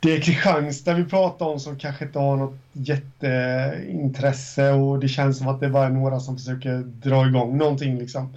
det 0.01 0.17
är 0.17 0.21
Kristianstad 0.21 0.95
vi 0.95 1.05
pratar 1.05 1.47
om 1.47 1.61
som 1.61 1.79
kanske 1.79 2.05
inte 2.05 2.19
har 2.19 2.37
något 2.37 2.59
jätteintresse 2.73 4.73
och 4.73 5.01
det 5.01 5.09
känns 5.09 5.39
som 5.39 5.49
att 5.49 5.61
det 5.61 5.69
bara 5.69 5.87
är 5.87 5.91
några 5.91 6.21
som 6.21 6.39
försöker 6.39 6.79
dra 6.79 7.27
igång 7.27 7.59
någonting 7.59 7.99
liksom 7.99 8.37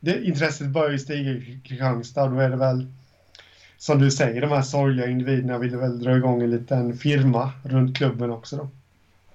det, 0.00 0.24
intresset 0.24 0.68
börjar 0.68 0.90
ju 0.90 0.98
stiga 0.98 1.30
i 1.30 1.60
Kristianstad. 1.64 2.28
Då 2.28 2.38
är 2.38 2.50
det 2.50 2.56
väl, 2.56 2.86
som 3.78 3.98
du 3.98 4.10
säger, 4.10 4.40
de 4.40 4.50
här 4.50 4.62
sorgliga 4.62 5.06
individerna 5.06 5.58
vill 5.58 5.76
väl 5.76 6.02
dra 6.02 6.16
igång 6.16 6.42
en 6.42 6.50
liten 6.50 6.96
firma 6.96 7.52
runt 7.64 7.96
klubben 7.96 8.30
också 8.30 8.56
då. 8.56 8.68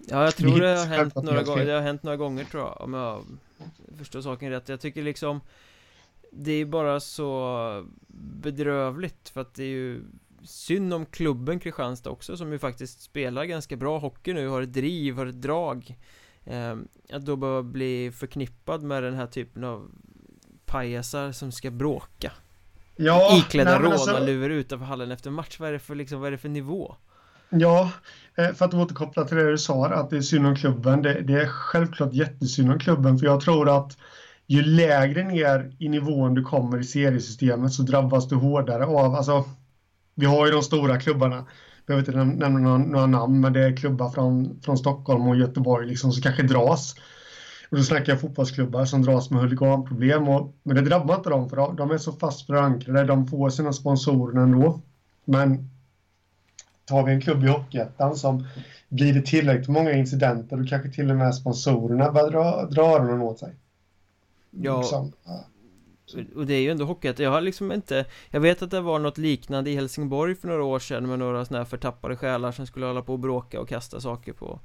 Ja, 0.07 0.23
jag 0.23 0.35
tror 0.35 0.59
det 0.59 0.77
har 0.77 0.85
hänt 0.85 1.15
några 1.15 1.43
gånger, 1.43 1.65
det 1.65 1.71
har 1.71 1.81
hänt 1.81 2.03
några 2.03 2.17
gånger 2.17 2.43
tror 2.43 2.63
jag, 2.63 2.81
om 2.81 2.93
jag 2.93 3.23
förstår 3.97 4.21
saken 4.21 4.49
rätt. 4.49 4.69
Jag 4.69 4.79
tycker 4.79 5.03
liksom 5.03 5.41
det 6.31 6.51
är 6.51 6.65
bara 6.65 6.99
så 6.99 7.85
bedrövligt 8.41 9.29
för 9.29 9.41
att 9.41 9.53
det 9.53 9.63
är 9.63 9.67
ju 9.67 10.01
synd 10.43 10.93
om 10.93 11.05
klubben 11.05 11.59
Kristianstad 11.59 12.09
också 12.09 12.37
som 12.37 12.51
ju 12.51 12.59
faktiskt 12.59 13.01
spelar 13.01 13.45
ganska 13.45 13.75
bra 13.75 13.97
hockey 13.97 14.33
nu, 14.33 14.47
har 14.47 14.61
ett 14.61 14.73
driv, 14.73 15.15
har 15.15 15.25
ett 15.25 15.41
drag. 15.41 15.97
Eh, 16.45 16.75
att 17.09 17.25
då 17.25 17.35
behöva 17.35 17.63
bli 17.63 18.11
förknippad 18.11 18.83
med 18.83 19.03
den 19.03 19.13
här 19.13 19.27
typen 19.27 19.63
av 19.63 19.91
pajasar 20.73 21.31
som 21.31 21.51
ska 21.51 21.71
bråka 21.71 22.31
Ja 22.95 23.37
Iklädda 23.37 23.79
rånarluvor 23.79 24.43
alltså... 24.43 24.59
utanför 24.59 24.85
hallen 24.85 25.11
efter 25.11 25.29
match, 25.29 25.59
vad 25.59 25.69
är 25.69 25.73
det 25.73 25.79
för, 25.79 25.95
liksom, 25.95 26.19
vad 26.19 26.27
är 26.27 26.31
det 26.31 26.37
för 26.37 26.49
nivå? 26.49 26.95
Ja, 27.49 27.91
eh, 28.35 28.53
för 28.53 28.65
att 28.65 28.73
återkoppla 28.73 29.25
till 29.25 29.37
det 29.37 29.51
du 29.51 29.57
sa, 29.57 29.85
att 29.85 30.09
det 30.09 30.17
är 30.17 30.21
synd 30.21 30.47
om 30.47 30.55
klubben. 30.55 31.01
Det, 31.01 31.21
det 31.21 31.33
är 31.33 31.47
självklart 31.47 32.13
jättesynd 32.13 32.71
om 32.71 32.79
klubben, 32.79 33.19
för 33.19 33.25
jag 33.25 33.41
tror 33.41 33.77
att 33.77 33.97
ju 34.47 34.61
lägre 34.61 35.23
ner 35.23 35.75
i 35.79 35.89
nivån 35.89 36.33
du 36.33 36.43
kommer 36.43 36.79
i 36.79 36.83
seriesystemet 36.83 37.73
så 37.73 37.83
drabbas 37.83 38.27
du 38.27 38.35
hårdare 38.35 38.85
av, 38.85 39.15
alltså, 39.15 39.45
vi 40.15 40.25
har 40.25 40.45
ju 40.45 40.51
de 40.51 40.61
stora 40.61 40.99
klubbarna, 40.99 41.35
jag 41.35 41.45
behöver 41.85 42.07
inte 42.07 42.35
nämna 42.35 42.59
några, 42.59 42.77
några 42.77 43.05
namn, 43.05 43.41
men 43.41 43.53
det 43.53 43.63
är 43.63 43.77
klubbar 43.77 44.09
från, 44.09 44.61
från 44.61 44.77
Stockholm 44.77 45.27
och 45.27 45.35
Göteborg 45.35 45.87
liksom, 45.87 46.11
som 46.11 46.21
kanske 46.21 46.43
dras 46.43 46.95
och 47.73 47.79
då 47.79 47.83
snackar 47.83 48.13
jag 48.13 48.21
fotbollsklubbar 48.21 48.85
som 48.85 49.01
dras 49.01 49.29
med 49.29 49.41
huliganproblem. 49.41 50.29
Och, 50.29 50.53
men 50.63 50.75
det 50.75 50.81
drabbar 50.81 51.15
inte 51.15 51.29
dem 51.29 51.49
för 51.49 51.75
de, 51.77 51.91
är 51.91 51.97
så 51.97 52.11
fast 52.11 52.45
förankrade. 52.45 53.03
De 53.03 53.27
får 53.27 53.49
sina 53.49 53.73
sponsorer 53.73 54.41
ändå. 54.41 54.81
Men 55.25 55.69
tar 56.85 57.03
vi 57.03 57.11
en 57.11 57.21
klubb 57.21 57.43
i 57.43 57.47
Hockeyettan 57.47 58.15
som 58.15 58.47
blir 58.89 59.13
det 59.13 59.21
tillräckligt 59.21 59.67
många 59.67 59.91
incidenter 59.91 60.57
då 60.57 60.65
kanske 60.65 60.91
till 60.91 61.11
och 61.11 61.17
med 61.17 61.35
sponsorerna 61.35 62.11
börjar 62.11 62.31
dra, 62.31 62.65
dra 62.65 62.81
öronen 62.81 63.21
åt 63.21 63.39
sig. 63.39 63.55
Ja, 64.51 64.79
liksom. 64.79 65.11
Och 66.35 66.45
det 66.45 66.53
är 66.53 66.61
ju 66.61 66.71
ändå 66.71 66.85
Hockeyettan, 66.85 67.23
jag 67.23 67.31
har 67.31 67.41
liksom 67.41 67.71
inte 67.71 68.05
Jag 68.29 68.39
vet 68.39 68.61
att 68.61 68.71
det 68.71 68.81
var 68.81 68.99
något 68.99 69.17
liknande 69.17 69.69
i 69.69 69.75
Helsingborg 69.75 70.35
för 70.35 70.47
några 70.47 70.63
år 70.63 70.79
sedan 70.79 71.07
med 71.07 71.19
några 71.19 71.45
sådana 71.45 71.63
här 71.63 71.69
förtappade 71.69 72.15
själar 72.15 72.51
som 72.51 72.67
skulle 72.67 72.85
hålla 72.85 73.01
på 73.01 73.13
och 73.13 73.19
bråka 73.19 73.61
och 73.61 73.69
kasta 73.69 73.99
saker 74.01 74.33
på 74.33 74.59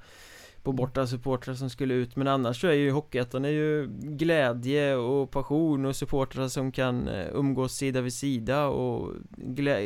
på 0.62 0.72
borta 0.72 1.06
supportrar 1.06 1.54
som 1.54 1.70
skulle 1.70 1.94
ut. 1.94 2.16
Men 2.16 2.28
annars 2.28 2.60
så 2.60 2.66
är 2.66 2.72
ju 2.72 2.90
Hockeyettan 2.90 3.44
är 3.44 3.48
ju 3.48 3.88
glädje 4.00 4.94
och 4.94 5.30
passion 5.30 5.86
och 5.86 5.96
supportrar 5.96 6.48
som 6.48 6.72
kan 6.72 7.08
eh, 7.08 7.26
umgås 7.32 7.74
sida 7.74 8.00
vid 8.00 8.12
sida 8.12 8.66
och 8.66 9.12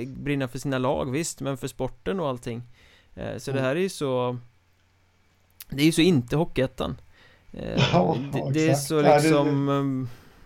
brinna 0.07 0.49
för 0.49 0.59
sina 0.59 0.79
lag 0.79 1.11
visst 1.11 1.41
men 1.41 1.57
för 1.57 1.69
sporten 1.69 2.21
och 2.21 2.29
allting. 2.29 2.63
Eh, 3.15 3.39
Så 3.39 3.51
mm. 3.51 3.63
det 3.63 3.69
här 3.69 3.77
är 3.77 3.81
ju 3.81 3.89
så 3.89 4.39
Det 5.69 5.83
är 5.83 5.87
ju 5.87 5.93
så 5.93 6.01
inte 6.01 6.37
Hockeyettan. 6.37 6.97
Eh, 7.53 7.83
Ja, 7.93 8.17
det, 8.33 8.53
det 8.53 8.71
är 8.71 8.75
så 8.75 9.03
liksom 9.03 9.69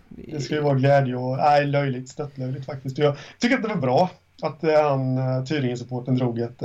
ja, 0.09 0.23
det, 0.23 0.31
det 0.31 0.41
ska 0.41 0.55
ju 0.55 0.61
vara 0.61 0.75
glädje 0.75 1.15
och, 1.15 1.37
nej 1.37 1.65
löjligt, 1.65 2.09
störtlöjligt 2.09 2.65
faktiskt. 2.65 2.97
Jag 2.97 3.17
tycker 3.39 3.55
att 3.55 3.61
det 3.63 3.69
var 3.69 3.75
bra 3.75 4.09
att 4.41 4.61
han, 4.61 5.19
Tyringen-supporten 5.45 6.15
drog 6.15 6.39
ett 6.39 6.63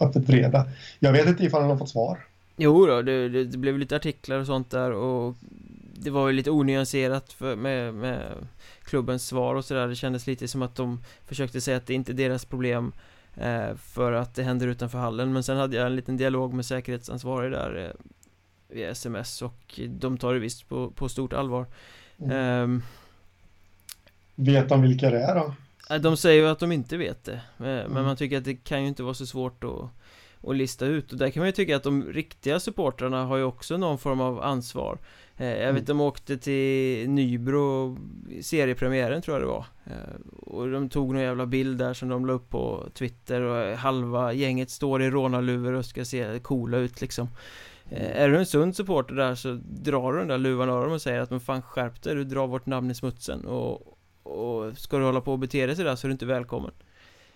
öppet 0.00 0.26
brev 0.26 0.64
Jag 0.98 1.12
vet 1.12 1.26
inte 1.26 1.44
ifall 1.44 1.60
han 1.60 1.70
har 1.70 1.76
fått 1.76 1.88
svar 1.88 2.27
Jo 2.60 2.86
då, 2.86 3.02
det, 3.02 3.28
det, 3.28 3.44
det, 3.44 3.58
blev 3.58 3.78
lite 3.78 3.96
artiklar 3.96 4.38
och 4.38 4.46
sånt 4.46 4.70
där 4.70 4.92
och 4.92 5.36
det 5.94 6.10
var 6.10 6.28
ju 6.28 6.32
lite 6.32 6.50
onyanserat 6.50 7.32
för, 7.32 7.56
med, 7.56 7.94
med 7.94 8.32
klubbens 8.82 9.26
svar 9.26 9.54
och 9.54 9.64
sådär 9.64 9.88
Det 9.88 9.94
kändes 9.94 10.26
lite 10.26 10.48
som 10.48 10.62
att 10.62 10.76
de 10.76 11.00
försökte 11.26 11.60
säga 11.60 11.76
att 11.76 11.86
det 11.86 11.94
inte 11.94 12.12
är 12.12 12.14
deras 12.14 12.44
problem 12.44 12.92
eh, 13.34 13.74
För 13.76 14.12
att 14.12 14.34
det 14.34 14.42
händer 14.42 14.66
utanför 14.66 14.98
hallen 14.98 15.32
Men 15.32 15.42
sen 15.42 15.56
hade 15.56 15.76
jag 15.76 15.86
en 15.86 15.96
liten 15.96 16.16
dialog 16.16 16.54
med 16.54 16.66
säkerhetsansvarig 16.66 17.52
där 17.52 17.84
eh, 17.84 17.90
Via 18.68 18.90
sms 18.90 19.42
och 19.42 19.80
de 19.88 20.18
tar 20.18 20.34
det 20.34 20.40
visst 20.40 20.68
på, 20.68 20.90
på 20.90 21.08
stort 21.08 21.32
allvar 21.32 21.66
mm. 22.18 22.76
eh, 22.76 22.82
Vet 24.34 24.68
de 24.68 24.82
vilka 24.82 25.10
det 25.10 25.20
är 25.22 25.34
då? 25.34 25.54
De 25.98 26.16
säger 26.16 26.42
ju 26.42 26.48
att 26.48 26.58
de 26.58 26.72
inte 26.72 26.96
vet 26.96 27.24
det 27.24 27.40
Men 27.56 27.78
Mm. 27.78 28.04
man 28.04 28.16
tycker 28.16 28.38
att 28.38 28.44
det 28.44 28.54
kan 28.54 28.82
ju 28.82 28.88
inte 28.88 29.02
vara 29.02 29.14
så 29.14 29.26
svårt 29.26 29.64
att, 29.64 29.90
att 30.42 30.56
lista 30.56 30.86
ut. 30.86 31.12
Och 31.12 31.18
där 31.18 31.30
kan 31.30 31.40
man 31.40 31.48
ju 31.48 31.52
tycka 31.52 31.76
att 31.76 31.82
de 31.82 32.04
riktiga 32.04 32.60
supportrarna 32.60 33.24
har 33.24 33.36
ju 33.36 33.42
också 33.42 33.76
någon 33.76 33.98
form 33.98 34.20
av 34.20 34.42
ansvar. 34.42 34.98
Eh, 35.36 35.46
Jag 35.48 35.62
Mm. 35.62 35.74
vet 35.74 35.86
de 35.86 36.00
åkte 36.00 36.38
till 36.38 37.10
Nybro 37.10 37.96
Seriepremiären 38.42 39.22
tror 39.22 39.36
jag 39.36 39.42
det 39.42 39.50
var. 39.52 39.64
Eh, 39.86 40.20
Och 40.46 40.70
de 40.70 40.88
tog 40.88 41.12
någon 41.12 41.22
jävla 41.22 41.46
bild 41.46 41.78
där 41.78 41.94
som 41.94 42.08
de 42.08 42.26
la 42.26 42.32
upp 42.32 42.50
på 42.50 42.86
Twitter 42.94 43.40
Och 43.40 43.76
halva 43.78 44.32
gänget 44.32 44.70
står 44.70 45.02
i 45.02 45.10
rånarluvor 45.10 45.72
och 45.72 45.84
ska 45.84 46.04
se 46.04 46.38
coola 46.42 46.76
ut 46.78 47.00
liksom. 47.00 47.28
Eh, 47.90 48.22
Är 48.22 48.28
du 48.28 48.36
en 48.38 48.46
sund 48.46 48.76
supporter 48.76 49.14
där 49.14 49.34
så 49.34 49.58
drar 49.64 50.12
du 50.12 50.18
den 50.18 50.28
där 50.28 50.38
luvan 50.38 50.70
av 50.70 50.82
dem 50.82 50.92
och 50.92 51.02
säger 51.02 51.20
att 51.20 51.30
men 51.30 51.40
fan 51.40 51.62
skärp 51.62 52.02
dig, 52.02 52.14
du 52.14 52.24
drar 52.24 52.46
vårt 52.46 52.66
namn 52.66 52.90
i 52.90 52.94
smutsen. 52.94 53.44
Och, 53.44 53.98
och 54.22 54.78
ska 54.78 54.98
du 54.98 55.04
hålla 55.04 55.20
på 55.20 55.32
och 55.32 55.38
bete 55.38 55.66
dig 55.66 55.76
sådär 55.76 55.96
så 55.96 56.06
är 56.06 56.08
du 56.08 56.12
inte 56.12 56.26
välkommen 56.26 56.70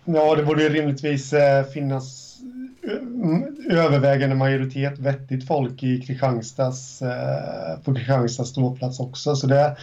Ja, 0.05 0.35
det 0.35 0.43
borde 0.43 0.63
ju 0.63 0.69
rimligtvis 0.69 1.33
eh, 1.33 1.65
finnas 1.65 2.37
eh, 2.83 3.77
övervägande 3.77 4.35
majoritet 4.35 4.99
vettigt 4.99 5.47
folk 5.47 5.83
i 5.83 6.01
Kristianstads, 6.01 7.01
eh, 7.01 7.79
på 7.83 7.95
Kristianstads 7.95 8.49
ståplats 8.49 8.99
också. 8.99 9.35
Så 9.35 9.47
det, 9.47 9.77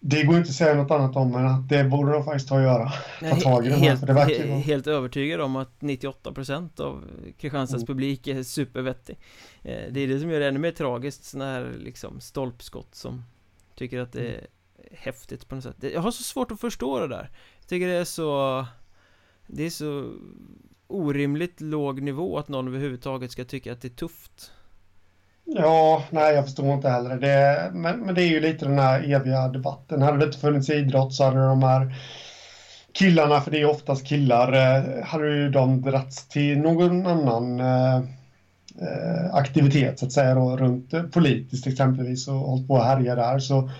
det 0.00 0.22
går 0.22 0.36
inte 0.36 0.48
att 0.48 0.54
säga 0.54 0.74
något 0.74 0.90
annat 0.90 1.16
om 1.16 1.34
än 1.34 1.46
att 1.46 1.68
det 1.68 1.84
borde 1.84 2.12
de 2.12 2.24
faktiskt 2.24 2.48
ta 2.48 2.54
och 2.56 2.62
göra. 2.62 2.92
Är 3.20 3.40
tag 3.40 3.66
i 3.66 3.70
här, 3.70 3.76
helt, 3.78 4.00
för 4.00 4.06
det 4.06 4.12
verkar 4.12 4.44
he- 4.44 4.60
helt 4.60 4.86
övertygad 4.86 5.40
om 5.40 5.56
att 5.56 5.80
98% 5.80 6.80
av 6.80 7.04
Kristianstads 7.38 7.82
Mm. 7.82 7.86
publik 7.86 8.26
är 8.26 8.42
supervettig 8.42 9.18
Det 9.62 10.00
är 10.00 10.08
det 10.08 10.20
som 10.20 10.30
gör 10.30 10.40
det 10.40 10.48
ännu 10.48 10.58
mer 10.58 10.70
tragiskt, 10.70 11.24
sådana 11.24 11.52
här 11.52 11.72
liksom 11.78 12.20
stolpskott 12.20 12.94
som 12.94 13.24
tycker 13.74 13.98
att 14.00 14.12
det 14.12 14.28
är 14.28 14.46
häftigt 14.92 15.48
på 15.48 15.54
något 15.54 15.64
sätt 15.64 15.76
Jag 15.80 16.00
har 16.00 16.10
så 16.10 16.22
svårt 16.22 16.50
att 16.50 16.60
förstå 16.60 16.98
det 16.98 17.08
där 17.08 17.30
Jag 17.60 17.68
tycker 17.68 17.88
det 17.88 17.94
är 17.96 18.04
så 18.04 18.66
Det 19.46 19.62
är 19.62 19.70
så 19.70 20.12
orimligt 20.86 21.60
låg 21.60 22.02
nivå 22.02 22.38
att 22.38 22.48
någon 22.48 22.68
överhuvudtaget 22.68 23.30
ska 23.30 23.44
tycka 23.44 23.72
att 23.72 23.80
det 23.80 23.88
är 23.88 23.96
tufft 23.96 24.52
Ja, 25.44 26.04
nej, 26.10 26.34
jag 26.34 26.44
förstår 26.44 26.74
inte 26.74 26.88
heller 26.88 27.16
det. 27.16 27.70
Men, 27.72 28.00
men 28.00 28.14
det 28.14 28.22
är 28.22 28.28
ju 28.28 28.40
lite 28.40 28.64
den 28.64 28.78
här 28.78 29.12
eviga 29.12 29.48
debatten. 29.48 30.02
Hade 30.02 30.18
det 30.18 30.24
inte 30.24 30.38
funnits 30.38 30.70
idrott 30.70 31.14
så 31.14 31.24
hade 31.24 31.46
de 31.46 31.62
här 31.62 31.94
killarna, 32.92 33.40
för 33.40 33.50
det 33.50 33.60
är 33.60 33.70
oftast 33.70 34.06
killar, 34.06 34.52
eh, 34.52 35.04
hade 35.04 35.26
ju 35.26 35.50
de 35.50 35.82
dragits 35.82 36.28
till 36.28 36.58
någon 36.58 37.06
annan 37.06 37.60
eh, 37.60 37.96
eh, 38.80 39.34
aktivitet 39.34 39.98
så 39.98 40.06
att 40.06 40.12
säga 40.12 40.34
då, 40.34 40.56
runt 40.56 41.12
politiskt 41.12 41.66
exempelvis 41.66 42.28
och 42.28 42.34
hållit 42.34 42.68
på 42.68 42.76
att 42.76 42.86
härja 42.86 43.14
där. 43.14 43.38
Så, 43.38 43.70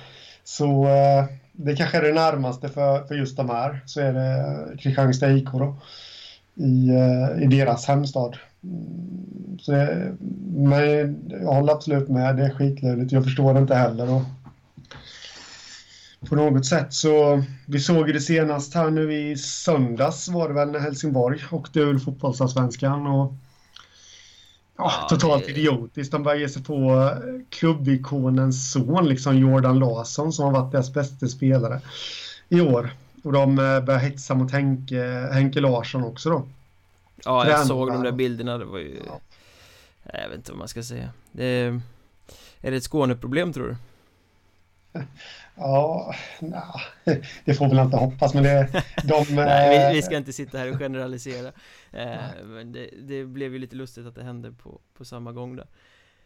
så 0.50 0.88
eh, 0.88 1.24
det 1.52 1.76
kanske 1.76 1.98
är 1.98 2.02
det 2.02 2.12
närmaste 2.12 2.68
för, 2.68 3.04
för 3.04 3.14
just 3.14 3.36
de 3.36 3.50
här. 3.50 3.80
Så 3.86 4.00
är 4.00 4.12
det 4.12 4.78
Kristianstad 4.78 5.32
IK 5.32 5.48
då 5.52 5.76
i, 6.54 6.88
eh, 6.88 7.42
i 7.42 7.46
deras 7.46 7.86
hemstad. 7.86 8.36
Mm, 8.64 9.58
så 9.60 9.72
det, 9.72 10.16
men 10.54 11.18
jag 11.30 11.54
håller 11.54 11.72
absolut 11.72 12.08
med, 12.08 12.36
det 12.36 12.44
är 12.44 12.50
skitlöjligt. 12.50 13.12
Jag 13.12 13.24
förstår 13.24 13.54
det 13.54 13.60
inte 13.60 13.74
heller. 13.74 14.10
Och 14.10 14.22
på 16.28 16.34
något 16.34 16.66
sätt 16.66 16.92
så, 16.94 17.42
vi 17.66 17.80
såg 17.80 18.06
ju 18.06 18.12
det 18.12 18.20
senast 18.20 18.74
här 18.74 18.90
nu 18.90 19.14
i 19.14 19.36
söndags 19.36 20.28
var 20.28 20.48
det 20.48 20.54
väl 20.54 20.70
när 20.70 20.78
Helsingborg 20.78 21.40
åkte 21.50 21.80
ur 21.80 21.98
fotbollsallsvenskan 21.98 23.06
och 23.06 23.32
ja, 24.80 25.06
totalt 25.08 25.44
det- 25.46 25.50
idiotiskt. 25.52 26.12
De 26.12 26.22
började 26.22 26.40
ge 26.42 26.48
sig 26.48 26.64
på 26.64 26.74
eh, 26.74 27.40
klubbikonens 27.50 28.72
son, 28.72 29.08
liksom 29.08 29.38
Jordan 29.38 29.78
Larsson 29.78 30.32
som 30.32 30.44
har 30.44 30.52
varit 30.52 30.72
deras 30.72 30.92
bästa 30.94 31.26
spelare 31.28 31.80
i 32.48 32.60
år. 32.60 32.90
Och 33.24 33.32
de 33.32 33.50
eh, 33.58 33.64
började 33.64 33.98
hetsa 33.98 34.34
mot 34.34 34.52
Henke, 34.52 35.28
Henke 35.32 35.60
Larsson 35.60 36.04
också 36.04 36.30
då. 36.30 36.46
Ja, 37.24 37.36
jag 37.38 37.46
Tränare. 37.46 37.64
såg 37.66 37.88
de 37.92 38.02
där 38.02 38.12
bilderna, 38.12 38.58
det 38.58 38.64
var 38.64 38.78
ju 38.78 39.00
Ja. 39.06 39.20
Jag 40.12 40.28
vet 40.28 40.36
inte 40.38 40.52
vad 40.52 40.58
man 40.58 40.68
ska 40.68 40.82
säga 40.82 41.08
det 41.32 41.44
är, 41.44 41.80
är 42.60 42.70
det 42.70 42.76
ett 42.76 42.84
Skåneproblem 42.84 43.52
tror 43.52 43.66
du? 43.68 43.76
Ja, 45.54 46.14
nja, 46.40 46.64
det 47.44 47.54
får 47.54 47.68
väl 47.68 47.78
inte 47.78 47.96
hoppas, 47.96 48.34
men 48.34 48.42
det, 48.42 48.84
de... 49.04 49.24
Nej, 49.34 49.76
eh, 49.76 49.88
vi, 49.88 49.94
vi 49.94 50.02
ska 50.02 50.16
inte 50.16 50.32
sitta 50.32 50.58
här 50.58 50.72
och 50.72 50.78
generalisera 50.78 51.48
eh, 51.92 52.44
Men 52.44 52.72
det, 52.72 52.90
det 53.02 53.24
blev 53.24 53.52
ju 53.52 53.58
lite 53.58 53.76
lustigt 53.76 54.06
att 54.06 54.14
det 54.14 54.24
hände 54.24 54.52
på, 54.52 54.80
på 54.96 55.04
samma 55.04 55.32
gång 55.32 55.56
där 55.56 55.66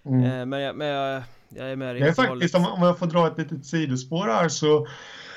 mm. 0.04 0.24
eh, 0.24 0.46
Men, 0.46 0.60
jag, 0.60 0.76
men 0.76 0.86
jag, 0.86 1.22
jag 1.48 1.70
är 1.70 1.76
med 1.76 1.94
dig 1.94 2.02
Det 2.02 2.08
är 2.08 2.12
faktiskt, 2.12 2.54
om, 2.54 2.66
om 2.66 2.82
jag 2.82 2.98
får 2.98 3.06
dra 3.06 3.26
ett 3.26 3.38
litet 3.38 3.66
sidospår 3.66 4.26
här 4.26 4.48
så 4.48 4.86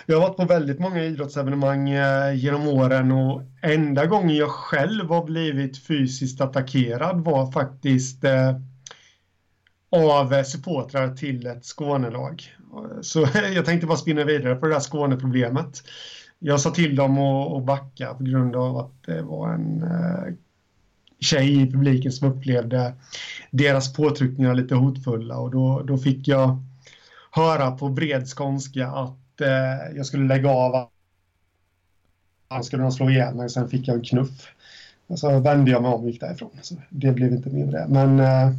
jag 0.06 0.20
har 0.20 0.28
varit 0.28 0.38
på 0.38 0.46
väldigt 0.46 0.80
många 0.80 1.04
idrottsevenemang 1.04 1.88
genom 2.36 2.68
åren 2.68 3.12
och 3.12 3.42
enda 3.62 4.06
gången 4.06 4.36
jag 4.36 4.50
själv 4.50 5.10
har 5.10 5.26
blivit 5.26 5.86
fysiskt 5.86 6.42
attackerad 6.42 7.24
var 7.24 7.52
faktiskt 7.52 8.24
eh, 8.24 8.56
av 9.90 10.44
supportrar 10.44 11.16
till 11.16 11.48
ett 11.48 11.66
Skånelag. 11.66 12.57
Så 13.02 13.28
jag 13.56 13.66
tänkte 13.66 13.88
bara 13.88 13.98
spinna 13.98 14.24
vidare 14.24 14.56
på 14.56 14.66
det 14.66 14.74
där 14.74 14.80
Skåneproblemet. 14.80 15.84
Jag 16.40 16.62
sa 16.62 16.72
till 16.72 16.96
dem 16.96 17.18
att, 17.18 17.66
backa 17.66 18.14
på 18.14 18.24
grund 18.24 18.56
av 18.56 18.78
att 18.78 19.04
det 19.06 19.22
var 19.22 19.54
en 19.54 19.84
eh, 19.84 20.34
tjej 21.20 21.62
i 21.62 21.72
publiken 21.72 22.12
som 22.12 22.32
upplevde 22.32 22.94
deras 23.52 23.94
påtryckningar 23.94 24.54
lite 24.54 24.76
hotfulla 24.76 25.38
och 25.38 25.52
då, 25.52 25.82
då 25.82 25.98
fick 25.98 26.28
jag 26.28 26.64
höra 27.32 27.72
på 27.72 27.90
bred 27.90 28.28
skånska 28.28 28.88
att 28.88 29.42
eh, 29.42 29.96
jag 29.96 30.06
skulle 30.06 30.28
lägga 30.28 30.50
av. 30.50 30.90
Han 32.50 32.64
skulle 32.64 32.84
nog 32.84 32.94
slå 32.94 33.10
ihjäl 33.10 33.36
mig, 33.36 33.50
sen 33.50 33.70
fick 33.70 33.88
jag 33.88 33.96
en 33.96 34.04
knuff. 34.04 34.48
Och 35.08 35.20
så 35.20 35.40
vände 35.40 35.72
jag 35.72 35.82
mig 35.82 35.92
om 35.92 36.04
och 36.04 36.10
gick 36.10 36.22
därifrån. 36.22 36.50
Så 36.62 36.76
det 36.90 37.12
blev 37.12 37.34
inte 37.34 37.50
mindre. 37.50 37.86
Men 37.88 38.20
eh, 38.20 38.52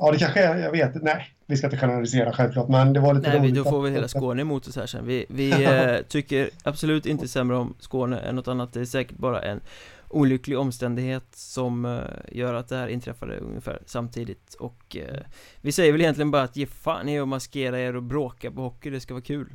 ja, 0.00 0.12
det 0.12 0.18
kanske 0.18 0.40
är, 0.40 0.58
jag 0.58 0.70
vet 0.70 1.02
Nej, 1.02 1.34
vi 1.46 1.56
ska 1.56 1.66
inte 1.66 1.76
generalisera 1.76 2.32
självklart, 2.32 2.68
men 2.68 2.92
det 2.92 3.00
var 3.00 3.14
lite 3.14 3.28
Nej, 3.28 3.40
vi, 3.40 3.50
då 3.50 3.64
får 3.64 3.82
vi 3.82 3.90
hela 3.90 4.08
Skåne 4.08 4.42
emot 4.42 4.66
oss 4.66 4.76
här 4.76 4.86
sen. 4.86 5.06
Vi, 5.06 5.26
vi 5.28 5.64
eh, 5.64 5.96
tycker 6.08 6.50
absolut 6.62 7.06
inte 7.06 7.28
sämre 7.28 7.56
om 7.56 7.74
Skåne 7.78 8.18
än 8.18 8.36
något 8.36 8.48
annat. 8.48 8.72
Det 8.72 8.80
är 8.80 8.84
säkert 8.84 9.16
bara 9.16 9.42
en 9.42 9.60
olycklig 10.08 10.58
omständighet 10.58 11.24
som 11.32 11.84
eh, 11.84 12.36
gör 12.38 12.54
att 12.54 12.68
det 12.68 12.76
här 12.76 12.88
inträffade 12.88 13.36
ungefär 13.36 13.78
samtidigt. 13.86 14.54
Och 14.54 14.96
eh, 14.96 15.20
vi 15.60 15.72
säger 15.72 15.92
väl 15.92 16.00
egentligen 16.00 16.30
bara 16.30 16.42
att 16.42 16.56
ge 16.56 16.66
fan 16.66 17.08
i 17.08 17.20
att 17.20 17.28
maskera 17.28 17.80
er 17.80 17.96
och 17.96 18.02
bråka 18.02 18.50
på 18.50 18.62
hockey, 18.62 18.90
det 18.90 19.00
ska 19.00 19.14
vara 19.14 19.24
kul. 19.24 19.46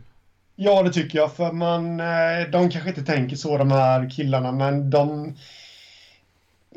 Ja, 0.56 0.84
det 0.84 0.94
tycker 0.94 1.18
jag. 1.18 1.34
För 1.34 1.52
man, 1.52 2.00
eh, 2.00 2.50
de 2.52 2.70
kanske 2.70 2.90
inte 2.90 3.04
tänker 3.04 3.36
så, 3.36 3.58
de 3.58 3.72
här 3.72 4.10
killarna, 4.10 4.52
men 4.52 4.90
de... 4.90 5.36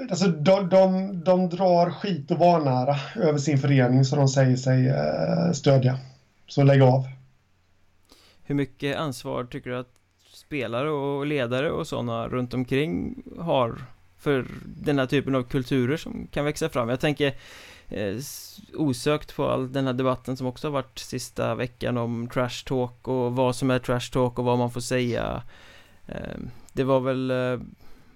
Alltså, 0.00 0.28
de, 0.28 0.68
de, 0.68 1.20
de 1.24 1.48
drar 1.48 1.90
skit 1.90 2.30
och 2.30 2.38
vanära 2.38 2.96
över 3.16 3.38
sin 3.38 3.58
förening 3.58 4.04
som 4.04 4.18
de 4.18 4.28
säger 4.28 4.56
sig 4.56 4.88
eh, 4.88 5.52
stödja. 5.52 5.98
Så 6.46 6.62
lägg 6.62 6.82
av. 6.82 7.08
Hur 8.44 8.54
mycket 8.54 8.96
ansvar 8.96 9.44
tycker 9.44 9.70
du 9.70 9.76
att 9.76 9.92
spelare 10.32 10.90
och 10.90 11.26
ledare 11.26 11.70
och 11.70 11.86
sådana 11.86 12.28
runt 12.28 12.54
omkring 12.54 13.22
har 13.38 13.78
för 14.18 14.46
den 14.64 14.98
här 14.98 15.06
typen 15.06 15.34
av 15.34 15.42
kulturer 15.42 15.96
som 15.96 16.28
kan 16.32 16.44
växa 16.44 16.68
fram? 16.68 16.88
Jag 16.88 17.00
tänker 17.00 17.34
eh, 17.88 18.16
osökt 18.74 19.36
på 19.36 19.48
all 19.48 19.72
den 19.72 19.86
här 19.86 19.92
debatten 19.92 20.36
som 20.36 20.46
också 20.46 20.66
har 20.66 20.72
varit 20.72 20.98
sista 20.98 21.54
veckan 21.54 21.98
om 21.98 22.28
trash 22.28 22.64
talk 22.66 23.08
och 23.08 23.36
vad 23.36 23.56
som 23.56 23.70
är 23.70 23.78
trash 23.78 24.12
talk 24.12 24.38
och 24.38 24.44
vad 24.44 24.58
man 24.58 24.70
får 24.70 24.80
säga. 24.80 25.42
Eh, 26.06 26.38
det 26.72 26.84
var 26.84 27.00
väl 27.00 27.30
eh, 27.30 27.60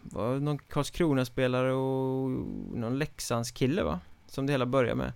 var 0.02 0.38
någon 0.38 0.58
Karlskrona-spelare 0.58 1.72
och 1.72 2.30
någon 2.74 2.98
Leksandskille 2.98 3.82
va? 3.82 4.00
Som 4.26 4.46
det 4.46 4.52
hela 4.52 4.66
började 4.66 4.94
med. 4.94 5.12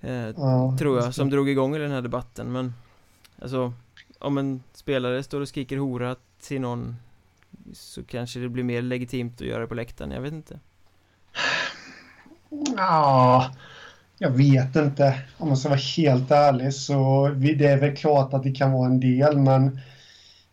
Eh, 0.00 0.34
Ja, 0.36 0.76
tror 0.78 0.98
jag, 0.98 1.14
som 1.14 1.30
drog 1.30 1.48
igång 1.48 1.76
i 1.76 1.78
den 1.78 1.90
här 1.90 2.02
debatten 2.02 2.52
men 2.52 2.74
Alltså 3.42 3.72
Om 4.18 4.38
en 4.38 4.62
spelare 4.72 5.22
står 5.22 5.40
och 5.40 5.48
skriker 5.48 5.76
hora 5.76 6.16
till 6.40 6.60
någon 6.60 6.96
Så 7.72 8.04
kanske 8.04 8.40
det 8.40 8.48
blir 8.48 8.64
mer 8.64 8.82
legitimt 8.82 9.40
att 9.40 9.46
göra 9.46 9.60
det 9.60 9.66
på 9.66 9.74
läktaren, 9.74 10.10
jag 10.10 10.20
vet 10.20 10.32
inte 10.32 10.58
Ja, 12.76 13.50
jag 14.18 14.30
vet 14.30 14.76
inte. 14.76 15.18
Om 15.38 15.48
man 15.48 15.56
ska 15.56 15.68
vara 15.68 15.80
helt 15.96 16.30
ärlig 16.30 16.74
så 16.74 17.28
det 17.28 17.66
är 17.66 17.80
väl 17.80 17.96
klart 17.96 18.34
att 18.34 18.42
det 18.42 18.52
kan 18.52 18.72
vara 18.72 18.86
en 18.86 19.00
del, 19.00 19.38
men 19.38 19.80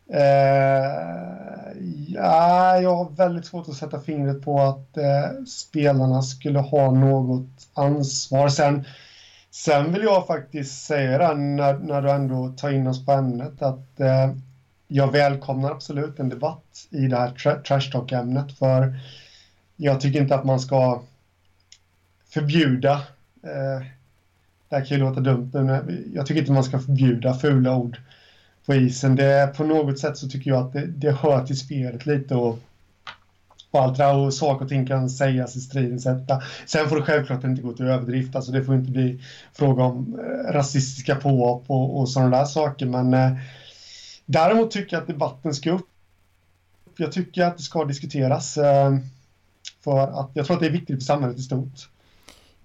eh, 0.10 1.74
ja, 2.08 2.78
jag 2.82 2.96
har 2.96 3.16
väldigt 3.16 3.46
svårt 3.46 3.70
att 3.70 3.76
sätta 3.76 4.00
fingret 4.00 4.42
på 4.42 4.62
att 4.62 4.98
eh, 4.98 5.44
spelarna 5.48 6.22
skulle 6.22 6.60
ha 6.60 6.92
något 6.92 7.68
ansvar. 7.74 8.50
Sen, 8.50 8.86
sen 9.52 9.94
vill 9.94 10.04
jag 10.04 10.28
faktiskt 10.28 10.86
säga 10.86 11.18
det 11.18 11.34
när, 11.34 11.74
när 11.74 12.02
du 12.02 12.12
ändå 12.12 12.50
tar 12.58 12.72
in 12.72 12.88
oss 12.88 13.06
på 13.06 13.12
ämnet 13.12 13.62
att 13.62 14.00
eh, 14.00 14.32
jag 14.88 15.12
välkomnar 15.12 15.72
absolut 15.72 16.20
en 16.20 16.30
debatt 16.30 16.88
i 16.90 17.08
det 17.08 17.18
här 17.18 17.30
tra- 17.30 17.62
trash 17.62 17.92
talk-ämnet 17.92 18.58
för 18.58 18.94
jag 19.76 20.02
tycker 20.02 20.22
inte 20.22 20.36
att 20.36 20.46
man 20.46 20.60
ska 20.60 21.02
förbjuda, 22.30 22.94
eh, 23.44 23.86
det 24.70 24.76
här 24.76 24.86
kan 24.86 24.98
ju 24.98 25.04
låta 25.04 25.20
dumt 25.20 25.52
nu, 25.54 25.64
men 25.64 26.12
jag 26.14 26.26
tycker 26.26 26.42
inte 26.42 26.52
man 26.52 26.64
ska 26.64 26.80
förbjuda 26.80 27.34
fula 27.34 27.76
ord 27.76 27.98
på 28.66 28.74
isen. 28.74 29.16
Det, 29.16 29.54
på 29.58 29.64
något 29.64 30.00
sätt 30.00 30.18
så 30.18 30.28
tycker 30.28 30.52
jag 30.52 30.66
att 30.66 30.74
det, 30.74 30.88
det 30.88 31.12
hör 31.12 31.46
till 31.46 31.60
spelet 31.60 32.06
lite 32.06 32.36
och, 32.36 32.60
och 33.72 33.82
allt 33.82 33.98
det 33.98 34.04
där 34.04 34.16
och 34.16 34.34
saker 34.34 34.66
och 34.66 34.70
ting 34.70 34.88
kan 34.88 35.10
sägas 35.10 35.56
i 35.56 35.62
stridens 35.62 36.06
hetta. 36.06 36.42
Sen 36.66 36.90
får 36.90 36.96
det 36.96 37.02
självklart 37.02 37.44
inte 37.44 37.62
gå 37.62 37.74
till 37.74 37.86
överdrift, 37.86 38.36
alltså 38.36 38.52
det 38.52 38.64
får 38.64 38.76
inte 38.76 38.92
bli 38.92 39.22
fråga 39.54 39.84
om 39.84 40.20
eh, 40.20 40.54
rasistiska 40.54 41.16
påhopp 41.16 41.64
och, 41.68 42.00
och 42.00 42.10
sådana 42.10 42.38
där 42.38 42.46
saker, 42.46 42.86
men 42.86 43.14
eh, 43.14 43.38
däremot 44.26 44.72
tycker 44.72 44.96
jag 44.96 45.02
att 45.02 45.08
debatten 45.08 45.54
ska 45.54 45.72
upp. 45.72 45.88
Jag 46.98 47.12
tycker 47.12 47.44
att 47.44 47.58
det 47.58 47.64
ska 47.64 47.86
diskuteras. 47.86 48.58
Eh, 48.58 48.98
för 49.84 50.08
att 50.08 50.32
jag 50.34 50.46
tror 50.46 50.56
att 50.56 50.62
det 50.62 50.68
är 50.68 50.72
viktigt 50.72 50.96
för 50.96 51.06
samhället 51.06 51.38
i 51.38 51.42
stort. 51.42 51.90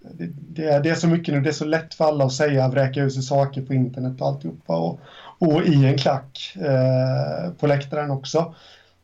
Det, 0.01 0.27
det, 0.27 0.81
det, 0.81 0.89
är 0.89 0.95
så 0.95 1.09
mycket 1.09 1.35
nu, 1.35 1.41
det 1.41 1.49
är 1.49 1.53
så 1.53 1.65
lätt 1.65 1.95
för 1.95 2.05
alla 2.05 2.25
att 2.25 2.33
säga, 2.33 2.69
vräka 2.69 3.03
ut 3.03 3.15
sig 3.15 3.23
saker 3.23 3.63
på 3.63 3.75
internet 3.75 4.21
och 4.21 4.27
alltihopa. 4.27 4.77
Och, 4.77 5.01
och 5.39 5.63
i 5.63 5.87
en 5.87 5.99
klack 5.99 6.57
eh, 6.57 7.53
på 7.53 7.67
läktaren 7.67 8.11
också. 8.11 8.55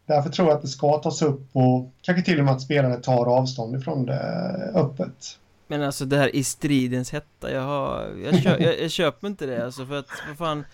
Därför 0.06 0.30
tror 0.30 0.48
jag 0.48 0.56
att 0.56 0.62
det 0.62 0.68
ska 0.68 0.98
tas 0.98 1.22
upp 1.22 1.48
och 1.52 1.92
kanske 2.02 2.24
till 2.24 2.38
och 2.38 2.44
med 2.44 2.54
att 2.54 2.62
spelare 2.62 2.96
tar 2.96 3.26
avstånd 3.26 3.76
ifrån 3.76 4.06
det 4.06 4.20
öppet. 4.74 5.38
Men 5.66 5.82
alltså 5.82 6.04
det 6.04 6.16
här 6.16 6.36
i 6.36 6.44
stridens 6.44 7.12
hetta, 7.12 7.52
jag, 7.52 7.62
har, 7.62 8.08
jag, 8.24 8.42
köp, 8.42 8.60
jag, 8.60 8.80
jag 8.80 8.90
köper 8.90 9.26
inte 9.26 9.46
det 9.46 9.64
alltså 9.64 9.86
för 9.86 9.98
att, 9.98 10.08
vad 10.28 10.38
fan 10.38 10.64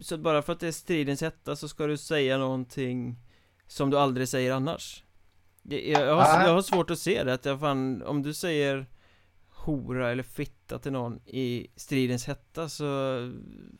Så 0.00 0.18
bara 0.18 0.42
för 0.42 0.52
att 0.52 0.60
det 0.60 0.68
är 0.68 0.72
stridens 0.72 1.20
hetta 1.20 1.56
så 1.56 1.68
ska 1.68 1.86
du 1.86 1.96
säga 1.96 2.38
någonting 2.38 3.16
som 3.66 3.90
du 3.90 3.98
aldrig 3.98 4.28
säger 4.28 4.52
annars 4.52 5.04
Jag, 5.62 5.86
jag, 5.86 6.16
har, 6.16 6.46
jag 6.46 6.54
har 6.54 6.62
svårt 6.62 6.90
att 6.90 6.98
se 6.98 7.24
det, 7.24 7.34
att 7.34 7.44
jag 7.44 7.60
fan, 7.60 8.02
om 8.02 8.22
du 8.22 8.34
säger 8.34 8.86
hora 9.64 10.10
eller 10.10 10.22
fitta 10.22 10.78
till 10.78 10.92
någon 10.92 11.20
i 11.26 11.66
stridens 11.76 12.26
hetta 12.26 12.68
så 12.68 12.84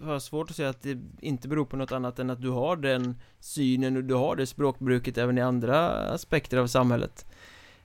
har 0.03 0.13
jag 0.13 0.23
svårt 0.23 0.51
att 0.51 0.57
säga 0.57 0.69
att 0.69 0.83
det 0.83 0.99
inte 1.21 1.49
beror 1.49 1.65
på 1.65 1.77
något 1.77 1.93
annat 1.93 2.19
än 2.19 2.31
att 2.31 2.43
du 2.43 2.51
har 2.51 2.77
den 2.77 3.17
synen 3.41 3.97
och 3.97 4.05
du 4.05 4.15
har 4.15 4.37
det 4.37 4.47
språkbruket 4.47 5.19
även 5.19 5.39
i 5.39 5.41
andra 5.41 5.89
aspekter 5.89 6.59
av 6.59 6.67
samhället. 6.67 7.27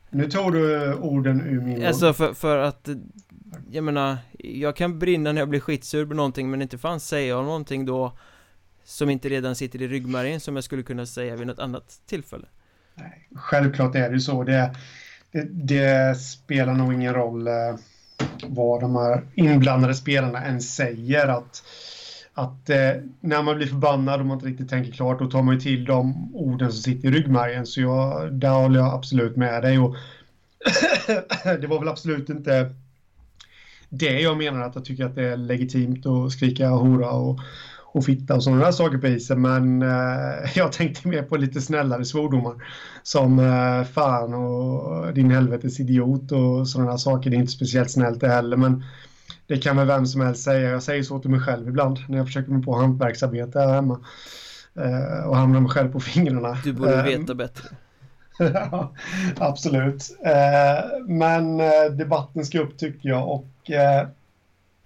Nu 0.10 0.30
tog 0.30 0.54
du 0.54 0.94
orden 0.94 1.42
ur 1.42 1.62
min 1.62 1.86
Alltså 1.86 2.14
för, 2.14 2.34
för 2.34 2.58
att 2.58 2.90
Jag 3.72 3.84
menar 3.84 4.18
Jag 4.40 4.76
kan 4.76 5.00
brinna 5.00 5.32
när 5.32 5.42
jag 5.42 5.50
blir 5.50 5.60
skitsur 5.60 6.06
på 6.06 6.14
någonting 6.14 6.52
men 6.52 6.62
inte 6.62 6.78
fan 6.78 7.00
säger 7.00 7.30
jag 7.30 7.46
någonting 7.46 7.86
då 7.86 8.18
Som 8.84 9.10
inte 9.10 9.30
redan 9.30 9.56
sitter 9.56 9.82
i 9.82 9.88
ryggmärgen 9.88 10.40
som 10.40 10.56
jag 10.56 10.64
skulle 10.64 10.84
kunna 10.84 11.06
säga 11.06 11.36
vid 11.36 11.48
något 11.48 11.60
annat 11.60 12.02
tillfälle. 12.06 12.46
Nej, 12.96 13.30
Självklart 13.36 13.96
är 13.96 14.10
det 14.10 14.20
så. 14.20 14.44
Det, 14.44 14.76
det, 15.34 15.44
det 15.44 16.16
spelar 16.16 16.74
nog 16.74 16.94
ingen 16.94 17.14
roll 17.14 17.48
eh, 17.48 17.76
vad 18.48 18.82
de 18.82 18.96
här 18.96 19.24
inblandade 19.34 19.94
spelarna 19.94 20.44
än 20.44 20.62
säger. 20.62 21.28
Att, 21.28 21.64
att 22.34 22.70
eh, 22.70 22.92
när 23.20 23.44
man 23.44 23.56
blir 23.56 23.68
förbannad 23.68 24.20
och 24.20 24.26
man 24.26 24.38
inte 24.38 24.48
riktigt 24.48 24.70
tänker 24.70 24.92
klart, 24.92 25.20
då 25.20 25.30
tar 25.30 25.44
man 25.44 25.56
ju 25.56 25.62
till 25.62 25.86
de 25.86 26.36
orden 26.36 26.72
som 26.72 26.82
sitter 26.82 27.08
i 27.08 27.12
ryggmärgen. 27.12 27.66
Så 27.66 27.82
jag, 27.82 28.34
där 28.34 28.50
håller 28.50 28.80
jag 28.80 28.94
absolut 28.94 29.36
med 29.36 29.62
dig. 29.62 29.80
Och 29.80 29.96
det 31.62 31.68
var 31.68 31.80
väl 31.80 31.90
absolut 31.90 32.30
inte 32.30 32.76
det 33.90 34.20
jag 34.20 34.38
menar 34.38 34.62
att 34.62 34.76
jag 34.76 34.86
tycker 34.86 35.06
att 35.06 35.16
det 35.16 35.24
är 35.24 35.38
legitimt 35.38 36.06
att 36.06 36.32
skrika 36.32 36.70
hora 36.70 37.10
och 37.10 37.40
och 37.94 38.06
fitta 38.06 38.36
och 38.36 38.44
sådana 38.44 38.66
där 38.66 38.72
saker 38.72 38.98
på 38.98 39.08
isen. 39.08 39.42
Men 39.42 39.82
eh, 39.82 40.50
jag 40.56 40.72
tänkte 40.72 41.08
mer 41.08 41.24
på 41.24 41.38
lite 41.38 41.62
snällare 41.62 42.06
svordomar. 42.06 42.56
Som 43.04 43.40
eh, 43.40 43.84
fan 43.84 44.34
och 44.34 45.14
din 45.14 45.32
helvetes 45.32 45.80
idiot 45.80 46.32
och 46.32 46.68
sådana 46.68 46.92
där 46.92 46.98
saker. 46.98 47.30
Det 47.30 47.36
är 47.36 47.40
inte 47.40 47.52
speciellt 47.52 47.92
snällt 47.92 48.20
det 48.20 48.28
heller. 48.28 48.58
Men 48.58 48.84
det 49.48 49.58
kan 49.58 49.78
väl 49.78 49.88
vem 49.88 50.06
som 50.06 50.22
helst 50.22 50.44
säga. 50.44 50.70
Jag 50.70 50.84
säger 50.84 51.04
så 51.04 51.20
till 51.20 51.30
mig 51.30 51.40
själv 51.40 51.68
ibland 51.68 52.00
när 52.08 52.18
jag 52.18 52.28
försöker 52.28 52.52
mig 52.52 52.64
på 52.64 52.76
hantverksarbete 52.76 53.60
här 53.60 53.74
hemma. 53.74 54.00
Eh, 54.76 55.28
och 55.28 55.38
hamnar 55.38 55.60
mig 55.60 55.72
själv 55.72 55.92
på 55.92 56.00
fingrarna. 56.00 56.58
Du 56.64 56.74
borde 56.74 56.96
eh, 56.96 57.04
veta 57.04 57.36
bättre. 57.36 57.70
ja, 58.54 58.94
absolut. 59.38 60.18
Eh, 60.26 61.00
men 61.08 61.60
eh, 61.60 61.92
debatten 61.98 62.46
ska 62.46 62.60
upp 62.60 62.78
tycker 62.78 63.10
jag. 63.10 63.30
Och 63.30 63.72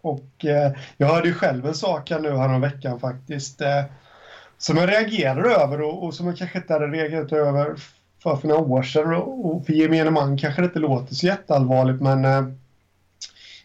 och 0.02 0.46
eh, 0.46 0.72
jag 0.98 1.08
hörde 1.08 1.28
ju 1.28 1.34
själv 1.34 1.66
en 1.66 1.74
sak 1.74 2.10
här 2.10 2.20
nu 2.20 2.60
veckan 2.60 3.00
faktiskt. 3.00 3.62
Eh, 3.62 3.84
som 4.58 4.78
jag 4.78 4.90
reagerade 4.90 5.50
över 5.50 5.82
och, 5.82 6.04
och, 6.04 6.14
som 6.14 6.28
jag 6.28 6.38
kanske 6.38 6.58
inte 6.58 6.74
hade 6.74 6.88
reagerat 6.88 7.32
över 7.32 7.76
för, 8.24 8.36
för 8.36 8.48
några 8.48 8.62
år 8.62 8.84
sedan. 8.84 9.14
Och, 9.14 9.46
och 9.46 9.66
för 9.66 9.74
gemene 9.74 10.12
man 10.12 10.38
kanske 10.38 10.62
det 10.62 10.66
inte 10.66 10.80
låter 10.80 11.16
så 11.16 11.26
jätteallvarligt 11.26 12.02
men 12.02 12.26
eh, 12.26 12.48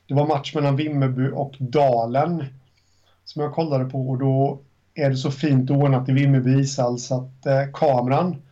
det 0.06 0.14
var 0.14 0.26
match 0.26 0.54
mellan 0.54 0.76
Vimmerby 0.76 1.30
och 1.34 1.54
Dalen 1.58 2.44
som 3.24 3.42
jag 3.42 3.54
kollade 3.54 3.84
på 3.84 4.10
och 4.10 4.18
då 4.18 4.58
är 4.94 5.10
det 5.10 5.16
så 5.16 5.30
fint 5.30 5.70
ordnat 5.70 6.08
i 6.08 6.12
Vimmerby 6.12 6.60
ishall 6.60 6.98
så 6.98 7.14
att 7.14 7.46
eh, 7.46 7.72
kameran 7.72 8.42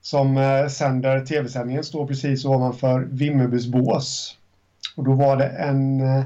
som 0.00 0.36
eh, 0.36 0.66
sänder 0.68 1.26
tv-sändningen 1.26 1.84
står 1.84 2.06
precis 2.06 2.44
ovanför 2.44 3.00
Vimmerbys 3.00 3.66
bås. 3.66 4.36
Och 4.96 5.04
då 5.04 5.12
var 5.12 5.36
det 5.36 5.48
en 5.48 6.00
eh, 6.00 6.24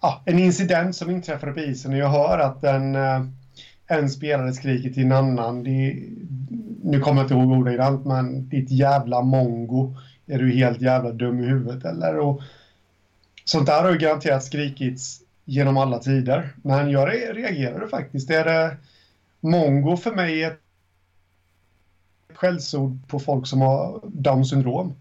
ja, 0.00 0.22
en 0.24 0.38
incident 0.38 0.96
som 0.96 1.10
inträffade 1.10 1.52
på 1.52 1.60
isen 1.60 1.92
och 1.92 1.98
jag 1.98 2.08
hör 2.08 2.38
att 2.38 2.64
en, 2.64 2.94
eh, 2.94 3.24
en 3.86 4.10
spelare 4.10 4.52
skriker 4.52 4.90
till 4.90 5.02
en 5.02 5.12
annan. 5.12 5.64
Det, 5.64 6.02
nu 6.82 7.00
kommer 7.00 7.20
jag 7.20 7.24
inte 7.24 7.34
ihåg 7.34 7.50
ordagrant, 7.50 8.06
men 8.06 8.48
ditt 8.48 8.70
jävla 8.70 9.22
mongo. 9.22 9.96
Är 10.26 10.38
du 10.38 10.52
helt 10.52 10.80
jävla 10.80 11.12
dum 11.12 11.40
i 11.40 11.46
huvudet 11.46 11.84
eller? 11.84 12.18
Och 12.18 12.42
sånt 13.44 13.66
där 13.66 13.82
har 13.82 13.92
ju 13.92 13.98
garanterat 13.98 14.44
skrikits 14.44 15.20
genom 15.44 15.76
alla 15.76 15.98
tider. 15.98 16.52
Men 16.62 16.90
jag 16.90 17.08
reagerade 17.08 17.88
faktiskt. 17.88 18.28
Det 18.28 18.36
är 18.36 18.44
det, 18.44 18.76
mongo 19.40 19.96
för 19.96 20.14
mig 20.14 20.42
ett 20.42 20.60
skällsord 22.34 23.08
på 23.08 23.18
folk 23.18 23.46
som 23.46 23.60
har 23.60 24.00
Down 24.04 24.44
syndrom. 24.44 24.94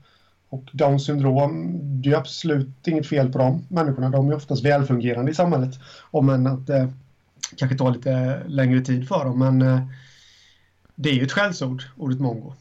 Och 0.49 0.69
Downs 0.73 1.05
syndrom, 1.05 1.79
det 2.01 2.09
är 2.09 2.17
absolut 2.17 2.87
inget 2.87 3.07
fel 3.07 3.31
på 3.31 3.37
de 3.37 3.65
människorna. 3.69 4.09
De 4.09 4.29
är 4.29 4.35
oftast 4.35 4.65
välfungerande 4.65 5.31
i 5.31 5.35
samhället. 5.35 5.75
Om 6.11 6.29
än 6.29 6.47
att 6.47 6.67
det 6.67 6.77
eh, 6.77 6.89
kanske 7.55 7.77
tar 7.77 7.91
lite 7.91 8.43
längre 8.47 8.81
tid 8.81 9.07
för 9.07 9.25
dem. 9.25 9.39
Men 9.39 9.61
eh, 9.61 9.81
det 10.95 11.09
är 11.09 11.13
ju 11.13 11.23
ett 11.23 11.31
skällsord, 11.31 11.83
ordet 11.97 12.19
mongo. 12.19 12.53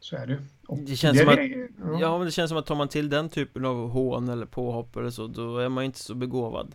Så 0.00 0.16
är 0.16 0.26
det 0.26 0.32
ju. 0.32 0.40
Det 0.86 0.96
känns, 0.96 1.18
det, 1.18 1.24
som 1.24 1.32
att, 1.32 2.00
ja. 2.00 2.18
men 2.18 2.26
det 2.26 2.32
känns 2.32 2.48
som 2.48 2.58
att 2.58 2.66
tar 2.66 2.74
man 2.74 2.88
till 2.88 3.08
den 3.08 3.28
typen 3.28 3.64
av 3.64 3.90
hån 3.90 4.28
eller 4.28 4.46
påhopp 4.46 4.96
eller 4.96 5.10
så, 5.10 5.26
då 5.26 5.58
är 5.58 5.68
man 5.68 5.84
inte 5.84 5.98
så 5.98 6.14
begåvad. 6.14 6.74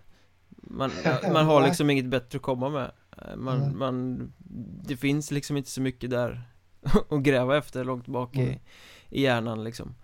Man, 0.50 0.92
man 1.34 1.46
har 1.46 1.66
liksom 1.66 1.90
inget 1.90 2.06
bättre 2.06 2.38
att 2.38 2.42
komma 2.42 2.70
med. 2.70 2.92
Man, 3.38 3.78
man, 3.78 4.32
det 4.84 4.98
finns 4.98 5.32
liksom 5.32 5.58
inte 5.58 5.70
så 5.70 5.82
mycket 5.82 6.10
där 6.10 6.42
att 7.10 7.22
gräva 7.22 7.58
efter 7.58 7.84
långt 7.84 8.08
bak 8.08 8.38
i, 8.38 8.60
i 9.10 9.22
hjärnan 9.22 9.64
liksom. 9.64 9.96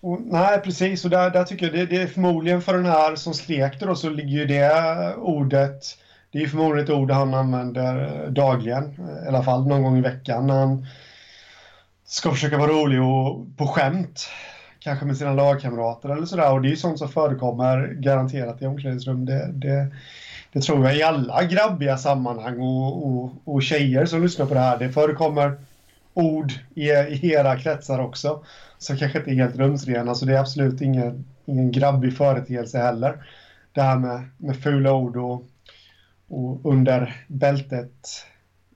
Och, 0.00 0.20
nej, 0.20 0.60
precis. 0.60 1.04
Och 1.04 1.10
där, 1.10 1.30
där 1.30 1.44
tycker 1.44 1.66
jag 1.66 1.74
det, 1.74 1.86
det, 1.86 2.02
är 2.02 2.06
förmodligen 2.06 2.62
för 2.62 2.74
den 2.74 2.86
här 2.86 3.16
som 3.16 3.34
skrek 3.34 3.80
då 3.80 3.94
så 3.94 4.10
ligger 4.10 4.38
ju 4.38 4.46
det 4.46 5.14
ordet 5.16 5.98
det 6.30 6.42
är 6.42 6.46
förmodligen 6.46 6.84
ett 6.84 6.90
ord 6.90 7.10
han 7.10 7.34
använder 7.34 8.24
eh, 8.24 8.30
dagligen, 8.30 8.84
eh, 8.84 9.24
i 9.24 9.28
alla 9.28 9.42
fall 9.42 9.66
någon 9.66 9.82
gång 9.82 9.98
i 9.98 10.00
veckan 10.00 10.46
när 10.46 10.54
han 10.54 10.86
ska 12.04 12.32
försöka 12.32 12.58
vara 12.58 12.72
rolig 12.72 13.02
och 13.02 13.46
på 13.56 13.66
skämt. 13.66 14.28
Kanske 14.80 15.04
med 15.04 15.16
sina 15.16 15.34
lagkamrater 15.34 16.08
eller 16.08 16.26
sådär. 16.26 16.52
Och 16.52 16.62
det 16.62 16.68
är 16.68 16.70
ju 16.70 16.76
sånt 16.76 16.98
som 16.98 17.08
förekommer 17.08 17.86
garanterat 17.86 18.62
i 18.62 18.66
omklädningsrum. 18.66 19.26
Det, 19.26 19.50
det, 19.52 19.86
det 20.52 20.60
tror 20.60 20.84
jag 20.84 20.96
i 20.96 21.02
alla 21.02 21.44
grabbiga 21.44 21.98
sammanhang 21.98 22.60
och, 22.60 23.06
och, 23.06 23.32
och 23.44 23.62
tjejer 23.62 24.06
som 24.06 24.22
lyssnar 24.22 24.46
på 24.46 24.54
det 24.54 24.60
här. 24.60 24.78
Det 24.78 24.92
förekommer 24.92 25.58
ord 26.18 26.52
i, 26.74 26.90
i 26.90 27.32
era 27.32 27.58
kretsar 27.58 27.98
också 27.98 28.44
som 28.78 28.96
kanske 28.96 29.18
inte 29.18 29.30
är 29.30 29.34
helt 29.34 29.56
rumsrena, 29.56 30.14
så 30.14 30.24
det 30.24 30.34
är 30.34 30.40
absolut 30.40 30.80
ingen, 30.80 31.24
ingen 31.44 31.72
grabbig 31.72 32.16
företeelse 32.16 32.78
heller. 32.78 33.26
Det 33.72 33.82
här 33.82 33.98
med, 33.98 34.28
med 34.36 34.62
fula 34.62 34.92
ord 34.92 35.16
och, 35.16 35.44
och 36.28 36.72
under 36.72 37.26
bältet, 37.28 38.08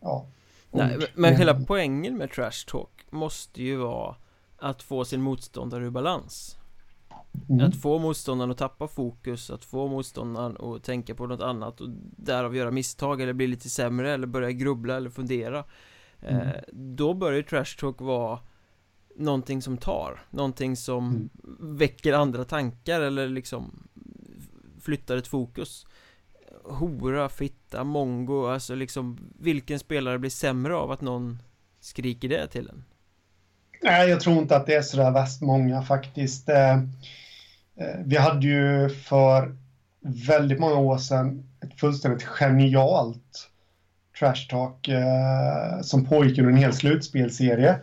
ja. 0.01 0.27
Nej, 0.71 0.99
men 1.15 1.37
hela 1.37 1.55
poängen 1.55 2.17
med 2.17 2.31
trash 2.31 2.67
talk 2.67 3.07
måste 3.11 3.63
ju 3.63 3.77
vara 3.77 4.17
att 4.59 4.83
få 4.83 5.05
sin 5.05 5.23
motståndare 5.23 5.85
ur 5.85 5.91
balans. 5.91 6.57
Mm. 7.49 7.67
Att 7.67 7.77
få 7.77 7.99
motståndaren 7.99 8.51
att 8.51 8.59
tappa 8.59 8.89
fokus, 8.89 9.51
att 9.51 9.65
få 9.65 9.89
motståndaren 9.89 10.57
att 10.57 10.85
tänka 10.85 11.15
på 11.15 11.27
något 11.27 11.41
annat 11.41 11.81
och 11.81 11.89
därav 12.17 12.57
göra 12.57 12.71
misstag 12.71 13.21
eller 13.21 13.33
bli 13.33 13.47
lite 13.47 13.71
sämre 13.71 14.13
eller 14.13 14.27
börja 14.27 14.51
grubbla 14.51 14.97
eller 14.97 15.11
fundera. 15.11 15.65
Mm. 16.23 16.49
Eh, 16.49 16.55
då 16.73 17.15
bör 17.15 17.33
ju 17.33 17.43
trash 17.43 17.77
talk 17.79 18.01
vara 18.01 18.39
någonting 19.17 19.63
som 19.63 19.79
tar, 19.79 20.23
någonting 20.31 20.77
som 20.77 21.09
mm. 21.09 21.31
väcker 21.79 22.13
andra 22.13 22.45
tankar 22.45 23.01
eller 23.01 23.29
liksom 23.29 23.89
flyttar 24.81 25.17
ett 25.17 25.27
fokus 25.27 25.87
Hora, 26.65 27.29
fitta, 27.29 27.85
mongo, 27.85 28.47
alltså 28.47 28.75
liksom 28.75 29.19
vilken 29.39 29.79
spelare 29.79 30.19
blir 30.19 30.31
sämre 30.31 30.75
av 30.75 30.91
att 30.91 31.01
någon 31.01 31.43
skriker 31.81 32.29
det 32.29 32.47
till 32.47 32.69
en? 32.69 32.85
Nej, 33.83 34.11
jag 34.11 34.21
tror 34.21 34.39
inte 34.39 34.57
att 34.57 34.67
det 34.67 34.75
är 34.75 34.83
sådär 34.83 35.11
värst 35.11 35.41
många 35.41 35.83
faktiskt. 35.83 36.49
Eh, 36.49 36.73
eh, 37.77 37.99
vi 38.05 38.17
hade 38.17 38.47
ju 38.47 38.89
för 38.89 39.57
väldigt 40.27 40.61
många 40.61 40.77
år 40.77 40.99
sedan 40.99 41.49
ett 41.61 41.81
fullständigt 41.81 42.23
genialt 42.23 43.49
trash 44.19 44.49
talk 44.51 44.89
eh, 44.89 45.81
som 45.83 46.05
pågick 46.05 46.39
under 46.39 46.53
en 46.53 46.59
hel 46.59 46.73
slutspelserie. 46.73 47.79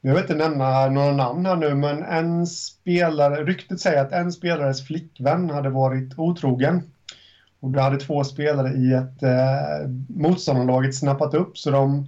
Jag 0.00 0.14
vill 0.14 0.22
inte 0.22 0.34
nämna 0.34 0.88
några 0.88 1.12
namn 1.12 1.46
här 1.46 1.56
nu, 1.56 1.74
men 1.74 2.02
en 2.02 2.46
spelare, 2.46 3.44
ryktet 3.44 3.80
säger 3.80 4.02
att 4.02 4.12
en 4.12 4.32
spelares 4.32 4.86
flickvän 4.86 5.50
hade 5.50 5.70
varit 5.70 6.18
otrogen. 6.18 6.82
Och 7.60 7.70
det 7.70 7.80
hade 7.80 7.96
två 7.96 8.24
spelare 8.24 8.72
i 8.72 8.92
ett 8.92 9.22
eh, 9.22 9.88
motståndarlaget 10.08 10.94
snappat 10.94 11.34
upp, 11.34 11.58
så 11.58 11.70
de, 11.70 12.06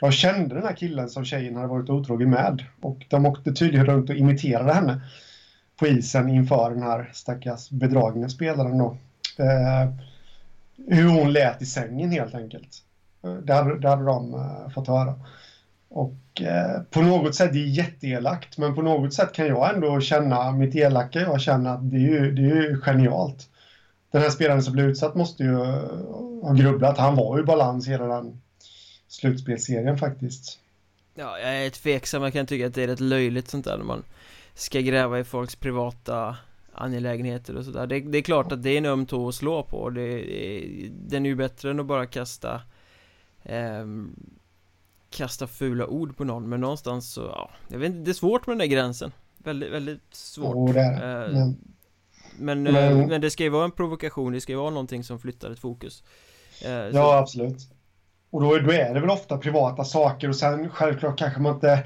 de 0.00 0.12
kände 0.12 0.54
den 0.54 0.64
här 0.64 0.76
killen 0.76 1.08
som 1.08 1.24
tjejen 1.24 1.56
hade 1.56 1.68
varit 1.68 1.90
otrogen 1.90 2.30
med. 2.30 2.64
Och 2.80 3.06
de 3.08 3.26
åkte 3.26 3.52
tydligen 3.52 3.86
runt 3.86 4.10
och 4.10 4.16
imiterade 4.16 4.72
henne 4.72 5.00
på 5.76 5.86
isen 5.86 6.28
inför 6.28 6.70
den 6.70 6.82
här 6.82 7.10
stackars 7.12 7.70
bedragna 7.70 8.28
spelaren 8.28 8.78
då. 8.78 8.96
Eh, 9.38 9.90
hur 10.88 11.08
hon 11.08 11.32
lät 11.32 11.62
i 11.62 11.66
sängen 11.66 12.10
helt 12.10 12.34
enkelt. 12.34 12.82
Det 13.42 13.52
hade, 13.52 13.78
det 13.78 13.88
hade 13.88 14.04
de 14.04 14.34
uh, 14.34 14.70
fått 14.74 14.88
höra. 14.88 15.14
Och 15.88 16.42
eh, 16.42 16.82
på 16.90 17.02
något 17.02 17.34
sätt, 17.34 17.52
det 17.52 17.58
är 17.58 17.66
jätteelakt, 17.66 18.58
men 18.58 18.74
på 18.74 18.82
något 18.82 19.14
sätt 19.14 19.32
kan 19.32 19.46
jag 19.46 19.74
ändå 19.74 20.00
känna, 20.00 20.52
mitt 20.52 20.74
elaka 20.74 21.20
jag 21.20 21.40
känner 21.40 21.74
att 21.74 21.90
det 21.90 21.96
är 21.96 22.00
ju, 22.00 22.32
det 22.32 22.42
är 22.42 22.62
ju 22.62 22.80
genialt. 22.80 23.48
Den 24.12 24.22
här 24.22 24.30
spelaren 24.30 24.62
som 24.62 24.72
blev 24.72 24.86
utsatt 24.86 25.14
måste 25.14 25.42
ju 25.42 25.62
eh, 25.62 26.42
ha 26.42 26.52
grubblat. 26.52 26.98
Han 26.98 27.16
var 27.16 27.38
ju 27.38 27.44
balans 27.44 27.88
hela 27.88 28.06
den 28.06 28.40
slutspelserien 29.08 29.98
faktiskt. 29.98 30.58
Ja, 31.14 31.38
jag 31.38 31.66
är 31.66 31.70
tveksam, 31.70 32.22
jag 32.22 32.32
kan 32.32 32.46
tycka 32.46 32.66
att 32.66 32.74
det 32.74 32.82
är 32.82 32.86
rätt 32.86 33.00
löjligt 33.00 33.48
sånt 33.48 33.64
där 33.64 33.76
när 33.76 33.84
man 33.84 34.02
ska 34.54 34.80
gräva 34.80 35.18
i 35.18 35.24
folks 35.24 35.56
privata 35.56 36.36
angelägenheter 36.74 37.56
och 37.56 37.64
sådär. 37.64 37.86
Det, 37.86 38.00
det, 38.00 38.18
är 38.18 38.22
klart 38.22 38.52
att 38.52 38.62
det 38.62 38.70
är 38.70 38.78
en 38.78 38.86
öm 38.86 39.06
tå 39.06 39.28
att 39.28 39.34
slå 39.34 39.62
på 39.62 39.90
det, 39.90 40.00
det, 40.00 40.88
Den 40.90 41.26
är 41.26 41.30
ju 41.30 41.36
bättre 41.36 41.70
än 41.70 41.80
att 41.80 41.86
bara 41.86 42.06
kasta 42.06 42.60
eh, 43.42 43.86
Kasta 45.10 45.46
fula 45.46 45.86
ord 45.86 46.16
på 46.16 46.24
någon. 46.24 46.48
Men 46.48 46.60
någonstans 46.60 47.12
så, 47.12 47.20
ja 47.20 47.50
Jag 47.68 47.78
vet 47.78 47.86
inte, 47.86 48.04
det 48.04 48.10
är 48.10 48.14
svårt 48.14 48.46
med 48.46 48.52
den 48.52 48.58
där 48.58 48.76
gränsen. 48.76 49.12
Väldigt, 49.38 49.72
väldigt 49.72 50.14
svårt. 50.14 50.56
Oh, 50.56 50.74
det 50.74 50.80
är. 50.80 51.24
Eh, 51.28 51.30
men, 52.38 52.62
men, 52.62 52.66
eh, 52.66 52.72
men, 52.72 53.08
men, 53.08 53.20
det 53.20 53.30
ska 53.30 53.42
ju 53.42 53.48
vara 53.48 53.64
en 53.64 53.70
provokation, 53.70 54.32
det 54.32 54.40
ska 54.40 54.52
ju 54.52 54.58
vara 54.58 54.70
någonting 54.70 55.04
som 55.04 55.18
flyttar 55.18 55.50
ett 55.50 55.58
fokus. 55.58 56.02
Eh, 56.64 56.70
Ja, 56.70 56.92
så. 56.92 57.12
absolut. 57.12 57.58
Och 58.30 58.40
då, 58.40 58.58
då 58.58 58.72
är 58.72 58.94
det 58.94 59.00
väl 59.00 59.10
ofta 59.10 59.38
privata 59.38 59.84
saker 59.84 60.28
och 60.28 60.36
sen 60.36 60.70
självklart 60.70 61.18
kanske 61.18 61.40
man 61.40 61.54
inte 61.54 61.84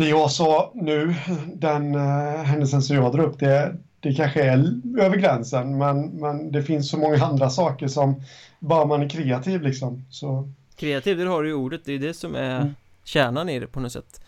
det 0.00 0.08
jag 0.08 0.30
sa 0.30 0.72
nu, 0.74 1.14
den 1.54 1.94
uh, 1.94 2.42
händelsen 2.42 2.82
som 2.82 2.96
jag 2.96 3.12
drar 3.12 3.24
upp, 3.24 3.38
det, 3.38 3.76
det 4.00 4.14
kanske 4.14 4.42
är 4.42 4.80
över 4.98 5.16
gränsen, 5.16 5.78
men, 5.78 6.06
men 6.06 6.52
det 6.52 6.62
finns 6.62 6.90
så 6.90 6.98
många 6.98 7.24
andra 7.24 7.50
saker 7.50 7.88
som 7.88 8.22
bara 8.58 8.84
man 8.84 9.02
är 9.02 9.08
kreativ 9.08 9.62
liksom. 9.62 10.04
Så. 10.10 10.52
Kreativ, 10.76 11.18
det 11.18 11.24
har 11.24 11.42
du 11.42 11.48
ju 11.48 11.54
ordet, 11.54 11.80
det 11.84 11.92
är 11.92 11.98
det 11.98 12.14
som 12.14 12.34
är 12.34 12.60
mm. 12.60 12.74
kärnan 13.04 13.48
i 13.48 13.60
det 13.60 13.66
på 13.66 13.80
något 13.80 13.92
sätt. 13.92 14.24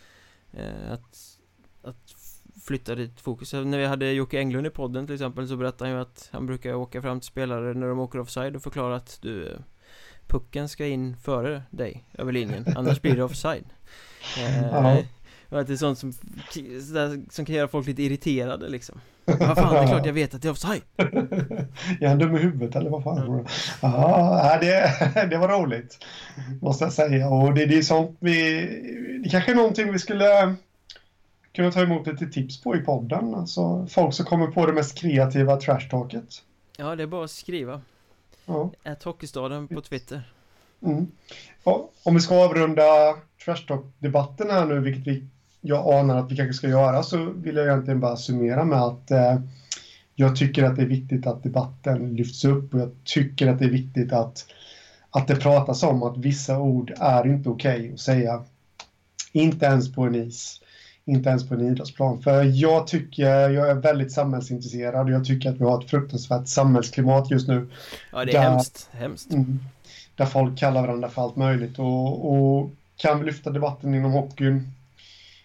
Eh, 0.52 0.92
att, 0.92 1.38
att 1.82 2.14
flytta 2.64 2.94
ditt 2.94 3.20
fokus. 3.20 3.52
När 3.52 3.78
vi 3.78 3.86
hade 3.86 4.12
Jocke 4.12 4.38
Englund 4.38 4.66
i 4.66 4.70
podden 4.70 5.06
till 5.06 5.14
exempel 5.14 5.48
så 5.48 5.56
berättade 5.56 5.90
han 5.90 5.98
ju 5.98 6.02
att 6.02 6.28
han 6.32 6.46
brukar 6.46 6.74
åka 6.74 7.02
fram 7.02 7.20
till 7.20 7.28
spelare 7.28 7.74
när 7.74 7.86
de 7.86 7.98
åker 7.98 8.20
offside 8.20 8.56
och 8.56 8.62
förklara 8.62 8.96
att 8.96 9.18
du 9.22 9.58
Pucken 10.26 10.68
ska 10.68 10.86
in 10.86 11.16
före 11.16 11.62
dig 11.70 12.04
över 12.14 12.32
linjen, 12.32 12.66
annars 12.76 13.00
blir 13.02 13.16
det 13.16 13.24
offside. 13.24 13.64
Eh, 14.38 14.98
och 15.52 15.60
att 15.60 15.66
det 15.66 15.72
är 15.72 15.76
sånt 15.76 15.98
som, 15.98 16.12
som 17.30 17.44
kan 17.44 17.54
göra 17.54 17.68
folk 17.68 17.86
lite 17.86 18.02
irriterade 18.02 18.68
liksom. 18.68 19.00
Vad 19.24 19.38
fan, 19.38 19.74
det 19.74 19.80
är 19.80 19.86
klart 19.86 20.06
jag 20.06 20.12
vet 20.12 20.34
att 20.34 20.42
det 20.42 20.48
är 20.48 20.52
offside. 20.52 20.82
Är 22.00 22.08
han 22.08 22.18
dum 22.18 22.36
i 22.36 22.38
huvudet 22.38 22.76
eller 22.76 22.90
vad 22.90 23.02
fan? 23.04 23.46
Ja, 23.80 24.58
det, 24.60 24.92
det 25.30 25.36
var 25.36 25.48
roligt 25.48 26.04
Måste 26.60 26.84
jag 26.84 26.92
säga. 26.92 27.28
Och 27.28 27.54
det, 27.54 27.66
det 27.66 27.78
är 27.78 27.82
sånt 27.82 28.16
vi 28.20 28.66
Det 29.24 29.28
kanske 29.28 29.50
är 29.50 29.56
någonting 29.56 29.92
vi 29.92 29.98
skulle 29.98 30.54
kunna 31.52 31.70
ta 31.70 31.82
emot 31.82 32.06
lite 32.06 32.26
tips 32.26 32.62
på 32.62 32.76
i 32.76 32.80
podden. 32.80 33.34
Alltså 33.34 33.86
folk 33.86 34.14
som 34.14 34.26
kommer 34.26 34.46
på 34.46 34.66
det 34.66 34.72
mest 34.72 34.98
kreativa 34.98 35.56
trashtalket. 35.56 36.42
Ja, 36.76 36.96
det 36.96 37.02
är 37.02 37.06
bara 37.06 37.24
att 37.24 37.30
skriva. 37.30 37.80
Ja. 38.46 38.70
Ät 38.84 39.02
Hockeystaden 39.02 39.68
på 39.68 39.80
Twitter. 39.80 40.32
Mm. 40.82 41.06
Om 42.02 42.14
vi 42.14 42.20
ska 42.20 42.44
avrunda 42.44 42.84
trashtalk-debatten 43.44 44.50
här 44.50 44.66
nu, 44.66 44.80
vilket 44.80 45.06
vi 45.06 45.28
jag 45.64 45.94
anar 45.94 46.16
att 46.16 46.32
vi 46.32 46.36
kanske 46.36 46.54
ska 46.54 46.68
göra 46.68 47.02
så 47.02 47.30
vill 47.30 47.56
jag 47.56 47.66
egentligen 47.66 48.00
bara 48.00 48.16
summera 48.16 48.64
med 48.64 48.82
att 48.82 49.10
eh, 49.10 49.38
jag 50.14 50.36
tycker 50.36 50.64
att 50.64 50.76
det 50.76 50.82
är 50.82 50.86
viktigt 50.86 51.26
att 51.26 51.42
debatten 51.42 52.16
lyfts 52.16 52.44
upp 52.44 52.74
och 52.74 52.80
jag 52.80 52.90
tycker 53.04 53.48
att 53.48 53.58
det 53.58 53.64
är 53.64 53.70
viktigt 53.70 54.12
att, 54.12 54.46
att 55.10 55.28
det 55.28 55.36
pratas 55.36 55.82
om 55.82 56.02
att 56.02 56.18
vissa 56.18 56.58
ord 56.58 56.92
är 57.00 57.26
inte 57.26 57.48
okej 57.48 57.80
okay 57.80 57.92
att 57.92 58.00
säga. 58.00 58.42
Inte 59.32 59.66
ens 59.66 59.94
på 59.94 60.02
en 60.02 60.14
is. 60.14 60.60
Inte 61.04 61.28
ens 61.28 61.48
på 61.48 61.54
en 61.54 61.60
idrottsplan. 61.60 62.22
För 62.22 62.42
jag 62.42 62.86
tycker, 62.86 63.50
jag 63.50 63.70
är 63.70 63.74
väldigt 63.74 64.12
samhällsintresserad 64.12 65.06
och 65.06 65.12
jag 65.12 65.24
tycker 65.24 65.50
att 65.50 65.60
vi 65.60 65.64
har 65.64 65.82
ett 65.82 65.90
fruktansvärt 65.90 66.48
samhällsklimat 66.48 67.30
just 67.30 67.48
nu. 67.48 67.68
Ja, 68.12 68.24
det 68.24 68.32
är 68.32 68.40
där, 68.40 68.50
hemskt. 68.50 68.88
hemskt. 68.92 69.32
Mm, 69.32 69.60
där 70.16 70.26
folk 70.26 70.58
kallar 70.58 70.82
varandra 70.82 71.08
för 71.08 71.22
allt 71.22 71.36
möjligt 71.36 71.78
och, 71.78 72.32
och 72.34 72.70
kan 72.96 73.18
vi 73.18 73.24
lyfta 73.24 73.50
debatten 73.50 73.94
inom 73.94 74.12
hockeyn 74.12 74.72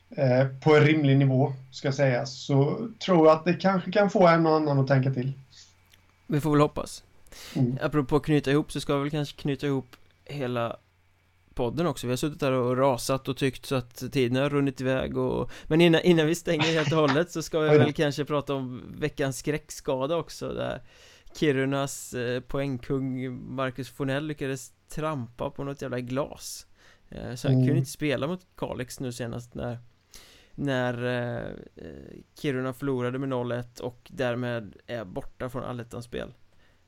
Eh, 0.10 0.48
på 0.64 0.76
en 0.76 0.84
rimlig 0.84 1.18
nivå, 1.18 1.54
ska 1.72 1.92
sägas, 1.92 2.46
så 2.46 2.90
tror 3.00 3.28
jag 3.28 3.38
att 3.38 3.46
det 3.46 3.54
kanske 3.54 3.92
kan 3.92 4.10
få 4.10 4.28
en 4.28 4.46
och 4.46 4.56
annan 4.56 4.80
att 4.80 4.88
tänka 4.88 5.14
till. 5.14 5.34
Vi 6.28 6.42
får 6.42 6.52
väl 6.52 6.62
hoppas. 6.62 7.04
Mm. 7.56 7.78
Apropå 7.82 8.20
knyta 8.20 8.52
ihop 8.52 8.72
så 8.72 8.80
ska 8.80 8.96
vi 8.96 9.02
väl 9.02 9.12
kanske 9.12 9.42
knyta 9.42 9.68
ihop 9.68 9.96
hela 10.26 10.78
podden 11.54 11.88
också 11.88 12.08
Vi 12.08 12.12
har 12.12 12.18
suttit 12.18 12.40
där 12.40 12.52
och 12.52 12.78
rasat 12.78 13.28
och 13.28 13.38
tyckt 13.38 13.66
så 13.66 13.76
att 13.76 14.12
tiden 14.12 14.38
har 14.38 14.50
runnit 14.50 14.82
iväg 14.82 15.18
och 15.18 15.52
Men 15.64 15.82
innan, 15.82 16.02
innan 16.02 16.28
vi 16.28 16.36
stänger 16.36 16.74
helt 16.74 16.92
och 16.92 17.00
hållet 17.00 17.32
så 17.32 17.42
ska 17.42 17.60
vi 17.60 17.70
väl 17.78 17.94
kanske 17.94 18.26
prata 18.26 18.54
om 18.54 18.96
veckans 19.00 19.38
skräckskada 19.38 20.16
också 20.16 20.50
där 20.50 20.82
Kirunas 21.36 22.14
eh, 22.14 22.40
poängkung 22.42 23.32
Marcus 23.56 23.90
Fornell 23.90 24.28
lyckades 24.28 24.72
trampa 24.90 25.50
på 25.50 25.64
något 25.64 25.82
jävla 25.82 26.00
glas 26.00 26.68
eh, 27.10 27.36
Så 27.36 27.48
han 27.48 27.56
mm. 27.56 27.68
kunde 27.68 27.80
inte 27.80 27.92
spela 27.92 28.28
mot 28.28 28.48
Kalix 28.56 29.00
nu 29.00 29.12
senast 29.12 29.56
när 29.56 29.80
när 30.58 30.94
eh, 31.36 31.52
Kiruna 32.42 32.74
förlorade 32.74 33.20
med 33.20 33.30
0-1 33.30 33.82
och 33.82 34.12
därmed 34.14 34.76
är 34.88 35.06
borta 35.06 35.50
från 35.50 35.64
allettan-spel 35.64 36.34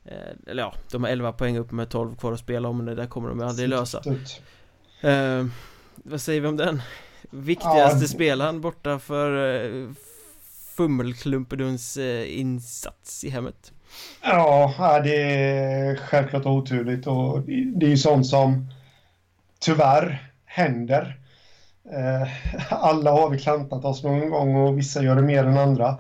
eh, 0.06 0.18
Eller 0.48 0.64
ja, 0.64 0.74
de 0.92 1.04
har 1.04 1.12
11 1.12 1.32
poäng 1.32 1.58
upp 1.58 1.72
med 1.72 1.90
12 1.90 2.16
kvar 2.16 2.34
att 2.34 2.40
spela 2.40 2.70
om, 2.70 2.78
men 2.78 2.86
det 2.86 2.96
där 2.96 3.06
kommer 3.08 3.30
de 3.30 3.42
aldrig 3.42 3.70
lösa. 3.70 4.02
Eh, 5.02 5.46
Vad 5.96 6.22
säger 6.22 6.42
vi 6.42 6.48
om 6.48 6.58
den? 6.58 6.82
Viktigaste 7.30 8.02
ja, 8.02 8.08
spelaren 8.08 8.62
borta 8.62 9.00
för 9.00 9.56
eh, 9.66 9.90
Fummelklumpeduns 10.76 11.98
eh, 11.98 12.40
insats 12.40 13.24
i 13.24 13.30
hemmet. 13.30 13.74
Ja, 14.22 15.02
det 15.04 15.16
är 15.24 15.96
självklart 15.96 16.46
oturligt 16.46 17.08
och 17.08 17.42
det 17.76 17.86
är 17.86 17.90
ju 17.90 17.98
sånt 17.98 18.28
som 18.28 18.68
tyvärr 19.60 20.32
händer 20.46 21.20
Eh, 21.92 22.28
alla 22.70 23.12
har 23.12 23.30
vi 23.30 23.40
klantat 23.40 23.86
oss 23.86 24.04
någon 24.04 24.30
gång 24.30 24.56
och 24.56 24.78
vissa 24.78 25.04
gör 25.04 25.16
det 25.16 25.22
mer 25.22 25.44
än 25.46 25.58
andra. 25.58 25.98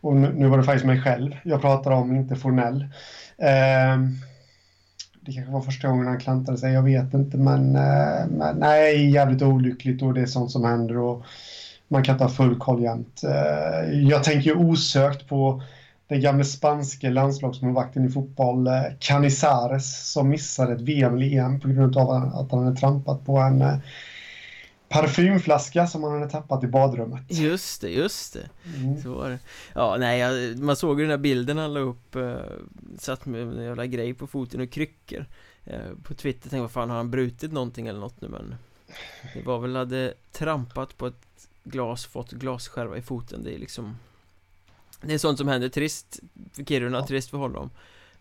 Och 0.00 0.16
nu, 0.16 0.46
var 0.46 0.58
det 0.58 0.64
faktiskt 0.64 0.86
mig 0.86 1.02
själv 1.02 1.36
jag 1.42 1.60
pratar 1.60 1.90
om, 1.90 2.16
inte 2.16 2.36
Fornell. 2.36 2.82
Eh, 3.38 3.98
det 5.20 5.32
kanske 5.32 5.52
var 5.52 5.60
första 5.60 5.88
gången 5.88 6.06
han 6.06 6.20
klantade 6.20 6.58
sig, 6.58 6.72
jag 6.72 6.82
vet 6.82 7.14
inte. 7.14 7.36
Men, 7.36 7.76
eh, 7.76 8.26
men 8.30 8.56
nej, 8.56 9.10
jävligt 9.10 9.42
olyckligt 9.42 10.02
och 10.02 10.14
det 10.14 10.20
är 10.20 10.26
sånt 10.26 10.50
som 10.50 10.64
händer. 10.64 10.98
Och 10.98 11.24
man 11.88 12.02
kan 12.02 12.14
inte 12.14 12.24
ha 12.24 12.30
full 12.30 12.58
koll 12.58 12.82
jämt. 12.82 13.22
Jag 14.08 14.24
tänker 14.24 14.50
ju 14.50 14.56
osökt 14.56 15.28
på 15.28 15.62
den 16.08 16.20
gamle 16.20 16.44
spanske 16.44 17.10
landslagsmålvakten 17.10 18.04
i 18.04 18.08
fotboll, 18.08 18.68
Canizares, 18.98 20.12
som 20.12 20.28
missade 20.28 20.72
ett 20.72 20.80
VM 20.80 21.14
eller 21.14 21.38
EM 21.38 21.60
på 21.60 21.68
grund 21.68 21.96
av 21.96 22.10
att 22.10 22.50
han 22.50 22.64
hade 22.64 22.76
trampat 22.76 23.26
på 23.26 23.38
en 23.38 23.64
parfymflaska 24.88 25.86
som 25.86 26.02
han 26.02 26.12
hade 26.12 26.30
tappat 26.30 26.64
i 26.64 26.66
badrummet. 26.66 27.22
Just 27.28 27.80
det, 27.80 27.90
just 27.90 28.32
det. 28.32 28.48
Mm. 28.76 29.02
Så 29.02 29.14
var 29.14 29.30
det. 29.30 29.38
Ja, 29.74 29.96
nej, 29.98 30.18
jag, 30.18 30.58
man 30.58 30.76
såg 30.76 31.00
ju 31.00 31.06
den 31.06 31.10
där 31.10 31.22
bilden 31.22 31.58
han 31.58 31.74
la 31.74 31.80
upp 31.80 32.16
uh, 32.16 32.36
Satt 32.98 33.26
med 33.26 33.40
en 33.40 33.64
jävla 33.64 33.86
grej 33.86 34.14
på 34.14 34.26
foten 34.26 34.60
och 34.60 34.70
kryckor 34.70 35.26
uh, 35.66 35.74
På 36.02 36.14
Twitter. 36.14 36.40
Tänkte 36.40 36.56
jag, 36.56 36.62
vad 36.62 36.70
fan 36.70 36.90
har 36.90 36.96
han 36.96 37.10
brutit 37.10 37.52
någonting 37.52 37.86
eller 37.86 38.00
något 38.00 38.20
nu 38.20 38.28
men 38.28 38.54
Det 39.34 39.42
var 39.46 39.58
väl, 39.58 39.76
hade 39.76 40.14
trampat 40.32 40.96
på 40.96 41.06
ett 41.06 41.48
glas, 41.64 42.06
fått 42.06 42.32
glasskärva 42.32 42.96
i 42.96 43.02
foten. 43.02 43.44
Det 43.44 43.54
är 43.54 43.58
liksom 43.58 43.98
Det 45.02 45.14
är 45.14 45.18
sånt 45.18 45.38
som 45.38 45.48
händer, 45.48 45.68
trist 45.68 46.20
för 46.52 46.64
Kiruna, 46.64 46.98
ja. 46.98 47.06
trist 47.06 47.30
för 47.30 47.38
honom. 47.38 47.70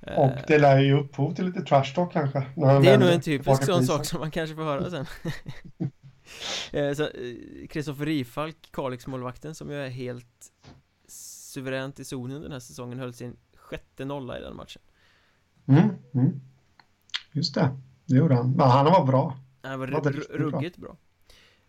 Eh, 0.02 0.14
och 0.14 0.32
det 0.48 0.58
lär 0.58 0.80
ju 0.80 1.00
upphov 1.00 1.36
till 1.36 1.46
lite 1.46 1.62
trash 1.62 1.94
talk 1.96 2.14
kanske 2.14 2.44
Det 2.56 2.90
är 2.90 2.98
nog 2.98 3.10
en 3.10 3.22
typisk 3.22 3.66
sån 3.66 3.86
sak 3.86 4.06
som 4.06 4.20
man 4.20 4.32
kanske 4.32 4.56
får 4.56 4.64
höra 4.64 4.90
sen 4.90 5.06
Kristoffer 7.70 8.04
eh, 8.04 8.06
Rifalk, 8.06 8.58
Kalix-målvakten 8.72 9.56
som 9.56 9.70
ju 9.70 9.76
är 9.76 9.90
helt 9.90 10.52
suveränt 11.08 12.00
i 12.00 12.06
zonen 12.06 12.42
den 12.42 12.52
här 12.52 12.60
säsongen 12.60 13.00
höll 13.00 13.14
sin 13.14 13.36
sjätte 13.56 14.06
nolla 14.06 14.38
i 14.38 14.42
den 14.42 14.56
matchen 14.56 14.82
mm, 15.68 15.90
mm. 16.14 16.42
Just 17.32 17.56
det, 17.56 17.70
det 18.06 18.16
gjorde 18.16 18.36
han. 18.36 18.56
Ja, 18.58 18.66
han 18.66 18.86
var 18.86 19.06
bra. 19.06 19.38
Han 19.62 19.80
var 19.80 19.88
Var 19.88 20.02
det 20.02 20.10
ru- 20.10 20.14
riktigt 20.14 20.38
bra? 20.38 20.60
ruggigt 20.60 20.78
bra, 20.78 20.98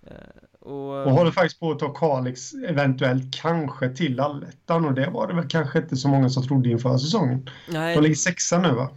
Eh, 0.03 0.17
Och, 0.61 1.07
Och 1.07 1.13
håller 1.13 1.31
faktiskt 1.31 1.61
på 1.61 1.71
att 1.71 1.79
ta 1.79 1.95
Kalix 1.95 2.53
eventuellt 2.55 3.35
kanske 3.35 3.89
till 3.97 4.21
allettan 4.21 4.85
och 4.85 4.95
det 4.95 5.11
var 5.11 5.29
det 5.29 5.35
väl 5.35 5.49
kanske 5.49 5.79
inte 5.79 5.97
så 5.97 6.09
många 6.09 6.29
som 6.29 6.43
trodde 6.43 6.69
inför 6.71 6.99
säsongen. 6.99 7.51
nej, 7.71 7.97
De 7.97 8.03
ligger 8.03 8.15
sexa 8.17 8.59
nu 8.59 8.73
va? 8.75 8.91